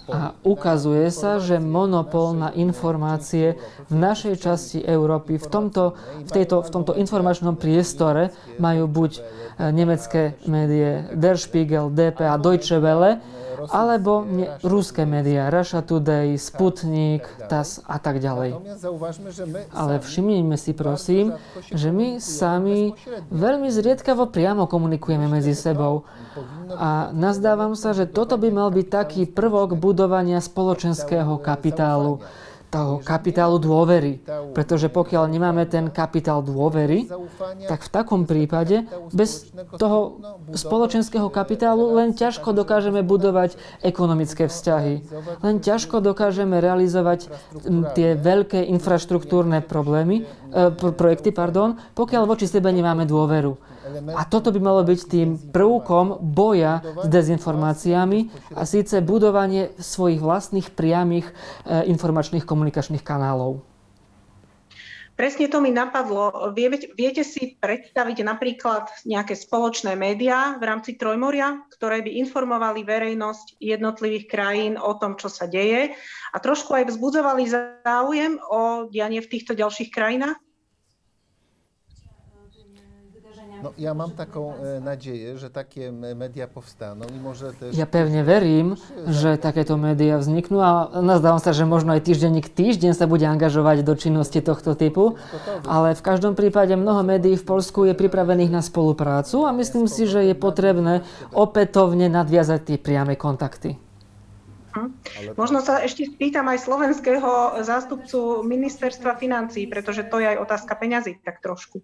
A 0.07 0.37
ukazuje 0.45 1.09
sa, 1.09 1.41
že 1.41 1.57
monopol 1.57 2.37
na 2.37 2.53
informácie 2.53 3.57
v 3.89 3.93
našej 3.97 4.35
časti 4.37 4.79
Európy, 4.85 5.41
v 5.41 5.47
tomto, 5.49 5.97
v 6.23 6.31
tejto, 6.31 6.61
v 6.61 6.69
tomto 6.69 6.93
informačnom 6.95 7.57
priestore 7.57 8.31
majú 8.61 8.85
buď 8.85 9.11
nemecké 9.69 10.33
médiá 10.49 11.13
Der 11.13 11.37
Spiegel, 11.37 11.93
DP 11.93 12.25
a 12.25 12.41
Deutsche 12.41 12.81
Welle, 12.81 13.21
alebo 13.69 14.25
ne, 14.25 14.57
ruské 14.65 15.05
médiá, 15.05 15.53
Russia 15.53 15.85
Today, 15.85 16.33
Sputnik, 16.33 17.29
TAS 17.45 17.83
a 17.85 18.01
tak 18.01 18.17
ďalej. 18.17 18.57
Ale 19.69 20.01
všimnime 20.01 20.57
si 20.57 20.73
prosím, 20.73 21.37
že 21.69 21.93
my 21.93 22.17
sami 22.17 22.97
veľmi 23.29 23.69
zriedkavo 23.69 24.33
priamo 24.33 24.65
komunikujeme 24.65 25.29
medzi 25.29 25.53
sebou. 25.53 26.09
A 26.73 27.13
nazdávam 27.13 27.77
sa, 27.77 27.93
že 27.93 28.09
toto 28.09 28.39
by 28.41 28.49
mal 28.49 28.69
byť 28.73 28.87
taký 28.89 29.21
prvok 29.29 29.77
budovania 29.77 30.41
spoločenského 30.41 31.37
kapitálu 31.37 32.23
toho 32.71 33.03
kapitálu 33.03 33.59
dôvery. 33.59 34.23
Pretože 34.55 34.87
pokiaľ 34.87 35.27
nemáme 35.27 35.67
ten 35.67 35.91
kapitál 35.91 36.39
dôvery, 36.39 37.11
tak 37.67 37.83
v 37.83 37.89
takom 37.91 38.23
prípade 38.23 38.87
bez 39.11 39.51
toho 39.75 40.23
spoločenského 40.55 41.27
kapitálu 41.27 41.99
len 41.99 42.15
ťažko 42.15 42.55
dokážeme 42.55 43.03
budovať 43.03 43.59
ekonomické 43.83 44.47
vzťahy. 44.47 45.03
Len 45.43 45.55
ťažko 45.59 45.99
dokážeme 45.99 46.63
realizovať 46.63 47.27
tie 47.91 48.15
veľké 48.15 48.63
infraštruktúrne 48.71 49.59
problémy, 49.67 50.23
e, 50.23 50.71
projekty, 50.71 51.35
pardon, 51.35 51.75
pokiaľ 51.91 52.23
voči 52.23 52.47
sebe 52.47 52.71
nemáme 52.71 53.03
dôveru. 53.03 53.70
A 54.13 54.23
toto 54.29 54.53
by 54.53 54.59
malo 54.61 54.85
byť 54.85 54.99
tým 55.09 55.29
prvkom 55.49 56.21
boja 56.21 56.85
s 57.01 57.07
dezinformáciami 57.09 58.29
a 58.53 58.61
síce 58.69 59.01
budovanie 59.01 59.73
svojich 59.81 60.21
vlastných 60.21 60.69
priamých 60.77 61.25
e, 61.29 61.33
informačných 61.89 62.45
komunikačných 62.45 63.01
kanálov. 63.01 63.65
Presne 65.21 65.53
to 65.53 65.61
mi 65.61 65.69
napadlo. 65.69 66.49
Viete, 66.57 66.89
viete 66.97 67.21
si 67.21 67.53
predstaviť 67.61 68.25
napríklad 68.25 68.89
nejaké 69.05 69.37
spoločné 69.37 69.93
médiá 69.93 70.57
v 70.57 70.65
rámci 70.65 70.97
Trojmoria, 70.97 71.61
ktoré 71.77 72.01
by 72.01 72.25
informovali 72.25 72.81
verejnosť 72.81 73.61
jednotlivých 73.61 74.25
krajín 74.25 74.73
o 74.81 74.97
tom, 74.97 75.21
čo 75.21 75.29
sa 75.29 75.45
deje 75.45 75.93
a 76.33 76.37
trošku 76.41 76.73
aj 76.73 76.89
vzbudzovali 76.89 77.43
záujem 77.85 78.41
o 78.49 78.89
dianie 78.89 79.21
v 79.21 79.29
týchto 79.29 79.53
ďalších 79.53 79.93
krajinách? 79.93 80.41
No, 83.61 83.73
ja 83.77 83.93
mám 83.93 84.11
taką 84.11 84.53
e, 84.57 84.79
nadzieję, 84.81 85.37
że 85.37 85.49
takie 85.49 85.91
media 85.91 86.47
powstaną 86.47 87.05
i 87.17 87.19
może 87.19 87.53
też... 87.53 87.77
Ja 87.77 87.85
pevne 87.85 88.25
verím, 88.25 88.73
že 89.05 89.37
takéto 89.37 89.77
médiá 89.77 90.17
vzniknú 90.17 90.57
a 90.57 90.89
nazdávam 91.05 91.37
sa, 91.37 91.53
že 91.53 91.69
možno 91.69 91.93
aj 91.93 92.01
týždenník 92.01 92.49
týždeň 92.49 92.97
sa 92.97 93.05
bude 93.05 93.21
angažovať 93.21 93.85
do 93.85 93.93
činnosti 93.93 94.41
tohto 94.41 94.73
typu, 94.73 95.13
ale 95.69 95.93
v 95.93 96.01
každom 96.01 96.33
prípade 96.33 96.73
mnoho 96.73 97.05
médií 97.05 97.37
v 97.37 97.45
Polsku 97.45 97.85
je 97.85 97.93
pripravených 97.93 98.49
na 98.49 98.65
spoluprácu 98.65 99.45
a 99.45 99.53
myslím 99.53 99.85
si, 99.85 100.09
že 100.09 100.25
je 100.25 100.33
potrebné 100.33 101.05
opätovne 101.29 102.09
nadviazať 102.09 102.59
tie 102.65 102.77
priame 102.81 103.13
kontakty. 103.13 103.77
Hm. 104.73 104.89
Možno 105.37 105.59
sa 105.61 105.83
ešte 105.83 106.07
spýtam 106.07 106.49
aj 106.49 106.65
slovenského 106.65 107.61
zástupcu 107.61 108.41
ministerstva 108.41 109.19
financí, 109.21 109.69
pretože 109.69 110.07
to 110.07 110.17
je 110.17 110.33
aj 110.33 110.37
otázka 110.41 110.73
peňazí, 110.79 111.19
tak 111.21 111.43
trošku. 111.43 111.83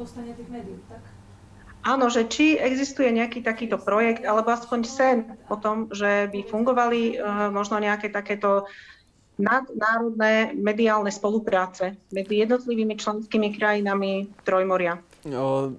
Postane 0.00 0.32
tých 0.32 0.48
médií, 0.48 0.80
tak? 0.88 1.04
Áno, 1.84 2.12
že 2.12 2.28
či 2.28 2.56
existuje 2.56 3.08
nejaký 3.12 3.44
takýto 3.44 3.80
projekt, 3.80 4.24
alebo 4.24 4.52
aspoň 4.52 4.80
sen 4.84 5.18
o 5.52 5.56
tom, 5.56 5.92
že 5.92 6.28
by 6.32 6.44
fungovali 6.48 7.16
uh, 7.16 7.48
možno 7.52 7.80
nejaké 7.80 8.08
takéto 8.12 8.68
nadnárodné 9.40 10.52
mediálne 10.52 11.08
spolupráce 11.08 11.96
medzi 12.12 12.44
jednotlivými 12.44 13.00
členskými 13.00 13.56
krajinami 13.56 14.28
Trojmoria. 14.44 15.00
O, 15.24 15.72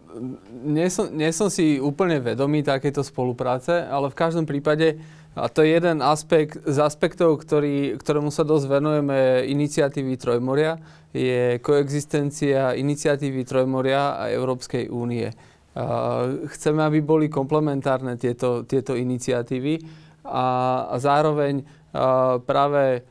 nie, 0.65 0.89
som, 0.89 1.13
nie 1.13 1.29
som 1.29 1.49
si 1.53 1.77
úplne 1.77 2.17
vedomý 2.17 2.65
takéto 2.65 3.05
spolupráce, 3.05 3.85
ale 3.85 4.09
v 4.09 4.17
každom 4.17 4.49
prípade 4.49 4.97
a 5.31 5.47
to 5.47 5.63
je 5.63 5.79
jeden 5.79 6.03
aspekt 6.03 6.59
z 6.67 6.77
aspektov, 6.83 7.39
ktorý, 7.39 7.95
ktorému 7.95 8.35
sa 8.35 8.43
dosť 8.43 8.65
venujeme 8.67 9.47
iniciatívy 9.47 10.19
Trojmoria, 10.19 10.75
je 11.11 11.59
koexistencia 11.59 12.73
iniciatívy 12.75 13.43
Trojmoria 13.43 14.15
a 14.15 14.31
Európskej 14.31 14.87
únie. 14.87 15.27
Chceme, 16.47 16.81
aby 16.83 16.99
boli 16.99 17.27
komplementárne 17.31 18.15
tieto, 18.19 18.63
tieto 18.67 18.95
iniciatívy 18.95 19.79
a, 20.27 20.47
a 20.91 20.95
zároveň 20.99 21.63
práve 22.43 23.03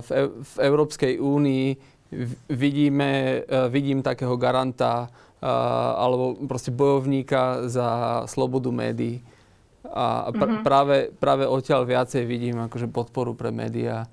v, 0.00 0.08
e, 0.10 0.22
v 0.42 0.54
Európskej 0.58 1.22
únii 1.22 1.66
vidíme, 2.50 3.42
vidím 3.70 4.02
takého 4.02 4.34
garanta 4.34 5.06
alebo 5.94 6.34
proste 6.50 6.74
bojovníka 6.74 7.70
za 7.70 7.88
slobodu 8.26 8.68
médií. 8.74 9.22
A 9.86 10.28
pr- 10.34 10.60
uh-huh. 10.60 10.66
práve, 10.66 10.96
práve 11.16 11.48
odtiaľ 11.48 11.88
viacej 11.88 12.28
vidím 12.28 12.60
akože 12.60 12.92
podporu 12.92 13.32
pre 13.32 13.48
médiá 13.48 14.04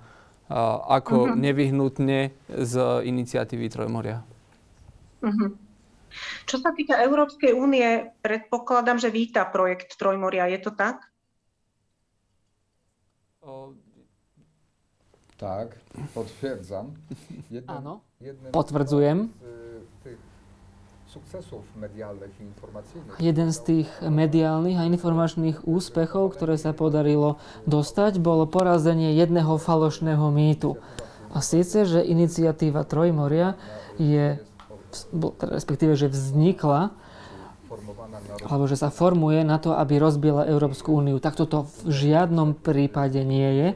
ako 0.47 1.31
uh-huh. 1.31 1.35
nevyhnutne 1.35 2.31
z 2.47 2.73
iniciatívy 3.03 3.67
Trojmoria. 3.67 4.23
Uh-huh. 5.23 5.51
Čo 6.47 6.63
sa 6.63 6.71
týka 6.71 6.95
Európskej 7.03 7.51
únie, 7.51 8.09
predpokladám, 8.23 8.97
že 8.97 9.11
víta 9.11 9.43
projekt 9.43 9.99
Trojmoria. 9.99 10.47
Je 10.47 10.59
to 10.63 10.71
tak? 10.71 11.03
O... 13.43 13.75
Tak, 15.37 15.77
potwierdzam. 16.17 16.97
Jeden, 17.53 17.69
Áno, 17.69 18.01
potvrdzujem. 18.49 19.29
Z 19.29 19.77
sukcesov 21.17 21.65
mediálnych 21.73 22.33
i. 22.37 22.45
Jeden 23.17 23.49
z 23.49 23.59
tých 23.65 23.89
mediálnych 24.05 24.77
a 24.77 24.85
informačných 24.85 25.65
úspechov, 25.65 26.37
ktoré 26.37 26.61
sa 26.61 26.77
podarilo 26.77 27.41
dostať, 27.65 28.21
bolo 28.21 28.45
porazenie 28.45 29.17
jedného 29.17 29.57
falošného 29.57 30.29
mýtu. 30.29 30.77
A 31.33 31.41
síce, 31.41 31.89
že 31.89 32.05
iniciatíva 32.05 32.85
Trojmoria 32.85 33.57
je, 33.97 34.37
respektíve, 35.41 35.97
že 35.97 36.13
vznikla 36.13 36.93
alebo 38.47 38.63
že 38.69 38.79
sa 38.79 38.93
formuje 38.93 39.43
na 39.43 39.59
to, 39.59 39.75
aby 39.75 39.99
rozbila 39.99 40.47
Európsku 40.47 40.93
úniu. 40.93 41.19
Tak 41.19 41.35
toto 41.35 41.67
v 41.83 41.91
žiadnom 41.91 42.55
prípade 42.55 43.19
nie 43.25 43.49
je. 43.59 43.69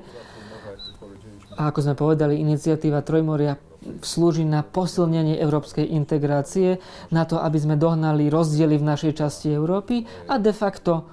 A 1.59 1.73
ako 1.73 1.79
sme 1.83 1.95
povedali, 1.99 2.39
iniciatíva 2.39 3.03
Trojmoria 3.03 3.59
slúži 4.01 4.45
na 4.45 4.61
posilnenie 4.61 5.41
európskej 5.41 5.89
integrácie, 5.89 6.77
na 7.09 7.25
to, 7.25 7.41
aby 7.41 7.57
sme 7.57 7.75
dohnali 7.75 8.29
rozdiely 8.29 8.77
v 8.77 8.87
našej 8.87 9.13
časti 9.17 9.49
Európy 9.49 10.05
a 10.29 10.37
de 10.37 10.53
facto 10.53 11.05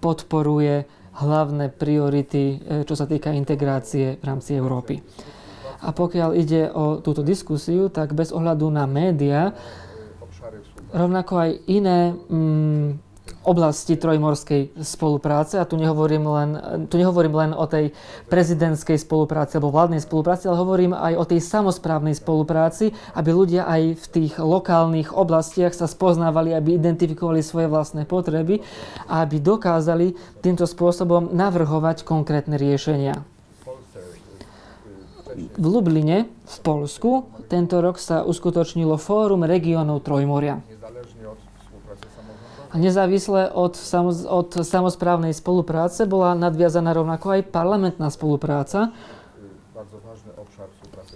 podporuje 0.00 0.86
hlavné 1.20 1.68
priority, 1.68 2.44
e, 2.44 2.56
čo 2.88 2.94
sa 2.96 3.04
týka 3.04 3.34
integrácie 3.34 4.16
v 4.16 4.24
rámci 4.24 4.56
Európy. 4.56 5.02
A 5.80 5.92
pokiaľ 5.92 6.30
ide 6.36 6.68
o 6.72 7.00
túto 7.00 7.20
diskusiu, 7.20 7.88
tak 7.88 8.12
bez 8.12 8.32
ohľadu 8.32 8.68
na 8.68 8.84
média, 8.84 9.52
rovnako 10.92 11.32
aj 11.36 11.50
iné 11.68 12.12
mm, 12.12 13.09
oblasti 13.40 13.96
trojmorskej 13.96 14.84
spolupráce 14.84 15.56
a 15.56 15.64
tu 15.64 15.80
nehovorím, 15.80 16.24
len, 16.28 16.50
tu 16.92 17.00
nehovorím 17.00 17.34
len 17.40 17.50
o 17.56 17.64
tej 17.64 17.96
prezidentskej 18.28 19.00
spolupráci 19.00 19.56
alebo 19.56 19.72
vládnej 19.72 20.04
spolupráci, 20.04 20.44
ale 20.44 20.60
hovorím 20.60 20.92
aj 20.92 21.14
o 21.16 21.24
tej 21.24 21.40
samozprávnej 21.40 22.12
spolupráci, 22.20 22.92
aby 23.16 23.30
ľudia 23.32 23.64
aj 23.64 23.96
v 23.96 24.06
tých 24.12 24.32
lokálnych 24.36 25.16
oblastiach 25.16 25.72
sa 25.72 25.88
spoznávali, 25.88 26.52
aby 26.52 26.76
identifikovali 26.76 27.40
svoje 27.40 27.72
vlastné 27.72 28.04
potreby 28.04 28.60
a 29.08 29.24
aby 29.24 29.40
dokázali 29.40 30.12
týmto 30.44 30.68
spôsobom 30.68 31.32
navrhovať 31.32 32.04
konkrétne 32.04 32.60
riešenia. 32.60 33.24
V 35.56 35.64
Lubline 35.64 36.28
v 36.28 36.56
Polsku 36.60 37.24
tento 37.48 37.80
rok 37.80 37.96
sa 37.96 38.26
uskutočnilo 38.26 39.00
Fórum 39.00 39.48
regionov 39.48 40.04
Trojmoria. 40.04 40.60
A 42.70 42.78
nezávisle 42.78 43.50
od, 43.50 43.74
samoz, 43.74 44.22
od 44.22 44.62
samozprávnej 44.62 45.34
spolupráce 45.34 46.06
bola 46.06 46.38
nadviazaná 46.38 46.94
rovnako 46.94 47.34
aj 47.34 47.50
parlamentná 47.50 48.06
spolupráca. 48.14 48.94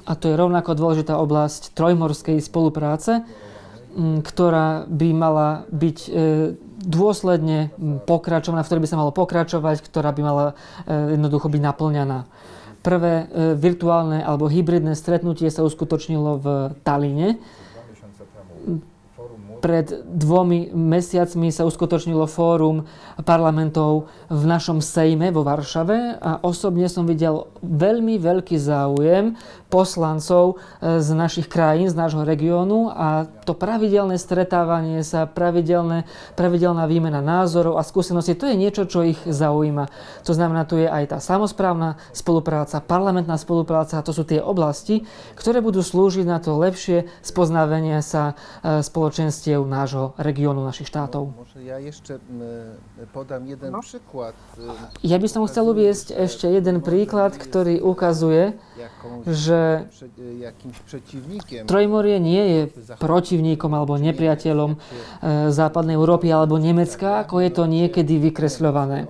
A 0.04 0.12
to 0.18 0.28
je 0.28 0.36
rovnako 0.36 0.74
dôležitá 0.74 1.14
oblasť 1.14 1.72
trojmorskej 1.78 2.42
spolupráce, 2.42 3.22
ktorá 3.94 4.90
by 4.90 5.08
mala 5.14 5.48
byť 5.70 5.98
e, 6.02 6.10
dôsledne 6.82 7.70
pokračovaná, 8.04 8.66
v 8.66 8.68
ktorej 8.68 8.82
by 8.84 8.90
sa 8.90 9.00
malo 9.00 9.14
pokračovať, 9.14 9.86
ktorá 9.86 10.10
by 10.10 10.22
mala 10.26 10.46
e, 10.84 11.14
jednoducho 11.14 11.46
byť 11.46 11.62
naplňaná. 11.62 12.18
Prvé 12.82 13.14
e, 13.14 13.24
virtuálne 13.54 14.20
alebo 14.20 14.50
hybridné 14.50 14.98
stretnutie 14.98 15.46
sa 15.48 15.62
uskutočnilo 15.62 16.30
v 16.42 16.46
Taline. 16.82 17.38
Pred 19.64 20.04
dvomi 20.04 20.76
mesiacmi 20.76 21.48
sa 21.48 21.64
uskutočnilo 21.64 22.28
fórum 22.28 22.84
parlamentov 23.24 24.12
v 24.28 24.44
našom 24.44 24.84
Sejme 24.84 25.32
vo 25.32 25.40
Varšave 25.40 26.20
a 26.20 26.44
osobne 26.44 26.84
som 26.84 27.08
videl 27.08 27.48
veľmi 27.64 28.20
veľký 28.20 28.60
záujem 28.60 29.32
poslancov 29.74 30.60
e, 30.78 31.00
z 31.00 31.08
našich 31.16 31.48
krajín, 31.48 31.90
z 31.90 31.98
nášho 31.98 32.22
regiónu 32.22 32.92
a 32.92 33.26
to 33.48 33.58
pravidelné 33.58 34.20
stretávanie 34.20 35.02
sa, 35.02 35.26
pravidelné, 35.26 36.06
pravidelná 36.38 36.86
výmena 36.86 37.18
názorov 37.18 37.80
a 37.80 37.82
skúseností, 37.82 38.38
to 38.38 38.46
je 38.46 38.54
niečo, 38.54 38.86
čo 38.86 39.02
ich 39.02 39.18
zaujíma. 39.26 39.90
To 40.28 40.32
znamená, 40.36 40.62
tu 40.68 40.78
je 40.78 40.86
aj 40.86 41.16
tá 41.16 41.18
samozprávna 41.18 41.98
spolupráca, 42.14 42.78
parlamentná 42.84 43.34
spolupráca, 43.34 44.04
to 44.04 44.14
sú 44.14 44.22
tie 44.22 44.38
oblasti, 44.38 45.02
ktoré 45.34 45.58
budú 45.58 45.82
slúžiť 45.82 46.28
na 46.28 46.38
to 46.38 46.54
lepšie 46.54 47.10
spoznávanie 47.24 47.98
sa 48.04 48.38
e, 48.62 48.84
spoločenstiev 49.54 49.62
nášho 49.64 50.04
regiónu, 50.18 50.60
našich 50.64 50.88
štátov. 50.90 51.30
Może 51.36 51.62
ja 51.62 51.78
jeszcze 51.78 52.18
podam 53.12 53.46
jeden 53.46 53.70
przykład. 53.80 54.34
y, 54.58 55.06
Ja 55.06 55.18
by 55.18 55.28
som 55.28 55.46
chcel 55.46 55.64
uviesť 55.70 56.10
ešte 56.10 56.46
jeden 56.50 56.80
príklad, 56.80 57.36
ktorý 57.38 57.80
ukazuje, 57.82 58.58
že. 59.26 59.86
Trojmorie 61.66 62.18
nie 62.20 62.44
je 62.44 62.60
protivníkom 62.98 63.70
alebo 63.74 63.94
nepriateľom 64.00 64.76
západnej 65.50 65.94
Európy 65.94 66.32
alebo 66.32 66.58
Nemecka, 66.58 67.22
ako 67.22 67.40
je 67.44 67.50
to 67.52 67.64
niekedy 67.68 68.18
vykresľované. 68.18 69.06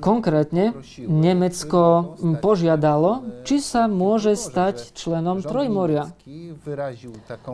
Konkrétne 0.00 0.72
Nemecko 1.04 2.14
požiadalo, 2.40 3.42
či 3.44 3.60
sa 3.60 3.88
môže 3.88 4.36
stať 4.36 4.94
členom 4.96 5.42
Trojmoria. 5.42 6.12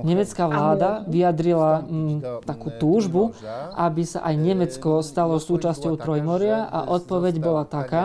Nemecká 0.03 0.45
vláda 0.51 1.07
vyjadrila 1.07 1.86
m, 1.87 2.20
do, 2.20 2.45
takú 2.45 2.68
túžbu, 2.76 3.32
aby 3.78 4.03
sa 4.05 4.20
aj 4.26 4.34
Nemecko 4.37 5.01
stalo 5.01 5.41
Odpowiedź 5.41 5.49
súčasťou 5.49 5.95
Trojmoria 5.97 6.68
a 6.68 6.91
odpoveď 6.93 7.34
bola 7.41 7.64
tak 7.64 7.87
taká, 7.87 8.05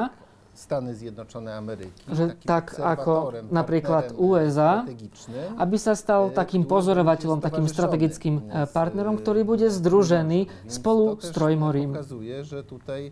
Stany 0.51 0.93
Zjednoczone 0.93 1.57
Ameryki, 1.57 2.05
že 2.11 2.37
tak 2.45 2.77
ako 2.77 3.47
napríklad 3.49 4.13
USA, 4.13 4.85
aby 5.57 5.77
sa 5.79 5.97
stal 5.97 6.29
e, 6.29 6.35
takým 6.37 6.67
pozorovateľom, 6.67 7.41
takým 7.41 7.65
strategickým 7.65 8.35
e, 8.37 8.41
partnerom, 8.69 9.17
e, 9.17 9.19
ktorý 9.25 9.41
bude 9.41 9.71
združený 9.71 10.51
spolu 10.69 11.17
s 11.17 11.33
Trojmorím. 11.33 11.97
pokazuje, 11.97 12.35
że 12.45 12.61
tutaj 12.67 13.09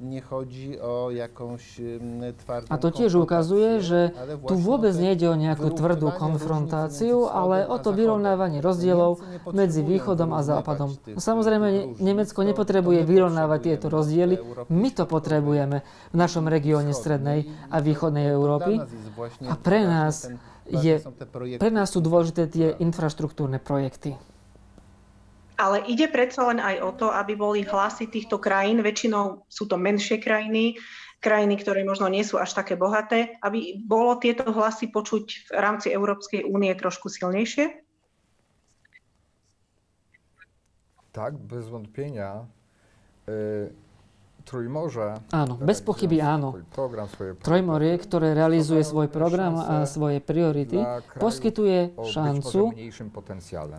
nie 0.00 0.20
chodzi 0.20 0.80
o 0.80 1.10
jakąś 1.10 1.80
mm, 1.80 2.34
twardą 2.36 2.68
A 2.68 2.76
to 2.76 2.92
tiež 2.92 3.16
ukazuje, 3.16 3.80
že 3.80 4.12
tu 4.44 4.54
vôbec 4.60 4.92
nejde 4.92 5.32
o 5.32 5.36
nejakú 5.36 5.72
tvrdú 5.72 6.12
wyrównywanie 6.12 6.20
konfrontáciu, 6.20 7.16
ale 7.32 7.64
wschodem 7.64 7.72
o 7.72 7.74
a 7.74 7.76
to 7.80 7.90
zachodem. 7.90 7.98
vyrovnávanie 8.00 8.58
rozdielov 8.60 9.12
medzi 9.56 9.80
východom 9.80 10.36
a 10.36 10.40
wyrównywać 10.40 10.50
západom. 10.52 10.88
No 11.16 11.20
samozrejme. 11.20 11.66
Nemecko 11.96 12.40
To- 12.44 12.48
nepotrebuje 12.48 13.00
vyrovnávať 13.08 13.60
tieto 13.64 13.86
potrzebujemy 13.88 13.96
rozdiely, 13.96 14.34
my 14.68 14.88
to 14.92 15.04
potrebujeme 15.08 15.76
v 16.12 16.16
našom 16.16 16.44
regióne 16.44 16.92
strednej 16.92 17.48
a 17.72 17.76
východnej 17.80 18.28
Európy. 18.36 18.84
A 19.48 19.54
pre 19.56 19.80
nás 19.88 20.28
je, 20.68 21.00
pre 21.56 21.70
nás 21.72 21.88
sú 21.88 22.04
dôležité 22.04 22.50
tie 22.50 22.74
infraštruktúrne 22.76 23.62
projekty. 23.62 24.18
Ale 25.56 25.84
ide 25.88 26.08
predsa 26.12 26.52
len 26.52 26.60
aj 26.60 26.76
o 26.84 26.90
to, 26.92 27.08
aby 27.08 27.32
boli 27.32 27.64
hlasy 27.64 28.12
týchto 28.12 28.36
krajín, 28.36 28.84
väčšinou 28.84 29.48
sú 29.48 29.64
to 29.64 29.80
menšie 29.80 30.20
krajiny, 30.20 30.76
krajiny, 31.24 31.56
ktoré 31.56 31.80
možno 31.82 32.12
nie 32.12 32.20
sú 32.20 32.36
až 32.36 32.52
také 32.52 32.76
bohaté, 32.76 33.40
aby 33.40 33.80
bolo 33.80 34.20
tieto 34.20 34.44
hlasy 34.52 34.92
počuť 34.92 35.48
v 35.48 35.50
rámci 35.56 35.88
Európskej 35.90 36.44
únie 36.44 36.72
trošku 36.76 37.08
silnejšie? 37.08 37.82
Tak, 41.16 41.40
bez 41.40 41.72
wątpienia. 41.72 42.44
E, 43.24 43.72
Trójmorze. 44.46 45.18
Áno, 45.34 45.58
bez 45.58 45.82
pochyby 45.82 46.22
áno. 46.22 46.54
Trojmorie, 47.42 47.98
ktoré 47.98 48.30
realizuje 48.30 48.86
svoj 48.86 49.10
program 49.10 49.58
a 49.58 49.82
svoje 49.90 50.22
priority, 50.22 50.78
poskytuje 51.18 51.98
šancu 51.98 52.70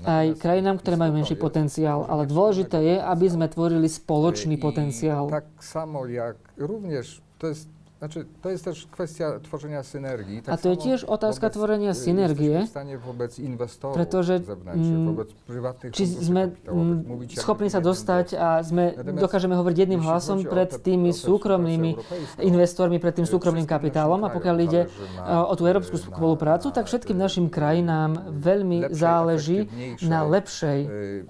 aj 0.03 0.25
krajinám, 0.35 0.75
ktoré 0.83 0.95
majú 0.99 1.11
menší 1.15 1.39
potenciál, 1.39 2.03
ale 2.11 2.27
dôležité 2.27 2.77
je, 2.83 2.95
aby 2.99 3.25
sme 3.31 3.47
tvorili 3.47 3.87
spoločný 3.87 4.59
potenciál. 4.59 5.31
Tak 5.31 5.47
samo 5.63 6.03
jak 6.03 6.35
również 6.59 7.23
to 7.37 7.47
jest, 7.47 7.69
znaczy, 7.97 8.25
to 8.41 8.49
jest 8.49 8.65
też 8.65 8.87
kwestia 8.87 9.39
tworzenia 9.39 9.83
synergii. 9.83 10.41
Tak 10.41 10.53
A 10.53 10.57
to 10.57 10.69
je 10.69 10.77
tiež 10.77 11.05
otázka 11.05 11.49
tvorenia 11.49 11.93
synergie, 11.93 12.65
w 12.65 12.69
stanie 12.69 12.97
wobec 12.97 13.39
inwestorów 13.39 13.97
pretože, 13.97 14.39
zewnętrznych, 14.39 15.01
mm, 15.01 15.05
wobec 15.05 15.29
prywatnych 15.33 15.93
či 15.97 16.05
sme 16.05 16.53
mm, 16.69 17.25
schopní 17.41 17.73
sa 17.73 17.81
dostať 17.81 18.37
a 18.37 18.61
sme, 18.61 18.93
dokážeme 19.01 19.57
hovoriť 19.57 19.77
jedným 19.77 20.01
hlasom 20.05 20.45
pred 20.45 20.77
tými 20.77 21.09
súkromnými 21.09 21.97
investormi, 22.45 23.01
pred 23.01 23.17
tým 23.17 23.25
súkromným 23.25 23.65
kapitálom 23.65 24.21
a 24.21 24.29
pokiaľ 24.29 24.57
ide 24.61 24.81
o 25.25 25.53
tú 25.57 25.65
európsku 25.65 25.97
spoluprácu, 25.97 26.69
tak 26.69 26.85
všetkým 26.85 27.17
našim 27.17 27.49
krajinám 27.49 28.29
veľmi 28.29 28.93
záleží 28.93 29.65
na 30.05 30.21
lepšej, 30.21 30.79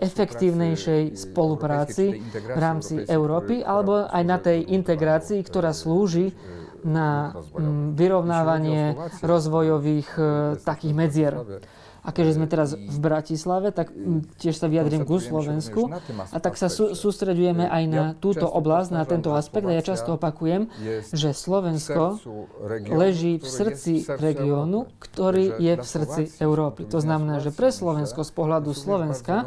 efektívnejšej 0.03 1.15
spolupráci 1.15 2.19
v 2.35 2.59
rámci 2.59 3.07
Európy, 3.07 3.63
alebo 3.63 4.03
aj 4.03 4.23
na 4.27 4.35
tej 4.35 4.67
integrácii, 4.67 5.39
ktorá 5.47 5.71
slúži 5.71 6.35
na 6.87 7.35
vyrovnávanie 7.93 8.95
rozvojových 9.19 10.09
e, 10.15 10.21
takých 10.63 10.93
medzier. 10.95 11.33
A 12.07 12.15
keďže 12.15 12.39
sme 12.39 12.47
teraz 12.47 12.71
v 12.71 12.97
Bratislave, 13.03 13.75
tak 13.75 13.91
tiež 14.39 14.55
sa 14.55 14.71
vyjadrím 14.71 15.03
ku 15.03 15.19
Slovensku. 15.19 15.91
A 16.31 16.37
tak 16.39 16.55
sa 16.55 16.71
sú, 16.71 16.95
sústredujeme 16.95 17.67
aj 17.67 17.83
na 17.91 18.03
túto 18.15 18.47
oblasť, 18.47 18.89
na 18.95 19.03
tento 19.03 19.35
aspekt 19.35 19.67
a 19.67 19.75
ja 19.75 19.83
často 19.83 20.15
opakujem, 20.15 20.71
že 21.11 21.35
Slovensko 21.35 22.15
leží 22.87 23.43
v 23.43 23.47
srdci 23.51 24.07
regiónu, 24.07 24.87
ktorý 25.03 25.59
je 25.59 25.73
v 25.75 25.83
srdci 25.83 26.21
Európy. 26.39 26.87
To 26.87 27.03
znamená, 27.03 27.43
že 27.43 27.51
pre 27.51 27.75
Slovensko 27.75 28.23
z 28.23 28.31
pohľadu 28.31 28.71
Slovenska 28.71 29.43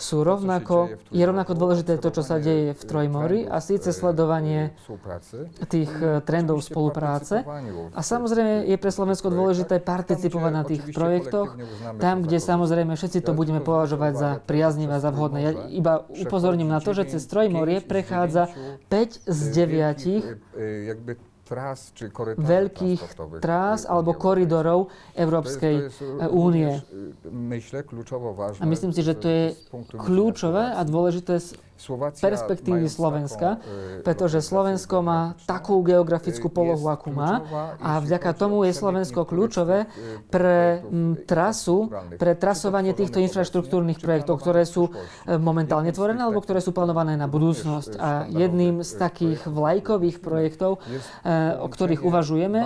sú 0.00 0.24
rovnako, 0.24 0.96
je 1.12 1.20
rovnako 1.20 1.52
dôležité 1.54 2.00
to, 2.00 2.08
čo 2.10 2.22
sa 2.24 2.40
deje 2.40 2.72
v 2.72 2.82
Trojmori 2.82 3.40
a 3.44 3.60
síce 3.60 3.92
y, 3.92 3.96
sledovanie 3.96 4.72
współpracy. 4.80 5.36
tých 5.68 5.92
e, 6.00 6.24
trendov 6.24 6.64
spolupráce. 6.64 7.44
A 7.92 8.00
samozrejme 8.00 8.66
je 8.66 8.76
pre 8.80 8.90
Slovensko 8.90 9.28
dôležité 9.28 9.78
participovať 9.78 10.52
na 10.52 10.64
tých 10.64 10.82
projektoch, 10.90 11.54
tam, 12.00 12.24
kde 12.24 12.40
samozrejme 12.40 12.96
všetci 12.96 13.20
to 13.20 13.36
budeme 13.36 13.60
považovať 13.60 14.12
za 14.16 14.30
priaznivé 14.42 14.96
za 14.98 15.12
vhodné. 15.12 15.38
Ja 15.44 15.52
iba 15.68 16.08
upozorním 16.08 16.72
na 16.72 16.80
to, 16.80 16.96
že 16.96 17.16
cez 17.16 17.22
Trojmorie 17.28 17.84
prechádza 17.84 18.50
5 18.88 19.28
z 19.28 19.40
9 19.52 21.29
tras 21.50 21.90
czy 21.98 22.14
korytarzy 22.14 22.46
veľkých 22.46 23.00
trás 23.42 23.82
alebo 23.82 24.14
koridorov 24.14 24.86
Európskej 25.18 25.74
e, 25.82 26.26
únie. 26.30 26.78
ważne. 28.38 28.62
A 28.62 28.70
myslím 28.70 28.94
si, 28.94 29.02
že 29.02 29.18
to 29.18 29.26
je 29.26 29.44
kľúčové 29.98 30.78
a 30.78 30.80
dôležité 30.86 31.42
z 31.42 31.58
perspektívy 32.20 32.86
Slovenska, 32.86 33.58
y, 33.58 34.04
pretože 34.04 34.44
Slovensko 34.44 35.00
má 35.00 35.34
takú 35.48 35.80
geografickú 35.80 36.52
polohu, 36.52 36.84
akú 36.92 37.10
má 37.10 37.44
a 37.80 37.98
vďaka 37.98 38.36
tomu 38.36 38.68
je 38.68 38.72
Slovensko 38.76 39.24
kľúčové 39.24 39.86
y, 39.86 39.88
pre 40.28 40.84
trasu, 41.24 41.90
pre 42.18 42.32
trasovanie 42.36 42.92
týchto 42.92 43.18
infraštruktúrnych 43.22 43.98
projektov, 44.00 44.40
ktoré 44.40 44.62
sú 44.66 44.90
e, 44.90 45.36
momentálne 45.36 45.90
tvorené 45.94 46.24
alebo 46.24 46.42
ktoré 46.42 46.60
sú 46.60 46.74
plánované 46.74 47.16
na 47.16 47.30
budúcnosť. 47.30 47.92
A 47.96 48.26
jedným 48.28 48.82
z 48.84 48.90
takých 48.96 49.40
vlajkových 49.46 50.18
projektov, 50.20 50.80
e, 50.80 51.32
o 51.58 51.66
ktorých 51.68 52.02
uvažujeme, 52.04 52.60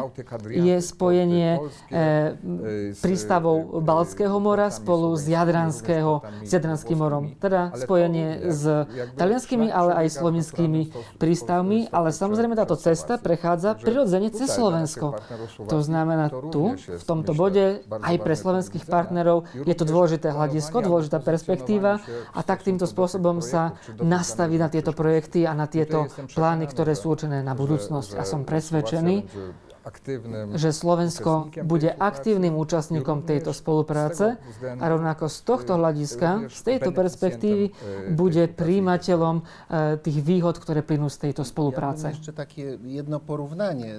je 0.48 0.76
spojenie 0.80 1.60
e, 1.90 2.94
prístavov 2.98 3.82
Baltského 3.84 4.36
mora 4.38 4.68
spolu 4.70 5.14
s 5.14 5.28
Jadranského, 5.28 6.24
s 6.42 6.50
Jadranským 6.50 6.98
morom. 6.98 7.34
Teda 7.38 7.74
spojenie 7.74 8.50
s 8.50 8.64
talianskými, 9.12 9.68
ale 9.68 9.92
aj 10.04 10.06
sposób- 10.08 10.24
prístavmi, 11.20 11.92
ale 11.92 12.08
samozrejme 12.10 12.56
táto 12.56 12.74
cesta 12.80 13.20
prechádza 13.20 13.76
prirodzene 13.76 14.32
cez 14.32 14.50
Slovensko. 14.50 15.20
To 15.68 15.78
znamená 15.84 16.32
to 16.32 16.48
tu, 16.48 16.64
v 16.74 17.04
tomto 17.04 17.36
bode, 17.36 17.84
aj 17.88 18.16
pre 18.24 18.34
slovenských 18.34 18.88
partnerov 18.88 19.44
je 19.52 19.74
to 19.76 19.84
dôležité 19.84 20.32
hľadisko, 20.32 20.80
dôležitá 20.80 21.20
perspektíva 21.20 22.00
a 22.32 22.40
tak 22.42 22.64
týmto 22.64 22.88
spôsobom 22.88 23.44
sa 23.44 23.76
nastaví 24.00 24.56
na 24.56 24.72
tieto 24.72 24.96
projekty 24.96 25.44
a 25.44 25.52
na 25.52 25.68
tieto 25.68 26.08
plány, 26.32 26.64
ktoré 26.70 26.96
sú 26.96 27.12
určené 27.14 27.44
na 27.44 27.52
budúcnosť. 27.52 28.16
A 28.16 28.22
som 28.24 28.42
presvedčený, 28.48 29.28
že 30.54 30.70
Slovensko 30.72 31.52
bude 31.60 31.92
aktívnym 31.92 32.56
účastníkom 32.56 33.22
tejto 33.28 33.52
spolupráce 33.52 34.40
a 34.64 34.84
rovnako 34.88 35.28
z 35.28 35.38
tohto 35.44 35.72
hľadiska, 35.76 36.48
z 36.48 36.60
tejto 36.64 36.90
perspektívy, 36.90 37.76
bude 38.16 38.48
príjimateľom 38.48 39.36
e, 39.40 39.42
tých 40.00 40.18
výhod, 40.24 40.56
ktoré 40.56 40.80
plynú 40.80 41.12
z 41.12 41.28
tejto 41.28 41.44
Ja 41.44 41.48
spolupráce. 41.48 42.16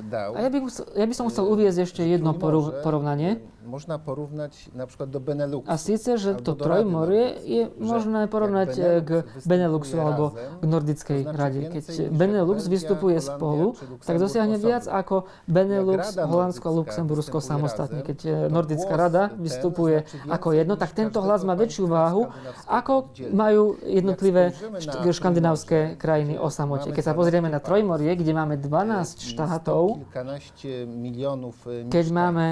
jedno. 0.06 0.34
A 0.34 0.40
ja 0.42 0.50
by, 0.50 0.58
ja 0.98 1.06
by 1.06 1.14
som 1.14 1.30
chcel 1.30 1.46
uviezť 1.46 1.80
ešte 1.86 2.02
jedno 2.02 2.34
porovnanie. 2.34 3.38
y, 3.38 3.56
Można 3.66 3.98
porównać 3.98 4.70
na 4.78 4.86
przykład 4.88 5.10
do 5.10 5.20
Beneluxu. 5.20 5.72
A 5.72 5.78
síce, 5.78 6.22
že 6.22 6.38
to 6.38 6.54
Trojmorie 6.54 7.34
je 7.46 7.66
možné 7.82 8.30
porovnať 8.30 8.70
k 9.02 9.10
Beneluxu 9.42 9.98
alebo 9.98 10.38
k 10.62 10.64
Nordickej 10.70 11.20
więcej 11.26 11.66
Keď 11.74 12.14
Benelux 12.14 12.62
vystupuje 12.70 13.18
spolu, 13.18 13.74
tak 14.06 14.22
dosiahne 14.22 14.62
viac 14.62 14.86
ako 14.86 15.26
Benelux, 15.50 15.75
Rada 15.84 16.24
Holandsko 16.28 16.66
a 16.70 16.74
Luxembursko 16.74 17.38
samostatne. 17.44 18.06
Keď 18.06 18.18
e, 18.24 18.30
to 18.30 18.54
Nordická 18.54 18.94
rada 18.96 19.34
vystupuje 19.36 20.08
ako 20.30 20.56
jedno, 20.56 20.80
tak 20.80 20.96
tento 20.96 21.20
hlas 21.20 21.44
má 21.44 21.58
väčšiu 21.58 21.86
váhu, 21.90 22.32
ako 22.70 23.12
majú 23.34 23.76
jednotlivé 23.84 24.56
škandinávské 25.12 26.00
krajiny 26.00 26.40
o 26.40 26.48
samote. 26.48 26.94
Keď 26.94 27.04
sa 27.04 27.14
pozrieme 27.18 27.50
na 27.52 27.60
Trojmorie, 27.60 28.16
kde 28.16 28.32
máme 28.32 28.56
12 28.60 29.16
sto 29.16 29.32
štátov, 29.36 29.84
milionów 30.86 31.56
y, 31.68 31.90
keď 31.92 32.06
máme 32.12 32.46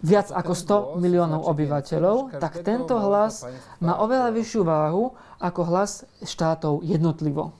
viac 0.00 0.32
ako 0.32 0.52
ten 0.56 0.62
100 0.64 0.72
głos 0.72 0.96
miliónov 1.00 1.40
obyvateľov, 1.44 2.16
tak 2.40 2.64
tento 2.64 2.96
hlas 2.96 3.44
má 3.84 4.00
oveľa 4.00 4.32
vyššiu 4.32 4.62
váhu 4.64 5.12
ako 5.40 5.60
hlas 5.68 6.08
štátov 6.24 6.84
jednotlivo. 6.84 7.52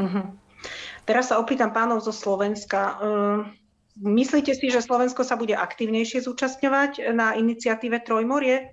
Mhm. 0.00 0.40
Teraz 1.02 1.34
sa 1.34 1.42
opýtam 1.42 1.74
pánov 1.74 2.06
zo 2.06 2.14
Slovenska. 2.14 2.96
Myslíte 4.00 4.56
si, 4.56 4.72
že 4.72 4.80
Slovensko 4.80 5.20
sa 5.20 5.36
bude 5.36 5.52
aktívnejšie 5.52 6.24
zúčastňovať 6.24 7.12
na 7.12 7.36
iniciatíve 7.36 8.00
Trojmorie? 8.00 8.72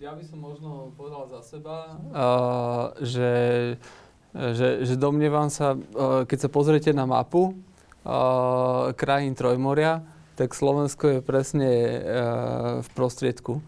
Ja 0.00 0.16
by 0.16 0.24
som 0.24 0.40
možno 0.40 0.96
povedal 0.96 1.28
za 1.28 1.40
seba, 1.44 1.92
uh, 2.08 2.96
že, 3.04 3.32
že, 4.32 4.88
že 4.88 4.94
domnievam 4.96 5.52
sa, 5.52 5.76
uh, 5.76 6.24
keď 6.24 6.48
sa 6.48 6.48
pozriete 6.48 6.96
na 6.96 7.04
mapu 7.04 7.52
uh, 7.52 8.96
krajín 8.96 9.36
Trojmoria, 9.36 10.00
tak 10.40 10.56
Slovensko 10.56 11.04
je 11.04 11.20
presne 11.20 11.68
uh, 11.68 12.00
v 12.80 12.88
prostriedku. 12.96 13.60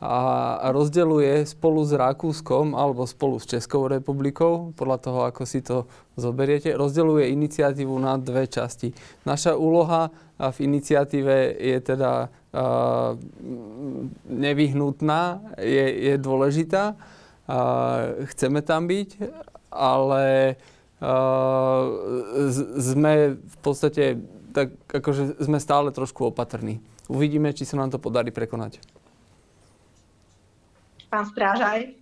A, 0.00 0.72
rozdeľuje 0.72 1.44
spolu 1.44 1.84
s 1.84 1.92
Rakúskom 1.92 2.72
alebo 2.72 3.04
spolu 3.04 3.36
s 3.36 3.44
Českou 3.44 3.84
republikou, 3.84 4.72
podľa 4.72 4.98
toho, 4.98 5.20
ako 5.28 5.42
si 5.44 5.60
to 5.60 5.84
zoberiete, 6.16 6.72
rozdeľuje 6.72 7.28
iniciatívu 7.36 7.92
na 8.00 8.16
dve 8.16 8.48
časti. 8.48 8.96
Naša 9.28 9.60
úloha 9.60 10.08
v 10.40 10.56
iniciatíve 10.64 11.52
je 11.60 11.78
teda 11.84 12.32
uh, 12.32 13.12
nevyhnutná, 14.24 15.52
je, 15.60 15.86
je 16.08 16.14
dôležitá. 16.16 16.96
Uh, 17.44 18.24
chceme 18.32 18.64
tam 18.64 18.88
byť, 18.88 19.20
ale 19.68 20.56
uh, 21.04 21.84
z- 22.48 22.68
sme 22.80 23.36
v 23.36 23.56
podstate 23.60 24.16
tak 24.50 24.74
akože 24.90 25.44
sme 25.44 25.62
stále 25.62 25.94
trošku 25.94 26.32
opatrní. 26.32 26.82
Uvidíme, 27.06 27.54
či 27.54 27.62
sa 27.62 27.78
nám 27.78 27.94
to 27.94 28.02
podarí 28.02 28.34
prekonať. 28.34 28.82
Pán 31.10 31.26
Strážaj? 31.26 31.99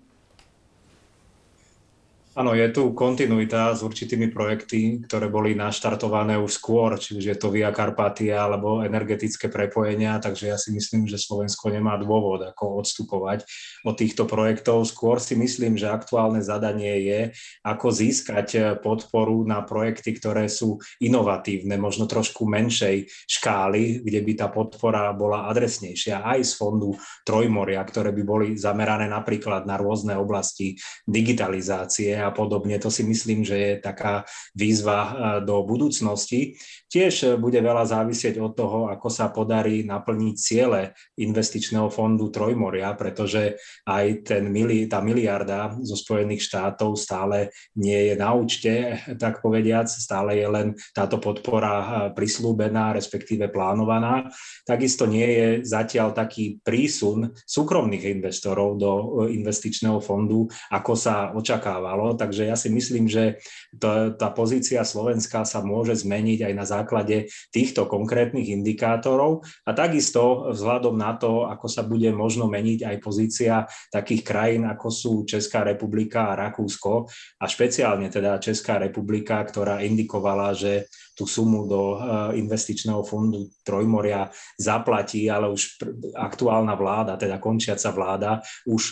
Áno, 2.39 2.55
je 2.55 2.71
tu 2.71 2.95
kontinuita 2.95 3.75
s 3.75 3.83
určitými 3.83 4.31
projekty, 4.31 5.03
ktoré 5.03 5.27
boli 5.27 5.59
naštartované 5.59 6.39
už 6.39 6.55
skôr, 6.55 6.95
či 6.95 7.19
už 7.19 7.25
je 7.27 7.35
to 7.35 7.51
Via 7.51 7.75
Carpatia 7.75 8.47
alebo 8.47 8.79
energetické 8.87 9.51
prepojenia, 9.51 10.23
takže 10.23 10.47
ja 10.47 10.55
si 10.55 10.71
myslím, 10.71 11.11
že 11.11 11.19
Slovensko 11.19 11.75
nemá 11.75 11.99
dôvod 11.99 12.47
ako 12.47 12.79
odstupovať 12.79 13.43
od 13.83 13.99
týchto 13.99 14.23
projektov. 14.31 14.87
Skôr 14.87 15.19
si 15.19 15.35
myslím, 15.35 15.75
že 15.75 15.91
aktuálne 15.91 16.39
zadanie 16.39 17.11
je, 17.11 17.21
ako 17.67 17.91
získať 17.91 18.79
podporu 18.87 19.43
na 19.43 19.67
projekty, 19.67 20.15
ktoré 20.15 20.47
sú 20.47 20.79
inovatívne, 21.03 21.75
možno 21.75 22.07
trošku 22.07 22.47
menšej 22.47 23.11
škály, 23.27 24.07
kde 24.07 24.21
by 24.23 24.33
tá 24.39 24.47
podpora 24.47 25.11
bola 25.11 25.51
adresnejšia 25.51 26.23
aj 26.23 26.47
z 26.47 26.53
fondu 26.55 26.95
Trojmoria, 27.27 27.83
ktoré 27.83 28.15
by 28.15 28.23
boli 28.23 28.49
zamerané 28.55 29.11
napríklad 29.11 29.67
na 29.67 29.75
rôzne 29.75 30.15
oblasti 30.15 30.79
digitalizácie 31.03 32.28
a 32.29 32.37
podobne. 32.37 32.77
To 32.77 32.93
si 32.93 33.03
myslím, 33.09 33.43
že 33.43 33.57
je 33.57 33.73
taká 33.81 34.29
výzva 34.53 34.99
eh, 35.01 35.13
do 35.43 35.65
budúcnosti. 35.65 36.61
Tiež 36.87 37.15
eh, 37.25 37.29
bude 37.41 37.59
veľa 37.59 37.89
závisieť 37.89 38.37
od 38.39 38.53
toho, 38.53 38.79
ako 38.93 39.09
sa 39.09 39.33
podarí 39.33 39.83
naplniť 39.89 40.35
ciele 40.37 40.93
investičného 41.17 41.89
fondu 41.89 42.29
Trojmoria, 42.29 42.93
pretože 42.93 43.57
aj 43.89 44.29
ten 44.29 44.53
mili, 44.53 44.85
tá 44.85 45.01
miliarda 45.01 45.77
zo 45.81 45.97
Spojených 45.97 46.45
štátov 46.45 46.95
stále 47.01 47.51
nie 47.75 48.13
je 48.13 48.15
na 48.15 48.37
účte, 48.37 49.01
tak 49.17 49.41
povediac, 49.41 49.89
stále 49.89 50.37
je 50.37 50.49
len 50.49 50.69
táto 50.93 51.17
podpora 51.17 51.75
eh, 51.75 51.89
prislúbená, 52.13 52.93
respektíve 52.93 53.49
plánovaná. 53.49 54.29
Takisto 54.69 55.09
nie 55.09 55.27
je 55.27 55.49
zatiaľ 55.65 56.13
taký 56.13 56.61
prísun 56.61 57.33
súkromných 57.49 58.05
investorov 58.21 58.77
do 58.77 58.93
investičného 59.29 59.99
fondu, 60.01 60.49
ako 60.73 60.93
sa 60.99 61.31
očakávalo. 61.33 62.08
Takže 62.15 62.49
ja 62.49 62.57
si 62.57 62.71
myslím, 62.71 63.11
že 63.11 63.43
to, 63.75 64.15
tá 64.15 64.31
pozícia 64.33 64.87
Slovenska 64.87 65.43
sa 65.43 65.61
môže 65.61 65.99
zmeniť 65.99 66.49
aj 66.49 66.55
na 66.55 66.65
základe 66.65 67.29
týchto 67.51 67.91
konkrétnych 67.91 68.53
indikátorov. 68.53 69.45
A 69.67 69.75
takisto 69.75 70.53
vzhľadom 70.55 70.95
na 70.95 71.17
to, 71.19 71.49
ako 71.49 71.67
sa 71.67 71.83
bude 71.83 72.09
možno 72.15 72.47
meniť 72.47 72.87
aj 72.87 72.97
pozícia 73.03 73.67
takých 73.91 74.23
krajín, 74.23 74.65
ako 74.69 74.89
sú 74.89 75.13
Česká 75.27 75.67
republika 75.67 76.33
a 76.33 76.39
Rakúsko 76.39 77.09
a 77.41 77.45
špeciálne 77.45 78.09
teda 78.09 78.39
Česká 78.39 78.79
republika, 78.79 79.43
ktorá 79.43 79.83
indikovala, 79.83 80.55
že 80.55 80.87
tú 81.19 81.27
sumu 81.27 81.67
do 81.67 81.99
investičného 82.39 83.03
fondu 83.03 83.51
Trojmoria 83.67 84.31
zaplatí, 84.55 85.27
ale 85.27 85.51
už 85.51 85.83
aktuálna 86.15 86.79
vláda, 86.79 87.19
teda 87.19 87.43
končiaca 87.43 87.91
vláda, 87.91 88.31
už 88.71 88.83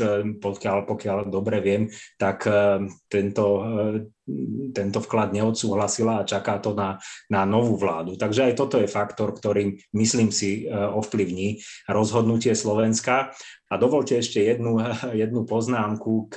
pokiaľ, 0.43 0.79
pokiaľ 0.91 1.19
dobre 1.31 1.63
viem, 1.63 1.87
tak 2.19 2.51
tento, 3.07 3.45
tento 4.75 4.99
vklad 4.99 5.31
neodsúhlasila 5.31 6.23
a 6.23 6.29
čaká 6.29 6.59
to 6.59 6.75
na, 6.75 6.99
na 7.31 7.47
novú 7.47 7.79
vládu. 7.79 8.19
Takže 8.19 8.51
aj 8.51 8.55
toto 8.59 8.77
je 8.83 8.91
faktor, 8.91 9.31
ktorým, 9.31 9.79
myslím 9.95 10.35
si, 10.35 10.67
ovplyvní 10.71 11.63
rozhodnutie 11.87 12.53
Slovenska. 12.59 13.31
A 13.67 13.83
dovolte 13.83 14.23
ešte 14.23 14.39
jednu, 14.39 14.79
jednu 15.23 15.43
poznámku 15.43 16.31
k 16.31 16.37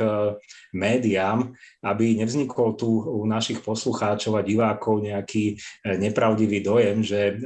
médiám, 0.73 1.53
aby 1.85 2.17
nevznikol 2.17 2.73
tu 2.73 2.89
u 2.89 3.25
našich 3.29 3.61
poslucháčov 3.61 4.37
a 4.37 4.45
divákov 4.45 5.05
nejaký 5.05 5.57
nepravdivý 5.85 6.65
dojem, 6.65 7.05
že 7.05 7.37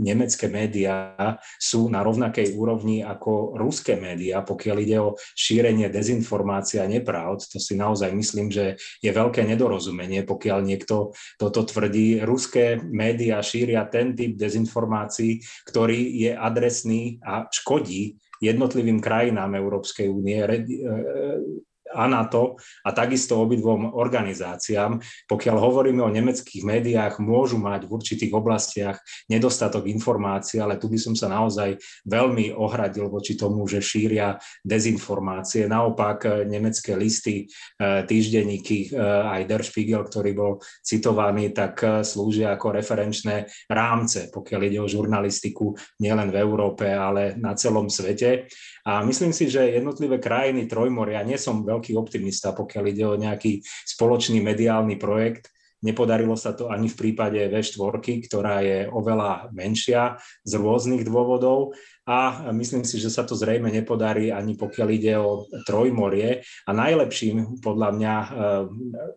nemecké 0.00 0.48
médiá 0.48 1.16
sú 1.60 1.92
na 1.92 2.00
rovnakej 2.00 2.56
úrovni 2.56 3.04
ako 3.04 3.60
ruské 3.60 3.96
médiá, 3.96 4.40
pokiaľ 4.40 4.76
ide 4.80 4.98
o 5.00 5.16
šírenie 5.36 5.92
dezinformácií 5.92 6.80
a 6.80 6.88
nepravd. 6.88 7.44
To 7.52 7.58
si 7.60 7.76
naozaj 7.76 8.12
myslím, 8.16 8.48
že 8.48 8.80
je 9.04 9.10
veľké 9.12 9.44
nedorozumenie, 9.70 10.26
pokiaľ 10.26 10.58
niekto 10.66 11.14
toto 11.38 11.62
tvrdí. 11.62 12.18
Ruské 12.26 12.82
médiá 12.82 13.38
šíria 13.38 13.86
ten 13.86 14.18
typ 14.18 14.34
dezinformácií, 14.34 15.38
ktorý 15.70 16.26
je 16.26 16.32
adresný 16.34 17.22
a 17.22 17.46
škodí 17.46 18.18
jednotlivým 18.42 18.98
krajinám 18.98 19.54
Európskej 19.54 20.10
únie 20.10 20.42
a 21.90 22.06
NATO 22.06 22.56
a 22.86 22.90
takisto 22.94 23.42
obidvom 23.42 23.94
organizáciám. 23.94 25.02
Pokiaľ 25.26 25.56
hovoríme 25.58 26.00
o 26.00 26.10
nemeckých 26.10 26.62
médiách, 26.62 27.18
môžu 27.18 27.58
mať 27.58 27.86
v 27.86 27.94
určitých 27.98 28.32
oblastiach 28.34 29.02
nedostatok 29.26 29.90
informácií, 29.90 30.62
ale 30.62 30.78
tu 30.78 30.86
by 30.86 30.98
som 30.98 31.14
sa 31.18 31.26
naozaj 31.26 31.76
veľmi 32.06 32.54
ohradil 32.54 33.10
voči 33.10 33.34
tomu, 33.34 33.66
že 33.66 33.82
šíria 33.82 34.38
dezinformácie. 34.62 35.66
Naopak 35.66 36.46
nemecké 36.46 36.94
listy, 36.94 37.50
týždenníky, 37.80 38.94
aj 38.98 39.46
Der 39.50 39.62
Spiegel, 39.66 40.06
ktorý 40.06 40.30
bol 40.34 40.52
citovaný, 40.82 41.50
tak 41.50 42.06
slúžia 42.06 42.54
ako 42.54 42.78
referenčné 42.78 43.50
rámce, 43.66 44.30
pokiaľ 44.30 44.60
ide 44.66 44.78
o 44.78 44.90
žurnalistiku 44.90 45.74
nielen 45.98 46.30
v 46.30 46.40
Európe, 46.40 46.86
ale 46.86 47.34
na 47.36 47.58
celom 47.58 47.90
svete. 47.90 48.46
A 48.88 49.04
myslím 49.04 49.36
si, 49.36 49.52
že 49.52 49.76
jednotlivé 49.76 50.16
krajiny 50.16 50.64
Trojmoria, 50.64 51.20
nie 51.20 51.36
som 51.36 51.64
veľký 51.80 51.96
optimista, 51.96 52.52
pokiaľ 52.52 52.84
ide 52.92 53.04
o 53.08 53.16
nejaký 53.16 53.64
spoločný 53.64 54.44
mediálny 54.44 55.00
projekt, 55.00 55.48
Nepodarilo 55.80 56.36
sa 56.36 56.52
to 56.52 56.68
ani 56.68 56.92
v 56.92 56.98
prípade 57.08 57.40
V4, 57.48 58.04
ktorá 58.28 58.60
je 58.60 58.84
oveľa 58.92 59.48
menšia 59.56 60.20
z 60.44 60.60
rôznych 60.60 61.08
dôvodov 61.08 61.72
a 62.08 62.48
myslím 62.56 62.80
si, 62.82 62.96
že 62.96 63.12
sa 63.12 63.28
to 63.28 63.36
zrejme 63.36 63.68
nepodarí 63.68 64.32
ani 64.32 64.56
pokiaľ 64.56 64.88
ide 64.88 65.14
o 65.20 65.44
Trojmorie. 65.68 66.40
A 66.64 66.70
najlepším 66.72 67.60
podľa 67.60 67.88
mňa 67.92 68.14
e, 68.16 68.28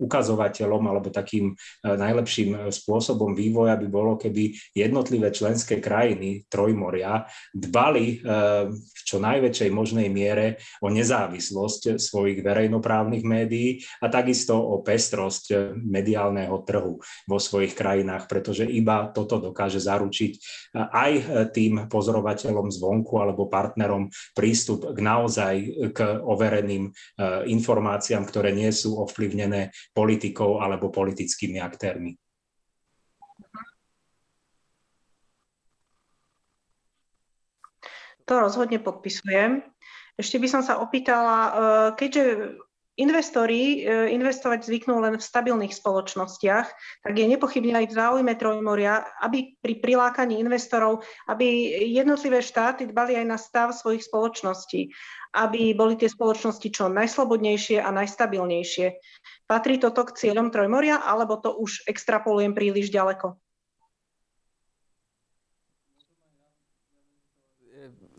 ukazovateľom 0.04 0.84
alebo 0.84 1.08
takým 1.08 1.52
e, 1.52 1.54
najlepším 1.88 2.68
spôsobom 2.68 3.32
vývoja 3.32 3.80
by 3.80 3.88
bolo, 3.88 4.20
keby 4.20 4.52
jednotlivé 4.76 5.32
členské 5.32 5.80
krajiny 5.80 6.44
Trojmoria 6.52 7.24
dbali 7.56 8.26
v 8.74 9.00
čo 9.04 9.18
najväčšej 9.22 9.70
možnej 9.72 10.08
miere 10.10 10.60
o 10.84 10.92
nezávislosť 10.92 11.98
svojich 11.98 12.42
verejnoprávnych 12.42 13.24
médií 13.24 13.82
a 14.04 14.10
takisto 14.10 14.58
o 14.58 14.82
pestrosť 14.82 15.76
mediálneho 15.80 16.62
trhu 16.66 17.00
vo 17.02 17.38
svojich 17.38 17.74
krajinách, 17.78 18.28
pretože 18.28 18.68
iba 18.68 19.10
toto 19.12 19.40
dokáže 19.40 19.80
zaručiť 19.80 20.32
aj 20.76 21.12
tým 21.54 21.88
pozorovateľom 21.88 22.73
zvonku 22.74 23.22
alebo 23.22 23.46
partnerom 23.46 24.10
prístup 24.34 24.90
k 24.92 25.00
naozaj 25.00 25.56
k 25.94 26.00
overeným 26.22 26.90
e, 26.90 26.92
informáciám, 27.54 28.26
ktoré 28.26 28.50
nie 28.52 28.74
sú 28.74 28.98
ovplyvnené 28.98 29.70
politikou 29.94 30.58
alebo 30.58 30.90
politickými 30.90 31.62
aktérmi. 31.62 32.18
To 38.24 38.34
rozhodne 38.40 38.80
podpisujem. 38.80 39.62
Ešte 40.16 40.40
by 40.40 40.48
som 40.48 40.62
sa 40.64 40.80
opýtala, 40.80 41.38
e, 41.38 41.52
keďže 42.00 42.24
investori 42.94 43.82
e, 43.82 44.14
investovať 44.14 44.70
zvyknú 44.70 45.02
len 45.02 45.18
v 45.18 45.24
stabilných 45.24 45.74
spoločnostiach, 45.74 46.68
tak 47.02 47.14
je 47.18 47.26
nepochybne 47.26 47.74
aj 47.74 47.90
v 47.90 47.98
záujme 47.98 48.34
Trojmoria, 48.38 49.02
aby 49.26 49.58
pri 49.58 49.82
prilákaní 49.82 50.38
investorov, 50.38 51.02
aby 51.26 51.74
jednotlivé 51.90 52.46
štáty 52.46 52.86
dbali 52.86 53.18
aj 53.18 53.26
na 53.26 53.38
stav 53.42 53.74
svojich 53.74 54.06
spoločností, 54.06 54.94
aby 55.34 55.74
boli 55.74 55.98
tie 55.98 56.06
spoločnosti 56.06 56.70
čo 56.70 56.86
najslobodnejšie 56.94 57.82
a 57.82 57.90
najstabilnejšie. 57.90 58.94
Patrí 59.50 59.82
toto 59.82 60.06
k 60.06 60.14
cieľom 60.14 60.54
Trojmoria, 60.54 61.02
alebo 61.02 61.42
to 61.42 61.50
už 61.50 61.90
extrapolujem 61.90 62.54
príliš 62.54 62.94
ďaleko? 62.94 63.42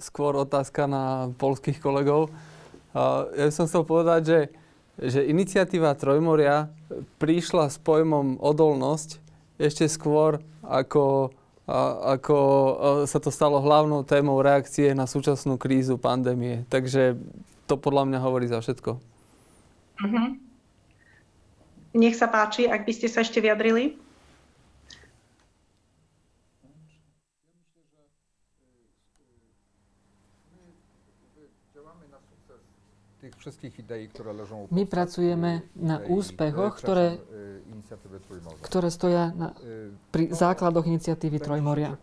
Skôr 0.02 0.34
otázka 0.34 0.90
na 0.90 1.30
polských 1.38 1.78
kolegov. 1.78 2.34
Ja 3.38 3.50
som 3.54 3.70
chcel 3.70 3.86
povedať, 3.86 4.20
že 4.26 4.38
že 4.98 5.26
iniciatíva 5.26 5.98
Trojmoria 5.98 6.70
prišla 7.18 7.70
s 7.70 7.76
pojmom 7.82 8.38
odolnosť 8.38 9.18
ešte 9.58 9.86
skôr, 9.90 10.42
ako, 10.62 11.34
a, 11.66 11.78
ako 12.18 12.36
sa 13.06 13.18
to 13.18 13.30
stalo 13.30 13.62
hlavnou 13.62 14.06
témou 14.06 14.38
reakcie 14.42 14.94
na 14.94 15.06
súčasnú 15.06 15.58
krízu 15.58 15.98
pandémie. 15.98 16.66
Takže 16.70 17.18
to 17.66 17.74
podľa 17.78 18.06
mňa 18.10 18.18
hovorí 18.22 18.46
za 18.46 18.58
všetko. 18.62 18.98
Uh-huh. 19.94 20.28
Nech 21.94 22.18
sa 22.18 22.26
páči, 22.26 22.66
ak 22.66 22.82
by 22.82 22.92
ste 22.94 23.06
sa 23.06 23.22
ešte 23.22 23.38
vyjadrili. 23.38 23.94
Tých 33.24 33.40
všetkých 33.40 33.74
ideí, 33.88 34.04
ktoré 34.12 34.36
ležą 34.36 34.68
My 34.68 34.84
pracujeme 34.84 35.64
na 35.72 35.96
úspechoch, 36.04 36.76
ktoré, 36.76 37.16
ktoré 38.60 38.92
stoja 38.92 39.32
na, 39.32 39.56
pri 40.12 40.28
základoch 40.28 40.84
iniciatívy 40.84 41.40
Trojmoria. 41.40 41.96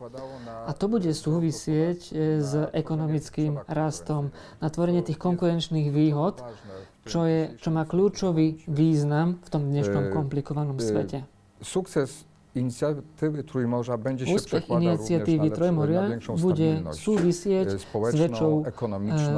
A 0.66 0.74
to 0.74 0.90
bude 0.90 1.14
súvisieť 1.14 2.00
s 2.42 2.52
ekonomickým 2.74 3.62
rastom, 3.70 4.34
na 4.58 4.74
tvorenie 4.74 5.06
tých 5.06 5.22
konkurenčných 5.22 5.94
výhod, 5.94 6.42
čo, 7.06 7.30
je, 7.30 7.54
čo 7.62 7.70
má 7.70 7.86
kľúčový 7.86 8.66
význam 8.66 9.38
v 9.46 9.50
tom 9.54 9.70
dnešnom 9.70 10.10
komplikovanom 10.10 10.82
svete. 10.82 11.30
Sukces 11.62 12.26
inicjatywy 12.56 13.44
Trójmorza 13.44 13.98
będzie 13.98 14.28
się 14.28 14.36
Úspech 14.36 14.70
iniciatívy 14.70 15.52
Trojmoria 15.52 16.20
bude 16.36 16.84
súvisieť 16.92 17.80
s 17.80 18.16
väčšou 18.20 18.68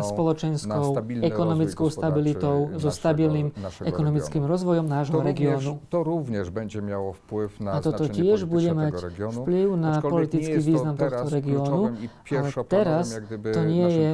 spoločenskou, 0.01 0.97
ekonomickou 1.21 1.87
stabilitou, 1.93 2.73
so 2.81 2.89
stabilným 2.89 3.53
ekonomickým 3.85 4.43
rozvojom 4.45 4.89
nášho 4.89 5.21
regiónu. 5.21 5.77
To 5.89 6.03
również 6.03 6.49
będzie 6.49 6.81
miało 6.81 7.13
wpływ 7.13 7.59
na 7.59 7.71
A 7.71 7.81
toto 7.81 8.09
tiež 8.09 8.49
bude 8.49 8.73
mať 8.73 8.93
vplyv 9.29 9.67
na 9.77 10.01
politický 10.01 10.57
význam 10.57 10.97
tohto 10.97 11.29
regiónu, 11.29 11.93
ale 12.33 12.49
teraz 12.65 13.13
to 13.29 13.61
nie 13.61 13.87
je 13.93 14.09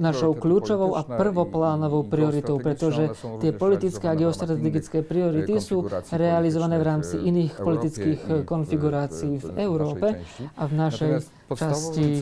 našou 0.00 0.32
kľúčovou 0.32 0.96
a 0.96 1.04
prvoplánovou 1.04 2.08
prioritou, 2.08 2.56
pretože 2.56 3.12
tie 3.44 3.52
politické 3.52 4.08
a 4.08 4.16
geostrategické 4.16 5.04
priority 5.04 5.60
sú 5.60 5.84
realizované 6.08 6.80
v 6.80 6.84
rámci 6.88 7.20
iných 7.20 7.65
politických 7.66 8.46
konfigurácií 8.46 9.42
v 9.42 9.48
Európe 9.58 10.22
a 10.54 10.62
v 11.46 11.54
našej 11.54 11.70
časti 11.70 12.18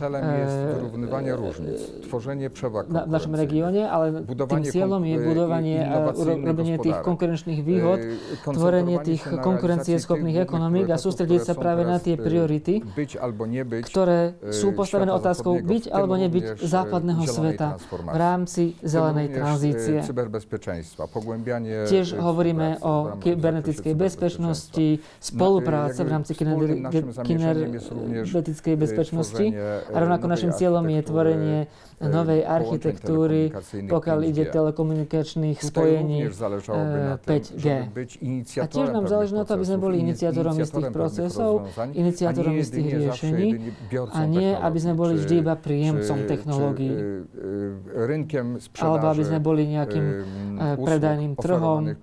wyrównywanie 0.77 1.33
różnic, 1.33 1.81
tworzenie 2.05 2.53
przewag 2.53 2.93
na, 2.93 3.09
v 3.09 3.17
našom 3.17 3.33
regióne, 3.33 3.89
ale 3.89 4.21
tým 4.29 4.69
cieľom 4.69 5.01
je 5.01 5.17
budovanie 5.17 5.81
a 5.81 6.13
robenie 6.13 6.77
tých 6.77 7.01
konkurenčných 7.01 7.65
výhod, 7.65 8.05
tvorenie 8.45 9.01
tých 9.01 9.25
konkurencieschopných 9.25 10.45
ekonomík 10.45 10.93
a 10.93 11.01
sústrediť 11.01 11.41
sa 11.41 11.57
práve 11.57 11.89
na 11.89 11.97
tie 11.97 12.21
priority, 12.21 12.85
ktoré 13.89 14.37
sú 14.53 14.77
postavené 14.77 15.17
otázkou 15.17 15.57
byť 15.65 15.89
alebo 15.89 16.21
nebyť 16.21 16.61
západného 16.61 17.25
sveta 17.25 17.81
v 17.89 18.19
rámci 18.21 18.77
zelenej 18.85 19.33
tranzície. 19.33 20.05
Tiež 21.89 22.13
hovoríme 22.21 22.77
o 22.85 23.17
kybernetickej 23.25 23.97
bezpečnosti, 23.97 25.01
spolupráce 25.17 26.05
v 26.05 26.09
rámci 26.13 26.37
kybernetickej 26.37 28.77
bezpečnosti 28.77 29.14
a 29.93 29.97
rovnako 30.01 30.27
našim 30.27 30.51
cieľom 30.57 30.83
je 30.89 31.01
tvorenie 31.05 31.59
novej 32.03 32.43
architektúry, 32.43 33.55
pokiaľ 33.87 34.19
ide 34.27 34.45
telekomunikačných 34.51 35.59
spojení 35.63 36.27
5G. 37.23 37.67
A 38.61 38.67
tiež 38.67 38.89
nám 38.91 39.07
záleží 39.07 39.33
na 39.39 39.47
to, 39.47 39.55
aby 39.55 39.65
sme 39.65 39.79
boli 39.79 40.03
iniciátorom 40.03 40.59
istých 40.59 40.91
procesov, 40.91 41.71
iniciátorom 41.95 42.55
istých 42.59 42.89
riešení 42.99 43.73
a 44.11 44.21
nie, 44.27 44.53
aby 44.53 44.79
sme 44.81 44.95
boli 44.99 45.21
vždy 45.23 45.35
iba 45.41 45.55
príjemcom 45.55 46.19
technológií. 46.27 47.25
Alebo 48.81 49.07
aby 49.13 49.23
sme 49.23 49.39
boli 49.39 49.63
nejakým 49.71 50.07
predajným 50.83 51.33
trhom 51.39 51.95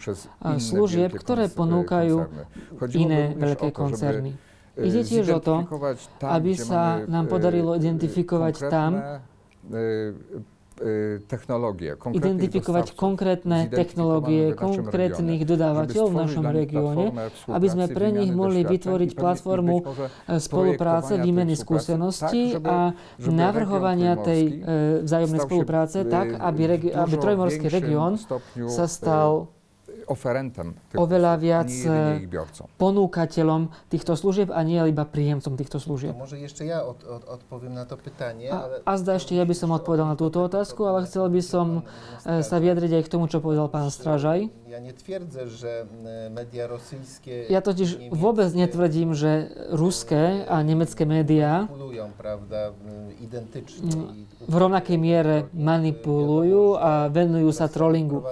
služieb, 0.57 1.13
ktoré 1.13 1.51
ponúkajú 1.51 2.31
iné 2.95 3.35
veľké 3.35 3.69
koncerny. 3.75 4.50
Ide 4.79 5.01
tiež 5.03 5.25
o 5.35 5.39
to, 5.43 5.55
aby 6.23 6.55
sa 6.55 7.03
nám 7.03 7.27
podarilo 7.27 7.75
identifikovať 7.75 8.55
tam, 8.71 9.21
technológie. 11.29 11.93
Identifikovať 11.93 12.97
konkrétne 12.97 13.69
technológie 13.69 14.57
konkrétnych 14.57 15.45
dodávateľov 15.45 16.09
v 16.09 16.17
našom 16.17 16.45
regióne, 16.49 17.05
aby 17.45 17.67
sme 17.69 17.85
pre 17.91 18.09
nich 18.09 18.33
mohli 18.33 18.65
vytvoriť 18.65 19.11
platformu 19.13 19.85
spolupráce, 20.41 21.21
výmeny 21.21 21.53
skúseností 21.53 22.57
a 22.65 22.97
navrhovania 23.21 24.17
tej 24.17 24.65
vzájomnej 25.05 25.41
spolupráce 25.45 25.97
tak, 26.09 26.33
aby, 26.33 26.61
regi- 26.65 26.93
aby 26.93 27.15
Trojmorský 27.17 27.67
región 27.69 28.17
sa 28.65 28.85
stal 28.89 29.53
oferentem 30.07 30.77
oveľa 30.95 31.33
viac 31.37 31.69
e, 31.69 32.25
ponúkateľom 32.77 33.73
týchto 33.89 34.13
služieb 34.17 34.49
a 34.53 34.59
nie 34.61 34.79
iba 34.87 35.03
príjemcom 35.05 35.57
týchto 35.57 35.77
služieb. 35.81 36.13
To 36.13 36.23
może 36.23 36.39
jeszcze 36.39 36.65
ja 36.65 36.85
od, 36.85 37.03
od, 37.03 37.23
odpowiem 37.25 37.73
na 37.73 37.85
to 37.85 37.97
pytanie. 37.97 38.53
A, 38.53 38.63
ale... 38.63 38.75
a 38.85 38.91
zda 38.97 39.17
ešte 39.17 39.35
ja 39.35 39.45
by 39.45 39.55
som 39.57 39.69
odpovedal 39.73 40.07
na 40.07 40.17
túto 40.17 40.41
otázku, 40.41 40.85
ale 40.85 41.05
chcel 41.05 41.29
by 41.29 41.41
som 41.41 41.67
e, 42.25 42.41
sa 42.45 42.57
vyjadriť 42.61 43.01
aj 43.01 43.03
k 43.05 43.11
tomu, 43.11 43.25
čo 43.27 43.43
povedal 43.43 43.67
pán 43.67 43.89
Stražaj. 43.89 44.60
Ja 44.71 44.79
netwierdzę, 44.79 45.47
że 45.47 45.85
media 46.31 46.67
rosyjskie... 46.67 47.51
Ja 47.51 47.59
totiž 47.59 48.07
vôbec 48.15 48.55
netvrdím, 48.55 49.11
že 49.11 49.51
ruské 49.67 50.47
a 50.47 50.63
nemecké 50.63 51.03
médiá 51.03 51.67
prawda, 52.15 52.71
identycznie 53.19 53.91
v 54.41 54.55
rovnakej 54.55 54.97
miere 54.97 55.35
manipulujú 55.53 56.79
a 56.79 57.11
venujú 57.13 57.53
sa 57.53 57.69
trollingu. 57.69 58.25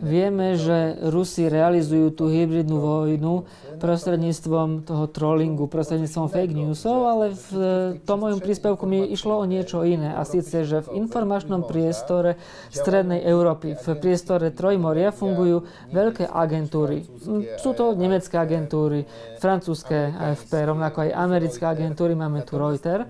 Vieme, 0.00 0.56
že 0.56 0.96
Rusi 1.12 1.46
realizujú 1.50 2.08
tú 2.14 2.24
hybridnú 2.32 2.80
vojnu 2.80 3.44
prostredníctvom 3.76 4.88
toho 4.88 5.04
trollingu, 5.12 5.68
prostredníctvom 5.68 6.26
fake 6.32 6.56
newsov, 6.56 6.98
ale 7.04 7.24
v 7.36 7.48
tom 8.08 8.24
mojom 8.24 8.40
príspevku 8.40 8.88
mi 8.88 9.04
išlo 9.12 9.36
o 9.36 9.44
niečo 9.44 9.84
iné. 9.84 10.16
A 10.16 10.24
síce, 10.24 10.64
že 10.64 10.80
v 10.88 11.04
informačnom 11.04 11.68
priestore 11.68 12.40
Strednej 12.72 13.20
Európy, 13.20 13.76
v 13.76 13.86
priestore 14.00 14.48
Trojmoria 14.48 15.12
fungujú 15.12 15.55
fungujú 15.60 15.94
veľké 15.94 16.24
agentúry. 16.28 17.06
Sú 17.56 17.70
to 17.72 17.94
nemecké 17.96 18.36
agentúry, 18.36 19.06
francúzske 19.40 20.12
AFP, 20.12 20.52
rovnako 20.66 21.08
aj 21.08 21.10
americké 21.14 21.64
agentúry, 21.64 22.12
máme 22.12 22.42
tu 22.44 22.58
Reuters, 22.58 23.06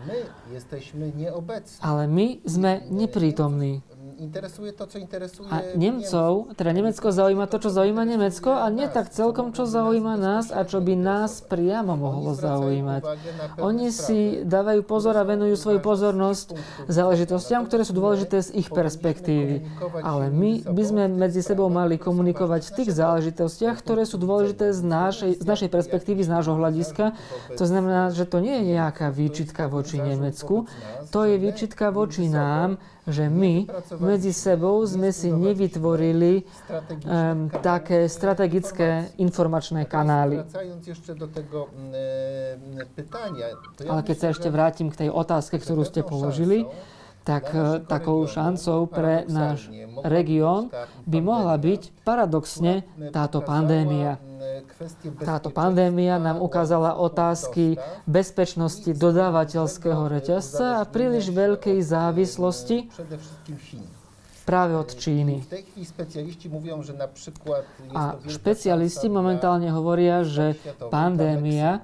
ale 1.83 2.03
my 2.07 2.27
sme 2.47 2.87
neprítomní. 2.93 3.83
Interesuje 4.17 4.73
to, 4.73 4.87
co 4.87 4.97
interesuje 4.99 5.45
A 5.53 5.77
Nemcov, 5.77 6.49
teda 6.57 6.73
Nemecko 6.73 7.13
zaujíma 7.13 7.45
to, 7.53 7.61
čo 7.61 7.69
zaujíma 7.69 8.01
Nemecko 8.09 8.49
a 8.49 8.73
nie 8.73 8.89
tak 8.89 9.13
celkom, 9.13 9.53
čo 9.53 9.69
zaujíma 9.69 10.17
nás 10.17 10.49
a 10.49 10.65
čo 10.65 10.81
by 10.81 10.97
nás 10.97 11.45
priamo 11.45 12.01
mohlo 12.01 12.33
zaujímať. 12.33 13.05
Oni 13.61 13.93
si 13.93 14.41
dávajú 14.41 14.89
pozor 14.89 15.21
a 15.21 15.29
venujú 15.29 15.61
svoju 15.61 15.85
pozornosť 15.85 16.57
záležitostiam, 16.89 17.69
ktoré 17.69 17.85
sú 17.85 17.93
dôležité 17.93 18.41
z 18.41 18.57
ich 18.57 18.73
perspektívy. 18.73 19.69
Ale 20.01 20.33
my 20.33 20.65
by 20.65 20.83
sme 20.89 21.03
medzi 21.13 21.45
sebou 21.45 21.69
mali 21.69 22.01
komunikovať 22.01 22.73
v 22.73 22.75
tých 22.81 22.91
záležitostiach, 22.97 23.85
ktoré 23.85 24.09
sú 24.09 24.17
dôležité 24.17 24.73
z 24.73 24.81
našej, 24.81 25.33
z 25.41 25.47
našej 25.47 25.69
perspektívy, 25.69 26.25
z 26.25 26.33
nášho 26.33 26.57
hľadiska. 26.57 27.13
To 27.61 27.65
znamená, 27.69 28.09
že 28.17 28.25
to 28.25 28.41
nie 28.41 28.65
je 28.65 28.81
nejaká 28.81 29.13
výčitka 29.13 29.69
voči 29.69 30.01
Nemecku, 30.01 30.65
to 31.13 31.29
je 31.29 31.37
výčitka 31.37 31.93
voči 31.93 32.33
nám, 32.33 32.81
že 33.07 33.31
my 33.31 33.71
medzi 34.03 34.35
sebou 34.35 34.83
sme 34.83 35.15
si 35.15 35.31
nevytvorili 35.31 36.43
um, 36.43 37.47
také 37.63 38.11
strategické 38.11 39.15
informačné 39.23 39.87
kanály. 39.87 40.43
Ale 43.87 44.01
keď 44.03 44.17
sa 44.19 44.29
ešte 44.35 44.49
vrátim 44.51 44.91
k 44.91 45.07
tej 45.07 45.11
otázke, 45.15 45.63
ktorú 45.63 45.87
ste 45.87 46.03
položili, 46.03 46.67
tak 47.27 47.51
e, 47.51 47.83
takou 47.83 48.23
šancou 48.23 48.87
pre 48.87 49.27
náš 49.27 49.67
región 50.07 50.71
by 51.11 51.19
mohla 51.19 51.59
byť 51.59 52.07
paradoxne 52.07 52.87
táto 53.11 53.43
pandémia. 53.43 54.23
Táto 55.19 55.51
pandémia 55.51 56.23
nám 56.23 56.39
ukázala 56.39 56.95
otázky 57.03 57.75
bezpečnosti 58.07 58.87
dodávateľského 58.95 60.07
reťazca 60.07 60.79
a 60.79 60.83
príliš 60.87 61.35
veľkej 61.35 61.83
závislosti 61.83 62.87
práve 64.47 64.79
od 64.79 64.87
Číny. 64.95 65.43
A 67.91 68.03
špecialisti 68.31 69.07
momentálne 69.11 69.67
hovoria, 69.75 70.23
že 70.23 70.55
pandémia 70.87 71.71
e, 71.75 71.81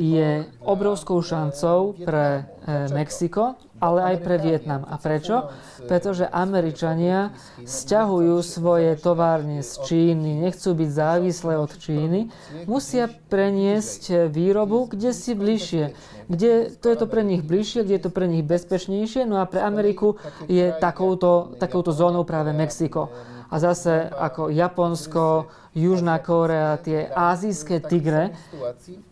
je 0.00 0.28
obrovskou 0.64 1.20
šancou 1.20 1.92
pre 2.00 2.48
Mexiko, 2.66 3.54
ale 3.78 4.14
aj 4.14 4.16
pre 4.26 4.36
Vietnam. 4.42 4.82
A 4.88 4.98
prečo? 4.98 5.52
Pretože 5.86 6.26
Američania 6.26 7.30
stiahujú 7.62 8.42
svoje 8.42 8.98
továrne 8.98 9.62
z 9.62 9.72
Číny, 9.86 10.42
nechcú 10.42 10.74
byť 10.74 10.90
závislé 10.90 11.54
od 11.60 11.72
Číny, 11.78 12.32
musia 12.66 13.06
preniesť 13.06 14.26
výrobu 14.32 14.90
kde 14.90 15.10
si 15.14 15.32
bližšie, 15.38 15.94
kde 16.26 16.74
to 16.74 16.86
je 16.90 16.96
to 16.98 17.06
pre 17.06 17.22
nich 17.22 17.46
bližšie, 17.46 17.86
kde 17.86 17.94
je 18.00 18.04
to 18.08 18.10
pre 18.10 18.26
nich 18.26 18.42
bezpečnejšie, 18.42 19.28
no 19.28 19.38
a 19.38 19.46
pre 19.46 19.62
Ameriku 19.62 20.18
je 20.50 20.74
takouto, 20.82 21.54
takouto 21.60 21.94
zónou 21.94 22.26
práve 22.26 22.50
Mexiko. 22.50 23.12
A 23.46 23.56
zase 23.62 24.10
ako 24.10 24.50
Japonsko, 24.50 25.46
Južná 25.76 26.18
Kórea, 26.18 26.80
tie 26.80 27.06
azijské 27.12 27.84
tigre, 27.84 28.32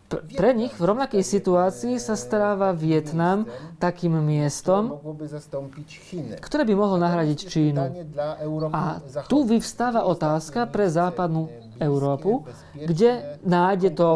pre 0.09 0.53
nich 0.53 0.73
v 0.77 0.83
rovnakej 0.85 1.25
situácii 1.25 1.97
sa 1.97 2.13
stáva 2.13 2.73
Vietnam 2.73 3.49
takým 3.81 4.17
miestom, 4.21 5.01
ktoré 6.41 6.63
by 6.65 6.73
mohlo 6.77 6.97
nahradiť 7.01 7.39
Čínu. 7.41 7.83
A 8.69 9.01
tu 9.25 9.45
vyvstáva 9.45 10.05
otázka 10.05 10.69
pre 10.69 10.89
západnú 10.89 11.49
Európu, 11.79 12.47
kde 12.73 13.39
nájde 13.43 13.89
to 13.95 14.07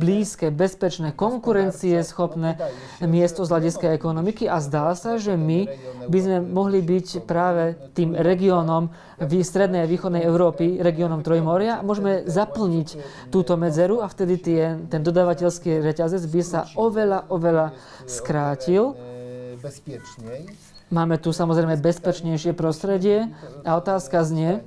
blízke, 0.00 0.48
bezpečné, 0.48 1.12
konkurencie 1.12 2.00
schopné 2.00 2.56
miesto 3.04 3.44
z 3.44 3.52
hľadiska 3.52 3.92
ekonomiky 3.92 4.48
a 4.48 4.60
zdá 4.60 4.92
sa, 4.96 5.20
že 5.20 5.36
my 5.36 5.68
by 6.08 6.18
sme 6.20 6.38
mohli 6.40 6.80
byť 6.80 7.24
práve 7.24 7.76
tým 7.92 8.16
regiónom 8.16 8.92
v 9.20 9.32
strednej 9.40 9.84
a 9.84 9.90
východnej 9.90 10.24
Európy, 10.24 10.80
regiónom 10.80 11.22
Trojmoria 11.22 11.80
môžeme 11.84 12.26
zaplniť 12.26 12.88
túto 13.30 13.54
medzeru 13.54 14.02
a 14.02 14.10
vtedy 14.10 14.34
tie, 14.40 14.62
ten 14.90 15.00
dodávateľský 15.00 15.80
reťazec 15.80 16.22
by 16.28 16.40
sa 16.42 16.60
oveľa, 16.74 17.30
oveľa 17.30 17.66
skrátil. 18.08 18.96
e, 18.96 19.56
bezpieczniej. 19.62 20.73
Máme 20.92 21.16
tu 21.16 21.32
samozrejme 21.32 21.80
bezpečnejšie 21.80 22.52
prostredie 22.52 23.32
a 23.64 23.80
otázka 23.80 24.20
znie, 24.24 24.60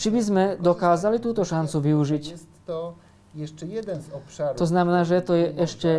či 0.00 0.08
by 0.08 0.20
sme 0.20 0.44
dokázali 0.56 1.20
túto 1.20 1.44
šancu 1.44 1.76
využiť. 1.92 2.24
To 4.56 4.66
znamená, 4.66 5.04
že 5.04 5.20
to 5.20 5.32
je 5.36 5.46
ešte 5.60 5.90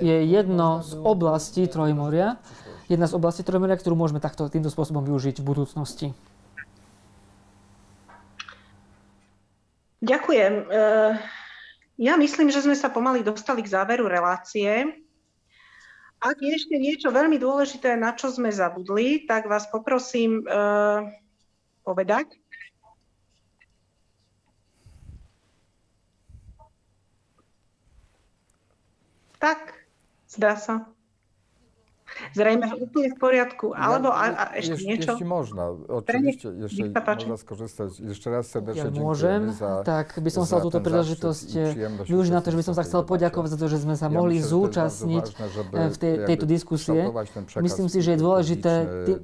je 0.00 0.16
jedno 0.24 0.80
z 0.80 0.96
oblastí 0.96 1.68
Trojmoria, 1.68 2.40
jedna 2.88 3.04
z 3.04 3.12
oblastí 3.14 3.44
Trojmoria, 3.44 3.76
ktorú 3.76 3.94
môžeme 3.94 4.16
takto, 4.16 4.48
týmto 4.48 4.72
spôsobom 4.72 5.04
využiť 5.04 5.38
v 5.38 5.44
budúcnosti. 5.44 6.06
Ďakujem. 10.00 10.52
Eh, 10.72 11.12
Ja 12.00 12.16
myslím, 12.16 12.48
že 12.48 12.64
sme 12.64 12.72
sa 12.72 12.88
pomaly 12.88 13.20
dostali 13.20 13.60
k 13.60 13.76
záveru 13.76 14.08
relácie. 14.08 14.88
Ak 16.20 16.36
je 16.44 16.52
ešte 16.52 16.76
niečo 16.76 17.08
veľmi 17.08 17.40
dôležité, 17.40 17.96
na 17.96 18.12
čo 18.12 18.28
sme 18.28 18.52
zabudli, 18.52 19.24
tak 19.24 19.48
vás 19.48 19.64
poprosím 19.72 20.44
eh, 20.44 21.00
povedať. 21.80 22.36
Tak, 29.40 29.72
zdá 30.28 30.60
sa. 30.60 30.99
Zrejme 32.30 32.66
úplne 32.78 33.08
v 33.10 33.16
poriadku. 33.18 33.66
Alebo 33.74 34.14
a, 34.14 34.24
a 34.30 34.44
ešte 34.54 34.78
jeśli, 34.78 34.86
niečo? 34.86 35.12
Jeśli 35.18 35.26
można, 35.26 35.64
oczywiście, 35.88 36.48
sa 36.94 37.02
páči. 37.02 37.26
można 37.26 37.36
skorzystać. 37.36 37.90
Jeszcze 38.00 38.28
raz 38.30 38.46
serdecznie 38.46 38.82
Ja 38.82 38.90
môžem, 38.90 39.50
za, 39.52 39.82
tak 39.82 40.18
by 40.20 40.30
som 40.30 40.42
chcel 40.46 40.60
túto 40.62 40.80
príležitosť 40.80 41.48
przyjemność 41.50 42.06
využiť 42.10 42.32
na 42.32 42.40
to, 42.42 42.48
že 42.50 42.56
by 42.56 42.64
som 42.64 42.74
sa 42.74 42.82
chcel 42.86 43.02
poďakovať 43.02 43.48
za 43.54 43.58
to, 43.58 43.66
že 43.66 43.78
sme 43.82 43.96
sa 43.96 44.06
Ja 44.06 44.14
mohli 44.14 44.36
bardzo 44.38 44.50
zúčastniť 44.50 45.24
ważne, 45.26 45.48
żeby 45.50 45.72
v 45.90 45.96
tej, 45.98 46.14
tejto 46.28 46.46
diskusie. 46.46 47.00
Myslím 47.58 47.88
si, 47.88 47.98
že 48.04 48.14
je 48.14 48.18
dôležité 48.20 48.72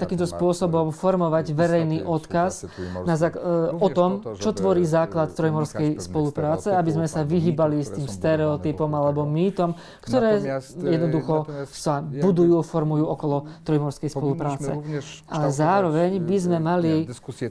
takýmto 0.01 0.27
spôsobom 0.27 0.91
e, 0.91 0.93
formovať 0.95 1.53
verejný 1.53 1.99
odkaz 2.03 2.67
na 3.05 3.15
zak- 3.15 3.39
e, 3.39 3.71
o 3.77 3.89
tom, 3.93 4.25
čo 4.41 4.51
tvorí 4.51 4.83
e, 4.83 4.89
základ 4.89 5.37
trojmorskej 5.37 6.01
spolupráce, 6.01 6.73
aby 6.73 6.91
sme 6.91 7.07
sa 7.07 7.23
vyhýbali 7.23 7.85
s 7.85 7.93
tým 7.93 8.09
stereotypom 8.09 8.89
alebo 8.97 9.29
mýtom, 9.29 9.77
ktoré 10.01 10.41
e, 10.41 10.63
jednoducho 10.81 11.45
sa 11.69 12.01
budujú, 12.01 12.65
formujú 12.65 12.96
okolo 13.05 13.45
trojmorskej 13.67 14.09
spolupráce. 14.09 14.71
kształtować, 14.73 15.53
zároveň 15.53 16.11
e, 16.17 16.21
by 16.21 16.37
sme 16.41 16.59
mali 16.63 16.95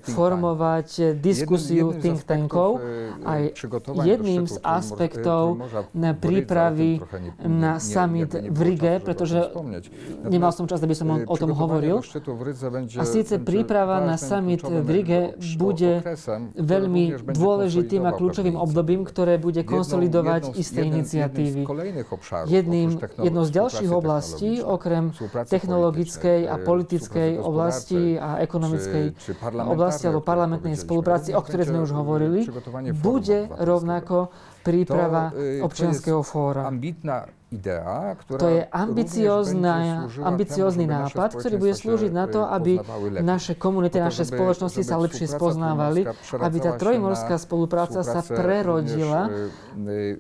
formovať 0.08 1.20
diskusiu 1.20 1.94
think 2.00 2.24
tankov 2.24 2.80
e, 2.80 3.26
aj 3.26 3.42
przygotowań 3.54 4.06
do 4.06 4.10
jedným 4.10 4.44
z 4.48 4.58
aspektov 4.64 5.62
na 5.94 6.16
prípravy 6.16 7.04
na 7.44 7.78
summit 7.78 8.32
v 8.34 8.60
Rige, 8.62 9.04
pretože 9.04 9.52
nemal 10.26 10.52
som 10.56 10.66
čas, 10.66 10.82
aby 10.82 10.96
som 10.96 11.12
o, 11.12 11.18
e, 11.22 11.40
tom 11.40 11.52
hovoril. 11.52 12.02
będzie, 12.72 13.00
A 13.00 13.04
síce 13.06 13.40
príprava 13.40 14.02
na 14.02 14.18
summit 14.18 14.64
v 14.64 14.88
Rige 14.90 15.22
bude 15.60 16.02
veľmi 16.56 17.04
dôležitým 17.26 18.04
a 18.08 18.12
kľúčovým 18.16 18.56
obdobím, 18.56 19.04
ktoré 19.04 19.38
bude 19.38 19.62
konsolidovať 19.66 20.56
isté 20.56 20.88
iniciatívy. 20.88 21.68
Jedným, 22.48 22.90
jednou 23.20 23.44
z 23.46 23.52
ďalších 23.52 23.92
oblastí, 23.92 24.62
okrem 24.62 25.12
technologickej 25.44 26.48
a 26.48 26.56
politickej 26.64 27.36
oblasti 27.44 28.16
a 28.16 28.40
ekonomickej 28.40 29.06
oblasti 29.68 30.04
alebo 30.08 30.24
parlamentnej 30.24 30.80
spolupráci, 30.80 31.36
o 31.36 31.44
ktorej 31.44 31.68
sme 31.68 31.84
už 31.84 31.92
e, 31.92 31.96
hovorili, 32.00 32.40
bude 32.96 33.52
rovnako 33.52 34.32
príprava 34.64 35.36
To, 35.36 35.86
jest 35.86 36.06
fóra. 36.24 36.66
ambitná 36.66 37.26
idea, 37.54 38.18
ktorá 38.18 38.40
To 38.42 38.48
je 38.50 38.62
ambiciózny 40.18 40.86
nápad, 40.90 41.30
ktorý 41.38 41.56
bude 41.62 41.76
slúžiť 41.78 42.12
na 42.12 42.26
to, 42.26 42.42
aby 42.50 42.82
naše 43.22 43.54
komunity, 43.54 44.02
naše 44.02 44.26
spoločnosti 44.26 44.82
sa 44.82 44.98
lepšie 44.98 45.30
spoznávali, 45.30 46.10
aby 46.42 46.58
tá 46.58 46.74
trojmorská 46.76 47.38
spolupráca 47.38 48.02
sa 48.02 48.22
prerodila 48.26 49.30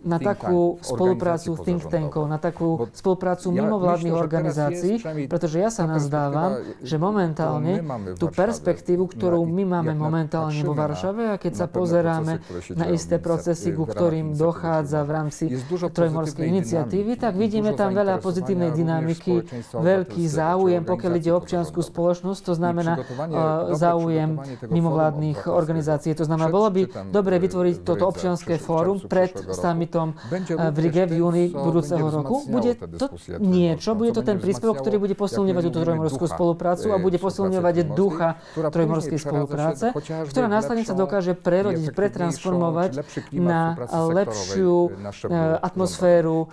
na 0.05 0.17
takú 0.21 0.77
spoluprácu 0.85 1.57
think 1.65 1.89
tankov, 1.89 2.29
na 2.29 2.37
takú 2.37 2.87
spoluprácu 2.93 3.49
mimovládnych 3.51 4.15
organizácií, 4.15 5.01
pretože 5.25 5.57
ja 5.59 5.73
sa 5.73 5.89
nazdávam, 5.89 6.61
že 6.85 6.95
momentálne 7.01 7.81
ktorú 7.81 8.17
tú 8.19 8.29
perspektívu, 8.29 9.09
ktorú 9.09 9.41
na- 9.43 9.53
my 9.55 9.63
máme 9.65 9.93
momentálne 9.97 10.61
vo 10.61 10.75
Varšave 10.75 11.33
a 11.33 11.35
keď 11.41 11.53
sa 11.55 11.67
pozeráme 11.67 12.39
na 12.75 12.85
isté 12.91 13.17
procesy, 13.17 13.73
ku 13.73 13.87
ktorým 13.87 14.35
dochádza 14.35 15.01
v 15.03 15.09
rámci 15.09 15.43
trojmorskej 15.89 16.45
iniciatívy, 16.45 17.14
tak 17.15 17.33
vidíme 17.35 17.71
tam 17.73 17.91
veľa 17.95 18.19
pozitívnej 18.19 18.71
dynamiky, 18.75 19.47
veľký 19.73 20.23
záujem, 20.27 20.83
pokiaľ 20.83 21.13
ide 21.17 21.31
o 21.31 21.37
občianskú 21.39 21.83
spoločnosť, 21.83 22.41
to 22.41 22.53
znamená 22.55 22.93
dobre 22.99 23.75
záujem 23.75 24.39
mimovládnych 24.67 25.47
organizácií. 25.47 26.15
To 26.17 26.25
znamená, 26.25 26.49
bolo 26.49 26.69
by 26.71 26.81
dobre 27.11 27.37
e, 27.37 27.41
vytvoriť 27.45 27.75
toto 27.85 28.09
w 28.57 28.57
fórum 28.57 28.97
pred 29.05 29.31
summitom 29.53 30.15
e, 30.31 30.55
v 30.71 30.77
Rige 30.79 31.03
v 31.05 31.13
júni 31.21 31.45
budúceho 31.51 32.07
roku. 32.09 32.45
Bude 32.47 32.75
tę 32.75 32.87
to 32.97 33.07
niečo, 33.37 33.93
bude 33.93 34.11
to 34.15 34.21
ten 34.25 34.41
príspevok, 34.41 34.81
ktorý 34.81 34.97
bude 34.97 35.15
posilňovať 35.17 35.63
túto 35.69 35.79
trojmorskú 35.83 36.25
spoluprácu 36.25 36.91
a 36.91 36.97
e, 36.97 37.01
bude 37.01 37.17
posilňovať 37.21 37.75
ducha 37.93 38.39
trojmorskej 38.55 39.19
spolupráce, 39.21 39.85
ktorá 40.31 40.47
následne 40.49 40.87
sa 40.87 40.95
dokáže 40.97 41.37
prerodiť, 41.37 41.93
pretransformovať 41.93 43.05
na 43.35 43.75
lepšiu 43.91 44.75
e, 44.85 44.89
atmosféru 45.61 46.47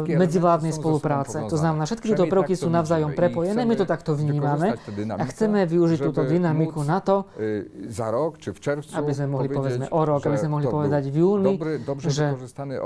E, 0.00 0.16
medzivládnej 0.16 0.72
spolupráce. 0.72 1.44
To 1.44 1.56
znamená, 1.60 1.84
všetky 1.84 2.16
tieto 2.16 2.24
prvky 2.24 2.56
sú 2.56 2.72
navzájom 2.72 3.12
prepojené, 3.12 3.68
my 3.68 3.74
to 3.76 3.84
takto 3.84 4.16
vnímame 4.16 4.80
a 5.12 5.24
chceme 5.28 5.68
využiť 5.68 5.98
túto 6.00 6.24
dynamiku 6.24 6.80
na 6.80 7.04
to, 7.04 7.28
czerwcu 8.62 8.92
aby 8.96 9.12
sme 9.12 9.26
mohli 9.28 9.48
povedzme 9.50 9.86
o 9.90 10.00
rok, 10.06 10.24
aby 10.24 10.38
sme 10.38 10.50
mohli 10.58 10.66
povedať 10.70 11.10
v 11.10 11.16
júni, 11.18 11.54
že 12.06 12.38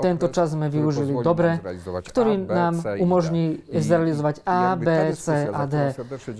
tento 0.03 0.27
čas 0.33 0.57
sme 0.57 0.67
využili 0.67 1.13
dobre, 1.21 1.61
ktorý 2.03 2.43
nám 2.43 2.81
umožní 2.99 3.61
zrealizovať 3.69 4.43
A, 4.43 4.75
B, 4.75 5.13
C 5.13 5.47
a 5.47 5.63
D. 5.69 5.93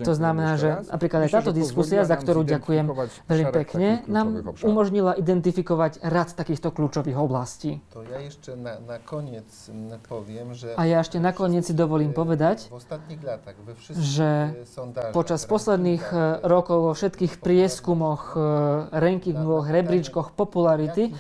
To 0.03 0.13
znamená, 0.13 0.57
ešte 0.57 0.65
že 0.67 0.69
napríklad 0.91 1.19
aj 1.27 1.31
táto 1.31 1.51
diskusia, 1.53 2.01
za 2.03 2.17
ktorú 2.17 2.43
ďakujem 2.43 2.85
veľmi 3.29 3.45
pekne, 3.53 3.87
nám 4.09 4.55
umožnila 4.65 5.13
identifikovať 5.15 6.01
rad 6.01 6.33
takýchto 6.33 6.73
kľúčových 6.73 7.17
oblastí. 7.17 7.79
To 7.93 8.01
ja 8.03 8.19
jeszcze 8.19 8.57
na, 8.57 8.81
na 8.81 8.97
koniec 8.99 9.47
powiem. 10.09 10.56
A 10.77 10.81
ja 10.89 11.03
ešte 11.03 11.21
nakoniec 11.21 11.67
si 11.67 11.75
dovolím 11.75 12.15
povedať, 12.15 12.71
že 13.93 14.29
e, 14.29 15.11
počas 15.13 15.45
posledných 15.45 16.03
e, 16.09 16.15
rokov 16.45 16.77
vo 16.89 16.93
všetkých 16.95 17.37
prieskumoch, 17.43 18.33
e, 18.33 18.39
rankingoch, 18.95 19.69
rebríčkoch 19.69 20.33
popularity 20.33 21.13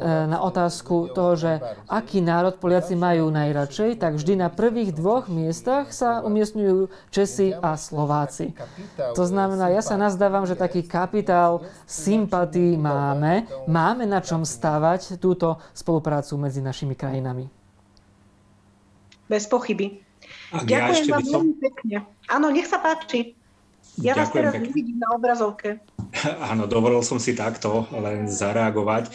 na 0.00 0.40
otázku 0.42 1.12
toho, 1.12 1.36
že 1.36 1.52
aký 1.86 2.24
národ 2.24 2.56
Poliaci 2.56 2.96
majú 2.96 3.28
najradšej, 3.30 4.00
tak 4.00 4.16
vždy 4.16 4.40
na 4.40 4.48
prvých 4.48 4.96
dvoch 4.96 5.28
miestach 5.30 5.92
sa 5.92 6.24
umiestňujú 6.24 6.90
Česi 7.12 7.52
a 7.54 7.76
Slováci. 7.76 8.56
To 9.14 9.24
znamená, 9.26 9.70
ja 9.70 9.84
sa 9.84 10.00
nazdávam, 10.00 10.48
že 10.48 10.58
taký 10.58 10.82
kapitál 10.86 11.62
sympatí 11.84 12.74
máme, 12.80 13.46
máme 13.68 14.04
na 14.08 14.24
čom 14.24 14.42
stavať 14.42 15.20
túto 15.20 15.60
spoluprácu 15.76 16.40
medzi 16.40 16.64
našimi 16.64 16.96
krajinami. 16.96 17.59
Bez 19.30 19.46
pochyby. 19.46 20.02
Ak 20.50 20.66
ja 20.66 20.90
Ďakujem 20.90 20.94
ešte 20.98 21.10
vám 21.14 21.26
veľmi 21.30 21.54
pekne. 21.62 21.96
Áno, 22.26 22.50
nech 22.50 22.66
sa 22.66 22.82
páči. 22.82 23.38
Ja 23.98 24.14
vás 24.14 24.30
Ďakujem 24.30 24.44
teraz 24.46 24.54
nevidím 24.62 24.98
na 25.02 25.08
obrazovke. 25.18 25.82
Áno, 26.50 26.66
dovolil 26.66 27.00
som 27.06 27.22
si 27.22 27.38
takto 27.38 27.86
len 27.94 28.26
zareagovať. 28.26 29.04
E, 29.06 29.12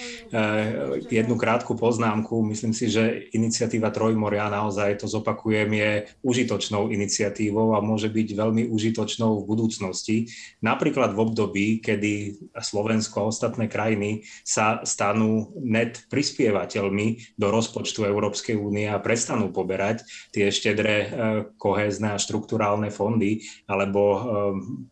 Jednu 1.12 1.36
krátku 1.36 1.76
poznámku. 1.76 2.40
Myslím 2.44 2.72
si, 2.72 2.88
že 2.88 3.28
iniciatíva 3.36 3.92
Trojmoria, 3.92 4.48
naozaj 4.48 5.04
to 5.04 5.08
zopakujem, 5.08 5.70
je 5.76 5.92
užitočnou 6.24 6.92
iniciatívou 6.92 7.76
a 7.76 7.84
môže 7.84 8.08
byť 8.08 8.28
veľmi 8.36 8.64
užitočnou 8.72 9.44
v 9.44 9.48
budúcnosti. 9.48 10.32
Napríklad 10.64 11.14
v 11.14 11.20
období, 11.20 11.68
kedy 11.84 12.40
Slovensko 12.56 13.28
a 13.28 13.30
ostatné 13.32 13.68
krajiny 13.68 14.24
sa 14.48 14.84
stanú 14.88 15.52
net 15.60 16.08
prispievateľmi 16.08 17.36
do 17.36 17.48
rozpočtu 17.52 18.08
Európskej 18.08 18.56
únie 18.56 18.88
a 18.88 19.02
prestanú 19.04 19.52
poberať 19.52 20.08
tie 20.32 20.48
štedré 20.48 20.96
e, 20.96 21.08
kohézne 21.60 22.16
a 22.16 22.22
štruktúrálne 22.22 22.88
fondy 22.88 23.44
alebo 23.68 24.02
e, 24.02 24.20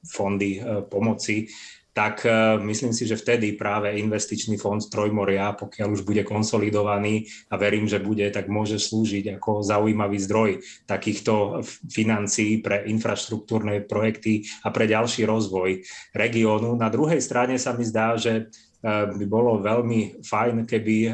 fondy 0.05 0.59
e, 0.59 0.81
pomoci, 0.87 1.47
tak 1.93 2.25
e, 2.25 2.57
myslím 2.65 2.89
si, 2.89 3.05
že 3.05 3.15
vtedy 3.15 3.53
práve 3.53 3.93
investičný 3.93 4.57
fond 4.57 4.81
Trojmoria, 4.81 5.53
pokiaľ 5.53 5.87
už 5.93 6.01
bude 6.01 6.25
konsolidovaný 6.25 7.29
a 7.53 7.55
verím, 7.61 7.85
že 7.85 8.01
bude, 8.01 8.25
tak 8.33 8.49
môže 8.49 8.81
slúžiť 8.81 9.37
ako 9.37 9.61
zaujímavý 9.61 10.17
zdroj 10.17 10.49
takýchto 10.89 11.61
financií 11.93 12.65
pre 12.65 12.89
infraštruktúrne 12.89 13.85
projekty 13.85 14.49
a 14.65 14.73
pre 14.73 14.89
ďalší 14.89 15.29
rozvoj 15.29 15.85
regiónu. 16.17 16.73
Na 16.73 16.89
druhej 16.89 17.21
strane 17.21 17.61
sa 17.61 17.77
mi 17.77 17.85
zdá, 17.85 18.17
že 18.17 18.49
by 18.83 19.25
bolo 19.31 19.63
veľmi 19.63 20.19
fajn, 20.19 20.67
keby 20.67 20.95
e, 21.07 21.11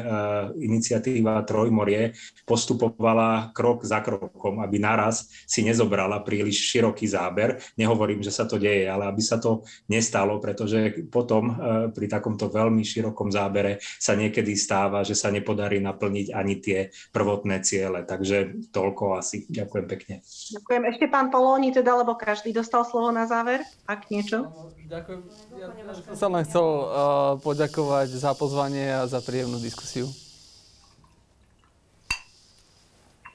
iniciatíva 0.66 1.46
Trojmorie 1.46 2.10
postupovala 2.42 3.54
krok 3.54 3.86
za 3.86 4.02
krokom, 4.02 4.58
aby 4.58 4.82
naraz 4.82 5.30
si 5.46 5.62
nezobrala 5.62 6.18
príliš 6.26 6.58
široký 6.66 7.06
záber. 7.06 7.62
Nehovorím, 7.78 8.26
že 8.26 8.34
sa 8.34 8.50
to 8.50 8.58
deje, 8.58 8.90
ale 8.90 9.06
aby 9.06 9.22
sa 9.22 9.38
to 9.38 9.62
nestalo, 9.86 10.42
pretože 10.42 11.06
potom 11.14 11.42
e, 11.46 11.54
pri 11.94 12.10
takomto 12.10 12.50
veľmi 12.50 12.82
širokom 12.82 13.30
zábere 13.30 13.78
sa 14.02 14.18
niekedy 14.18 14.58
stáva, 14.58 15.06
že 15.06 15.14
sa 15.14 15.30
nepodarí 15.30 15.78
naplniť 15.78 16.26
ani 16.34 16.58
tie 16.58 16.90
prvotné 17.14 17.62
ciele. 17.62 18.02
Takže 18.02 18.68
toľko 18.74 19.14
asi. 19.14 19.46
Ďakujem 19.46 19.86
pekne. 19.86 20.14
Ďakujem. 20.58 20.82
Ešte 20.90 21.06
pán 21.06 21.30
Polóni, 21.30 21.70
teda, 21.70 21.94
lebo 21.94 22.18
každý 22.18 22.50
dostal 22.50 22.82
slovo 22.82 23.14
na 23.14 23.30
záver, 23.30 23.62
ak 23.86 24.10
niečo. 24.10 24.50
Ďakujem. 24.90 25.20
Ja 25.60 25.92
som 25.92 26.16
sa 26.16 26.26
len 26.32 26.48
chcel 26.48 26.64
uh, 26.64 27.36
poďakovať 27.44 28.08
za 28.16 28.32
pozvanie 28.32 28.96
a 28.96 29.04
za 29.04 29.20
príjemnú 29.20 29.60
diskusiu. 29.60 30.08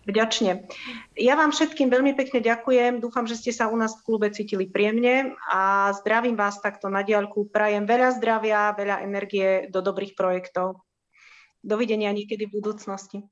Vďačne. 0.06 0.65
Ja 1.18 1.34
vám 1.34 1.49
všetkým 1.49 1.89
veľmi 1.89 2.18
pekne 2.18 2.41
ďakujem. 2.41 3.02
Dúfam, 3.02 3.26
že 3.26 3.38
ste 3.38 3.49
sa 3.53 3.69
u 3.69 3.77
nás 3.77 3.97
v 3.97 4.06
klube 4.06 4.30
cítili 4.34 4.69
príjemne 4.69 5.34
a 5.49 5.93
zdravím 6.02 6.38
vás 6.38 6.61
takto 6.61 6.89
na 6.89 7.02
diaľku. 7.02 7.49
Prajem 7.49 7.89
veľa 7.89 8.18
zdravia, 8.18 8.73
veľa 8.77 9.02
energie 9.02 9.69
do 9.69 9.81
dobrých 9.81 10.14
projektov. 10.18 10.85
Dovidenia 11.61 12.14
niekedy 12.14 12.45
v 12.49 12.57
budúcnosti. 12.61 13.26